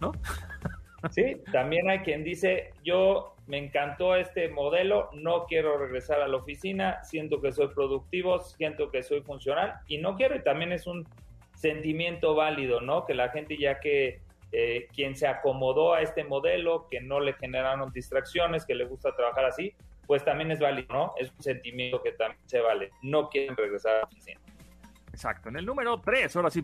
¿no? 0.00 0.12
Sí, 1.10 1.36
también 1.52 1.88
hay 1.88 2.00
quien 2.00 2.24
dice, 2.24 2.72
yo 2.84 3.34
me 3.46 3.58
encantó 3.58 4.16
este 4.16 4.48
modelo, 4.48 5.10
no 5.12 5.46
quiero 5.46 5.76
regresar 5.76 6.20
a 6.20 6.28
la 6.28 6.36
oficina, 6.36 7.02
siento 7.04 7.40
que 7.40 7.52
soy 7.52 7.68
productivo, 7.68 8.40
siento 8.40 8.90
que 8.90 9.02
soy 9.02 9.22
funcional 9.22 9.74
y 9.86 9.98
no 9.98 10.16
quiero, 10.16 10.36
y 10.36 10.42
también 10.42 10.72
es 10.72 10.86
un 10.86 11.06
sentimiento 11.54 12.34
válido, 12.34 12.80
¿no? 12.80 13.04
Que 13.04 13.14
la 13.14 13.28
gente 13.28 13.56
ya 13.56 13.80
que 13.80 14.20
eh, 14.52 14.86
quien 14.94 15.16
se 15.16 15.26
acomodó 15.26 15.94
a 15.94 16.00
este 16.00 16.24
modelo, 16.24 16.86
que 16.90 17.00
no 17.00 17.20
le 17.20 17.34
generaron 17.34 17.92
distracciones, 17.92 18.64
que 18.64 18.74
le 18.74 18.84
gusta 18.84 19.14
trabajar 19.14 19.46
así, 19.46 19.74
pues 20.06 20.24
también 20.24 20.50
es 20.50 20.60
válido, 20.60 20.92
¿no? 20.92 21.14
Es 21.18 21.30
un 21.32 21.42
sentimiento 21.42 22.02
que 22.02 22.12
también 22.12 22.40
se 22.46 22.60
vale, 22.60 22.90
no 23.02 23.28
quieren 23.28 23.56
regresar 23.56 23.96
a 23.96 23.98
la 23.98 24.04
oficina. 24.04 24.40
Exacto. 25.14 25.48
En 25.48 25.56
el 25.56 25.64
número 25.64 26.00
3, 26.00 26.34
ahora 26.34 26.50
sí, 26.50 26.60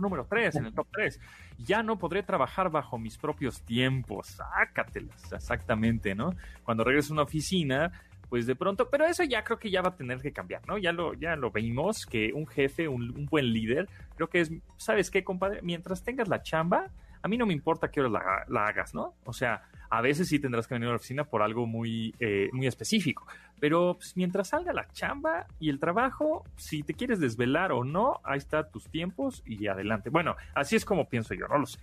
número 0.00 0.26
3, 0.30 0.54
en 0.54 0.66
el 0.66 0.74
top 0.74 0.86
3. 0.92 1.20
Ya 1.58 1.82
no 1.82 1.98
podré 1.98 2.22
trabajar 2.22 2.70
bajo 2.70 2.98
mis 2.98 3.18
propios 3.18 3.62
tiempos. 3.62 4.28
Sácatelas, 4.28 5.32
exactamente, 5.32 6.14
¿no? 6.14 6.34
Cuando 6.62 6.84
regreso 6.84 7.12
a 7.12 7.14
una 7.14 7.22
oficina, 7.24 7.90
pues 8.28 8.46
de 8.46 8.54
pronto, 8.54 8.88
pero 8.88 9.06
eso 9.06 9.24
ya 9.24 9.42
creo 9.42 9.58
que 9.58 9.72
ya 9.72 9.82
va 9.82 9.88
a 9.88 9.96
tener 9.96 10.20
que 10.20 10.32
cambiar, 10.32 10.62
¿no? 10.68 10.78
Ya 10.78 10.92
lo, 10.92 11.14
ya 11.14 11.34
lo 11.34 11.50
vimos, 11.50 12.06
que 12.06 12.32
un 12.32 12.46
jefe, 12.46 12.86
un, 12.86 13.10
un 13.10 13.26
buen 13.26 13.52
líder, 13.52 13.88
creo 14.14 14.28
que 14.28 14.42
es, 14.42 14.52
¿sabes 14.76 15.10
qué, 15.10 15.24
compadre? 15.24 15.60
Mientras 15.62 16.04
tengas 16.04 16.28
la 16.28 16.42
chamba, 16.42 16.92
a 17.24 17.28
mí 17.28 17.38
no 17.38 17.46
me 17.46 17.54
importa 17.54 17.90
qué 17.90 18.02
hora 18.02 18.44
la, 18.46 18.66
hagas, 18.66 18.94
¿no? 18.94 19.14
O 19.24 19.32
sea, 19.32 19.62
a 19.88 20.02
veces 20.02 20.28
sí 20.28 20.38
tendrás 20.38 20.66
que 20.66 20.74
venir 20.74 20.88
a 20.88 20.92
la 20.92 20.96
oficina 20.96 21.24
por 21.24 21.40
algo 21.40 21.66
muy, 21.66 22.14
eh, 22.20 22.50
muy 22.52 22.66
específico. 22.66 23.26
Pero 23.58 23.94
pues, 23.94 24.14
mientras 24.14 24.48
salga 24.48 24.74
la 24.74 24.86
chamba 24.92 25.46
y 25.58 25.70
el 25.70 25.80
trabajo, 25.80 26.44
si 26.56 26.82
te 26.82 26.92
quieres 26.92 27.20
desvelar 27.20 27.72
o 27.72 27.82
no, 27.82 28.20
ahí 28.24 28.36
está 28.36 28.68
tus 28.68 28.90
tiempos 28.90 29.42
y 29.46 29.66
adelante. 29.68 30.10
Bueno, 30.10 30.36
así 30.54 30.76
es 30.76 30.84
como 30.84 31.08
pienso 31.08 31.32
yo, 31.32 31.48
no 31.48 31.56
lo 31.56 31.64
sé. 31.64 31.80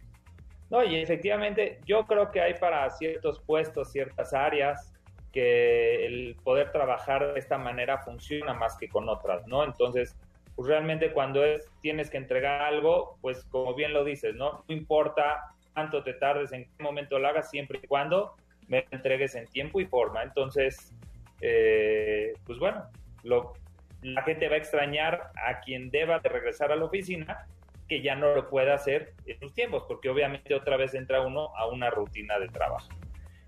No, 0.70 0.84
y 0.84 0.98
efectivamente, 0.98 1.80
yo 1.88 2.06
creo 2.06 2.30
que 2.30 2.40
hay 2.40 2.54
para 2.60 2.88
ciertos 2.92 3.40
puestos, 3.40 3.92
ciertas 3.92 4.36
áreas, 4.36 4.94
que 5.32 6.06
el 6.06 6.36
poder 6.44 6.72
trabajar 6.72 7.34
de 7.34 7.40
esta 7.40 7.58
manera 7.58 7.98
funciona 7.98 8.54
más 8.54 8.78
que 8.78 8.88
con 8.88 9.10
otras, 9.10 9.48
¿no? 9.48 9.64
Entonces, 9.64 10.16
pues 10.56 10.68
realmente 10.68 11.12
cuando 11.12 11.44
es, 11.44 11.70
tienes 11.82 12.10
que 12.10 12.18
entregar 12.18 12.62
algo, 12.62 13.18
pues 13.22 13.44
como 13.46 13.74
bien 13.74 13.94
lo 13.94 14.04
dices, 14.04 14.36
¿no? 14.36 14.64
No 14.68 14.76
importa 14.76 15.54
cuánto 15.74 16.04
te 16.04 16.14
tardes, 16.14 16.52
en 16.52 16.66
qué 16.66 16.84
momento 16.84 17.20
lo 17.20 17.28
hagas, 17.28 17.50
siempre 17.50 17.80
y 17.82 17.88
cuando 17.88 18.36
me 18.68 18.86
entregues 18.92 19.36
en 19.36 19.48
tiempo 19.48 19.80
y 19.80 19.86
forma. 19.86 20.24
Entonces, 20.24 20.94
eh, 21.42 22.34
pues 22.46 22.60
bueno, 22.60 22.86
lo, 23.24 23.54
la 24.02 24.24
gente 24.24 24.48
va 24.48 24.56
a 24.56 24.60
extrañar 24.60 25.32
a 25.36 25.60
quien 25.62 25.90
deba 25.90 26.20
de 26.20 26.30
regresar 26.30 26.72
a 26.72 26.76
la 26.76 26.86
oficina, 26.86 27.46
que 27.88 28.02
ya 28.02 28.16
no 28.16 28.34
lo 28.34 28.50
pueda 28.50 28.74
hacer 28.74 29.14
en 29.26 29.40
sus 29.40 29.54
tiempos, 29.54 29.84
porque 29.88 30.10
obviamente 30.10 30.56
otra 30.56 30.78
vez 30.78 30.94
entra 30.94 31.22
uno 31.22 31.50
a 31.58 31.68
una 31.68 31.90
rutina 31.90 32.40
de 32.40 32.48
trabajo. 32.48 32.88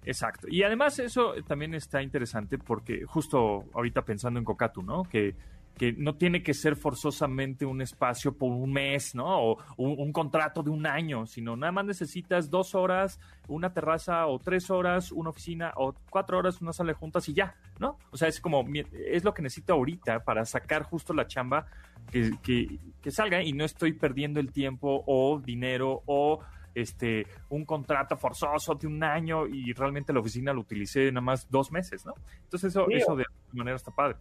Exacto. 0.05 0.47
Y 0.49 0.63
además 0.63 0.99
eso 0.99 1.33
también 1.47 1.73
está 1.73 2.01
interesante 2.01 2.57
porque 2.57 3.05
justo 3.05 3.65
ahorita 3.73 4.03
pensando 4.03 4.39
en 4.39 4.45
Cocatu, 4.45 4.83
¿no? 4.83 5.03
Que, 5.03 5.33
que 5.77 5.93
no 5.93 6.15
tiene 6.15 6.43
que 6.43 6.53
ser 6.53 6.75
forzosamente 6.75 7.65
un 7.65 7.81
espacio 7.81 8.37
por 8.37 8.51
un 8.51 8.71
mes, 8.71 9.15
¿no? 9.15 9.25
O 9.25 9.57
un, 9.77 9.95
un 9.97 10.13
contrato 10.13 10.61
de 10.61 10.69
un 10.69 10.85
año, 10.85 11.25
sino 11.25 11.55
nada 11.55 11.71
más 11.71 11.85
necesitas 11.85 12.49
dos 12.49 12.75
horas, 12.75 13.19
una 13.47 13.73
terraza 13.73 14.27
o 14.27 14.39
tres 14.39 14.69
horas, 14.69 15.11
una 15.11 15.31
oficina 15.31 15.73
o 15.75 15.93
cuatro 16.09 16.37
horas, 16.37 16.61
una 16.61 16.73
sala 16.73 16.91
de 16.91 16.99
juntas 16.99 17.27
y 17.29 17.33
ya, 17.33 17.55
¿no? 17.79 17.97
O 18.11 18.17
sea, 18.17 18.27
es 18.27 18.39
como, 18.39 18.63
es 18.93 19.23
lo 19.23 19.33
que 19.33 19.41
necesito 19.41 19.73
ahorita 19.73 20.23
para 20.23 20.45
sacar 20.45 20.83
justo 20.83 21.13
la 21.13 21.27
chamba 21.27 21.65
que, 22.11 22.31
que, 22.41 22.79
que 23.01 23.11
salga 23.11 23.41
y 23.41 23.53
no 23.53 23.65
estoy 23.65 23.93
perdiendo 23.93 24.39
el 24.39 24.51
tiempo 24.51 25.03
o 25.07 25.39
dinero 25.39 26.03
o 26.05 26.39
este 26.75 27.27
un 27.49 27.65
contrato 27.65 28.17
forzoso 28.17 28.75
de 28.75 28.87
un 28.87 29.03
año 29.03 29.47
y 29.47 29.73
realmente 29.73 30.11
la 30.11 30.19
oficina 30.19 30.53
lo 30.53 30.61
utilicé 30.61 31.11
nada 31.11 31.21
más 31.21 31.49
dos 31.49 31.71
meses, 31.71 32.05
¿no? 32.05 32.13
Entonces 32.43 32.71
eso, 32.71 32.87
eso 32.89 33.15
de 33.15 33.25
alguna 33.25 33.63
manera 33.63 33.75
está 33.75 33.91
padre. 33.91 34.17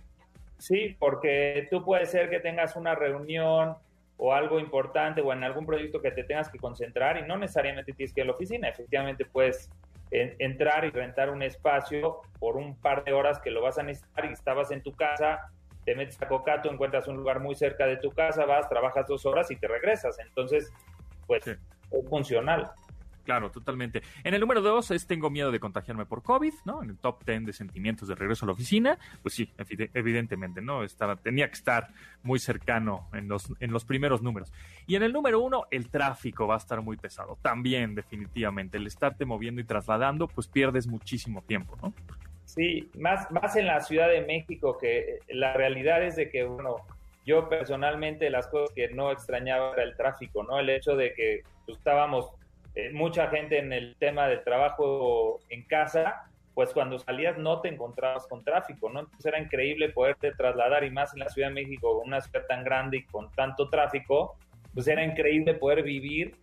Sí, 0.63 0.97
porque 1.01 1.67
tú 1.73 1.85
puede 1.85 2.07
ser 2.07 2.31
que 2.31 2.39
tengas 2.39 2.77
una 2.77 2.95
reunión 2.95 3.75
o 4.17 4.33
algo 4.33 4.61
importante 4.61 5.21
o 5.21 5.33
en 5.33 5.43
algún 5.43 5.67
proyecto 5.67 6.01
que 6.01 6.13
te 6.13 6.23
tengas 6.23 6.49
que 6.49 6.59
concentrar 6.61 7.17
y 7.19 7.23
no 7.27 7.37
necesariamente 7.37 7.93
tienes 7.93 8.15
que 8.15 8.21
ir 8.21 8.23
a 8.23 8.27
la 8.29 8.35
oficina. 8.35 8.69
Efectivamente 8.69 9.25
puedes 9.25 9.69
en- 10.13 10.37
entrar 10.39 10.85
y 10.85 10.91
rentar 10.91 11.31
un 11.31 11.43
espacio 11.43 12.21
por 12.39 12.57
un 12.57 12.77
par 12.77 13.03
de 13.03 13.13
horas 13.13 13.41
que 13.41 13.51
lo 13.51 13.61
vas 13.61 13.79
a 13.79 13.83
necesitar 13.83 14.25
y 14.27 14.33
estabas 14.35 14.71
en 14.71 14.85
tu 14.85 14.95
casa, 14.95 15.41
te 15.85 15.97
metes 15.97 16.23
a 16.23 16.29
Cocato, 16.29 16.71
encuentras 16.71 17.09
un 17.09 17.17
lugar 17.17 17.41
muy 17.41 17.57
cerca 17.57 17.89
de 17.89 17.97
tu 17.97 18.13
casa, 18.13 18.45
vas, 18.45 18.69
trabajas 18.69 19.09
dos 19.09 19.27
horas 19.27 19.51
y 19.51 19.57
te 19.57 19.67
regresas. 19.67 20.17
Entonces, 20.21 20.73
pues 21.27 21.45
es 21.49 21.59
funcional. 22.09 22.71
Claro, 23.25 23.51
totalmente. 23.51 24.03
En 24.25 24.35
el 24.35 24.41
número 24.41 24.61
dos 24.61 24.91
es 24.91 25.07
tengo 25.07 25.31
miedo 25.31 25.53
de 25.53 25.61
contagiarme 25.61 26.07
por 26.07 26.23
COVID, 26.23 26.53
¿no? 26.65 26.83
En 26.83 26.91
el 26.91 26.99
top 26.99 27.25
10 27.25 27.47
de 27.47 27.53
sentimientos 27.53 28.09
de 28.09 28.15
regreso 28.17 28.45
a 28.45 28.49
la 28.49 28.53
oficina, 28.53 28.99
pues 29.23 29.35
sí, 29.35 29.49
evi- 29.59 29.91
evidentemente, 29.95 30.61
¿no? 30.61 30.83
Estaba, 30.83 31.17
tenía 31.17 31.47
que 31.47 31.55
estar 31.55 31.89
muy 32.25 32.39
cercano 32.41 33.09
en 33.13 33.29
los, 33.29 33.53
en 33.61 33.73
los 33.73 33.85
primeros 33.85 34.23
números. 34.23 34.53
Y 34.87 34.97
en 34.97 35.05
el 35.05 35.13
número 35.13 35.41
uno, 35.41 35.67
el 35.71 35.89
tráfico 35.89 36.47
va 36.49 36.55
a 36.55 36.59
estar 36.59 36.81
muy 36.83 36.97
pesado. 36.97 37.39
También, 37.43 37.95
definitivamente, 37.95 38.77
el 38.79 38.87
estarte 38.89 39.25
moviendo 39.25 39.61
y 39.61 39.65
trasladando, 39.65 40.27
pues 40.27 40.49
pierdes 40.49 40.87
muchísimo 40.89 41.43
tiempo, 41.43 41.77
¿no? 41.81 41.95
Sí, 42.45 42.91
más, 42.99 43.31
más 43.31 43.55
en 43.57 43.67
la 43.67 43.81
Ciudad 43.81 44.09
de 44.09 44.23
México, 44.27 44.77
que 44.77 44.99
eh, 44.99 45.19
la 45.29 45.53
realidad 45.55 46.03
es 46.03 46.17
de 46.17 46.29
que, 46.29 46.45
bueno, 46.45 46.77
yo 47.25 47.49
personalmente 47.49 48.29
las 48.31 48.49
cosas 48.49 48.75
que 48.75 48.89
no 48.89 49.13
extrañaba 49.13 49.73
era 49.75 49.85
el 49.85 49.97
tráfico, 49.97 50.43
¿no? 50.43 50.59
El 50.59 50.69
hecho 50.69 50.97
de 50.97 51.15
que 51.15 51.43
pues, 51.65 51.79
estábamos 51.79 52.31
eh, 52.75 52.91
mucha 52.93 53.29
gente 53.29 53.59
en 53.59 53.73
el 53.73 53.97
tema 53.97 54.29
del 54.29 54.43
trabajo 54.45 55.41
en 55.49 55.63
casa, 55.65 56.31
pues 56.55 56.73
cuando 56.73 56.99
salías 56.99 57.39
no 57.39 57.61
te 57.61 57.69
encontrabas 57.69 58.27
con 58.27 58.45
tráfico, 58.45 58.91
¿no? 58.91 59.01
Entonces 59.01 59.27
era 59.27 59.39
increíble 59.41 59.91
poderte 59.91 60.33
trasladar 60.33 60.85
y 60.85 60.91
más 60.91 61.13
en 61.15 61.21
la 61.21 61.29
Ciudad 61.29 61.49
de 61.49 61.55
México, 61.55 62.01
una 62.05 62.21
ciudad 62.21 62.47
tan 62.47 62.65
grande 62.65 62.99
y 62.99 63.05
con 63.05 63.31
tanto 63.33 63.69
tráfico, 63.69 64.37
pues 64.75 64.87
era 64.89 65.05
increíble 65.05 65.55
poder 65.55 65.83
vivir 65.83 66.37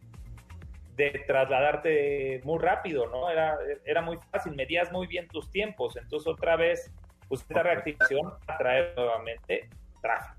de 0.95 1.23
trasladarte 1.25 2.41
muy 2.43 2.59
rápido, 2.59 3.07
¿no? 3.07 3.30
Era, 3.30 3.57
era 3.86 4.01
muy 4.01 4.17
fácil, 4.32 4.53
medías 4.53 4.91
muy 4.91 5.07
bien 5.07 5.27
tus 5.27 5.49
tiempos, 5.49 5.95
entonces 5.95 6.27
otra 6.27 6.57
vez, 6.57 6.91
pues 7.27 7.41
esta 7.41 7.63
reactivación 7.63 8.34
atrae 8.47 8.93
nuevamente 8.95 9.69
tráfico. 10.01 10.39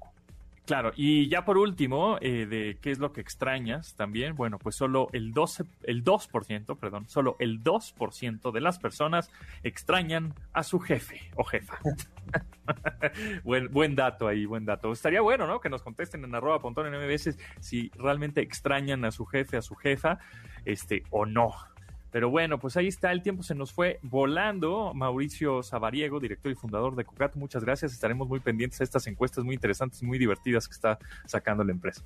Claro, 0.71 0.93
y 0.95 1.29
ya 1.29 1.45
por 1.45 1.59
último, 1.59 2.17
eh, 2.21 2.47
de 2.47 2.79
qué 2.81 2.93
es 2.93 3.01
lo 3.01 3.13
que 3.13 3.21
extrañas 3.21 3.97
también, 3.97 4.37
bueno, 4.37 4.57
pues 4.57 4.77
solo 4.77 5.09
el 5.13 5.33
12, 5.33 5.65
el 5.83 6.05
2%, 6.05 6.79
perdón, 6.79 7.09
solo 7.09 7.35
el 7.41 7.65
2% 7.65 8.53
de 8.53 8.61
las 8.61 8.79
personas 8.79 9.33
extrañan 9.65 10.33
a 10.53 10.63
su 10.63 10.79
jefe 10.79 11.23
o 11.35 11.43
jefa. 11.43 11.77
buen, 13.43 13.97
dato 13.97 14.29
ahí, 14.29 14.47
buen 14.47 14.65
dato. 14.65 14.93
Estaría 14.93 15.21
bueno, 15.21 15.49
¿no? 15.49 15.61
Que 15.61 15.71
nos 15.71 15.83
contesten 15.83 16.23
en 16.23 16.37
arroba 16.37 16.61
pontón 16.61 16.87
en 16.87 17.05
MBS 17.05 17.37
si 17.59 17.91
realmente 17.97 18.41
extrañan 18.41 19.05
a 19.05 19.11
su 19.11 19.27
jefe, 19.27 19.57
a 19.57 19.63
su 19.63 19.75
jefa, 19.75 20.21
este, 20.65 21.03
o 21.11 21.27
no. 21.27 21.53
Pero 22.11 22.31
bueno, 22.31 22.59
pues 22.59 22.77
ahí 22.77 22.89
está, 22.89 23.13
el 23.13 23.23
tiempo 23.23 23.43
se 23.43 23.55
nos 23.55 23.73
fue 23.73 23.99
volando. 24.03 24.93
Mauricio 24.95 25.63
Sabariego, 25.63 26.19
director 26.19 26.51
y 26.51 26.55
fundador 26.55 26.97
de 26.97 27.05
Cucato, 27.05 27.39
muchas 27.39 27.65
gracias. 27.65 27.93
Estaremos 27.93 28.29
muy 28.29 28.41
pendientes 28.41 28.81
a 28.81 28.85
estas 28.85 29.07
encuestas 29.07 29.45
muy 29.45 29.55
interesantes 29.55 30.03
y 30.03 30.07
muy 30.07 30.19
divertidas 30.19 30.67
que 30.67 30.75
está 30.75 30.99
sacando 31.27 31.63
la 31.63 31.73
empresa. 31.73 32.03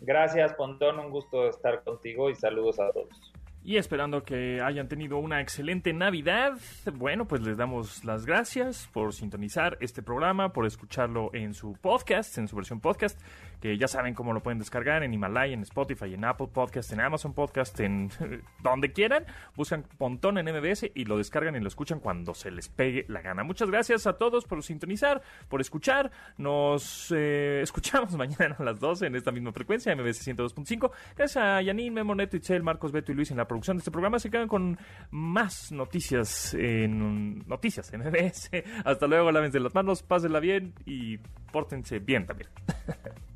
Gracias, 0.00 0.52
Pontón, 0.54 0.98
un 0.98 1.10
gusto 1.10 1.48
estar 1.48 1.82
contigo 1.82 2.28
y 2.30 2.34
saludos 2.34 2.78
a 2.78 2.92
todos. 2.92 3.32
Y 3.66 3.78
esperando 3.78 4.22
que 4.22 4.60
hayan 4.60 4.86
tenido 4.86 5.18
una 5.18 5.40
excelente 5.40 5.92
Navidad, 5.92 6.52
bueno, 6.94 7.26
pues 7.26 7.42
les 7.42 7.56
damos 7.56 8.04
las 8.04 8.24
gracias 8.24 8.88
por 8.92 9.12
sintonizar 9.12 9.76
este 9.80 10.04
programa, 10.04 10.52
por 10.52 10.66
escucharlo 10.66 11.30
en 11.34 11.52
su 11.52 11.72
podcast, 11.72 12.38
en 12.38 12.46
su 12.46 12.54
versión 12.54 12.78
podcast, 12.78 13.20
que 13.60 13.76
ya 13.78 13.88
saben 13.88 14.14
cómo 14.14 14.32
lo 14.32 14.42
pueden 14.42 14.58
descargar 14.58 15.02
en 15.02 15.14
Himalaya, 15.14 15.54
en 15.54 15.62
Spotify, 15.62 16.14
en 16.14 16.24
Apple 16.24 16.48
Podcast, 16.52 16.92
en 16.92 17.00
Amazon 17.00 17.34
Podcast, 17.34 17.78
en 17.80 18.10
donde 18.62 18.92
quieran. 18.92 19.24
Buscan 19.56 19.84
Pontón 19.98 20.38
en 20.38 20.46
MBS 20.46 20.90
y 20.94 21.04
lo 21.04 21.18
descargan 21.18 21.56
y 21.56 21.60
lo 21.60 21.68
escuchan 21.68 22.00
cuando 22.00 22.34
se 22.34 22.50
les 22.50 22.68
pegue 22.68 23.04
la 23.08 23.20
gana. 23.22 23.44
Muchas 23.44 23.70
gracias 23.70 24.06
a 24.06 24.14
todos 24.14 24.44
por 24.44 24.62
sintonizar, 24.62 25.22
por 25.48 25.60
escuchar. 25.60 26.10
Nos 26.36 27.12
eh, 27.14 27.60
escuchamos 27.62 28.12
mañana 28.16 28.56
a 28.58 28.62
las 28.62 28.80
12 28.80 29.06
en 29.06 29.16
esta 29.16 29.32
misma 29.32 29.52
frecuencia, 29.52 29.94
MBS 29.94 30.26
102.5. 30.26 30.90
Gracias 31.16 31.36
a 31.36 31.62
Yanin, 31.62 31.94
Memo 31.94 32.14
Neto, 32.14 32.36
Itzel, 32.36 32.62
Marcos, 32.62 32.92
Beto 32.92 33.12
y 33.12 33.14
Luis 33.14 33.30
en 33.30 33.36
la 33.36 33.46
producción 33.46 33.76
de 33.76 33.80
este 33.80 33.90
programa. 33.90 34.18
Se 34.18 34.30
quedan 34.30 34.48
con 34.48 34.78
más 35.10 35.72
noticias 35.72 36.54
en 36.54 37.46
Noticias 37.46 37.92
MBS. 37.92 38.50
Hasta 38.84 39.06
luego, 39.06 39.32
lávense 39.32 39.60
las 39.60 39.74
manos, 39.74 40.02
pásenla 40.02 40.40
bien 40.40 40.74
y 40.84 41.18
pórtense 41.52 41.98
bien 41.98 42.26
también. 42.26 42.48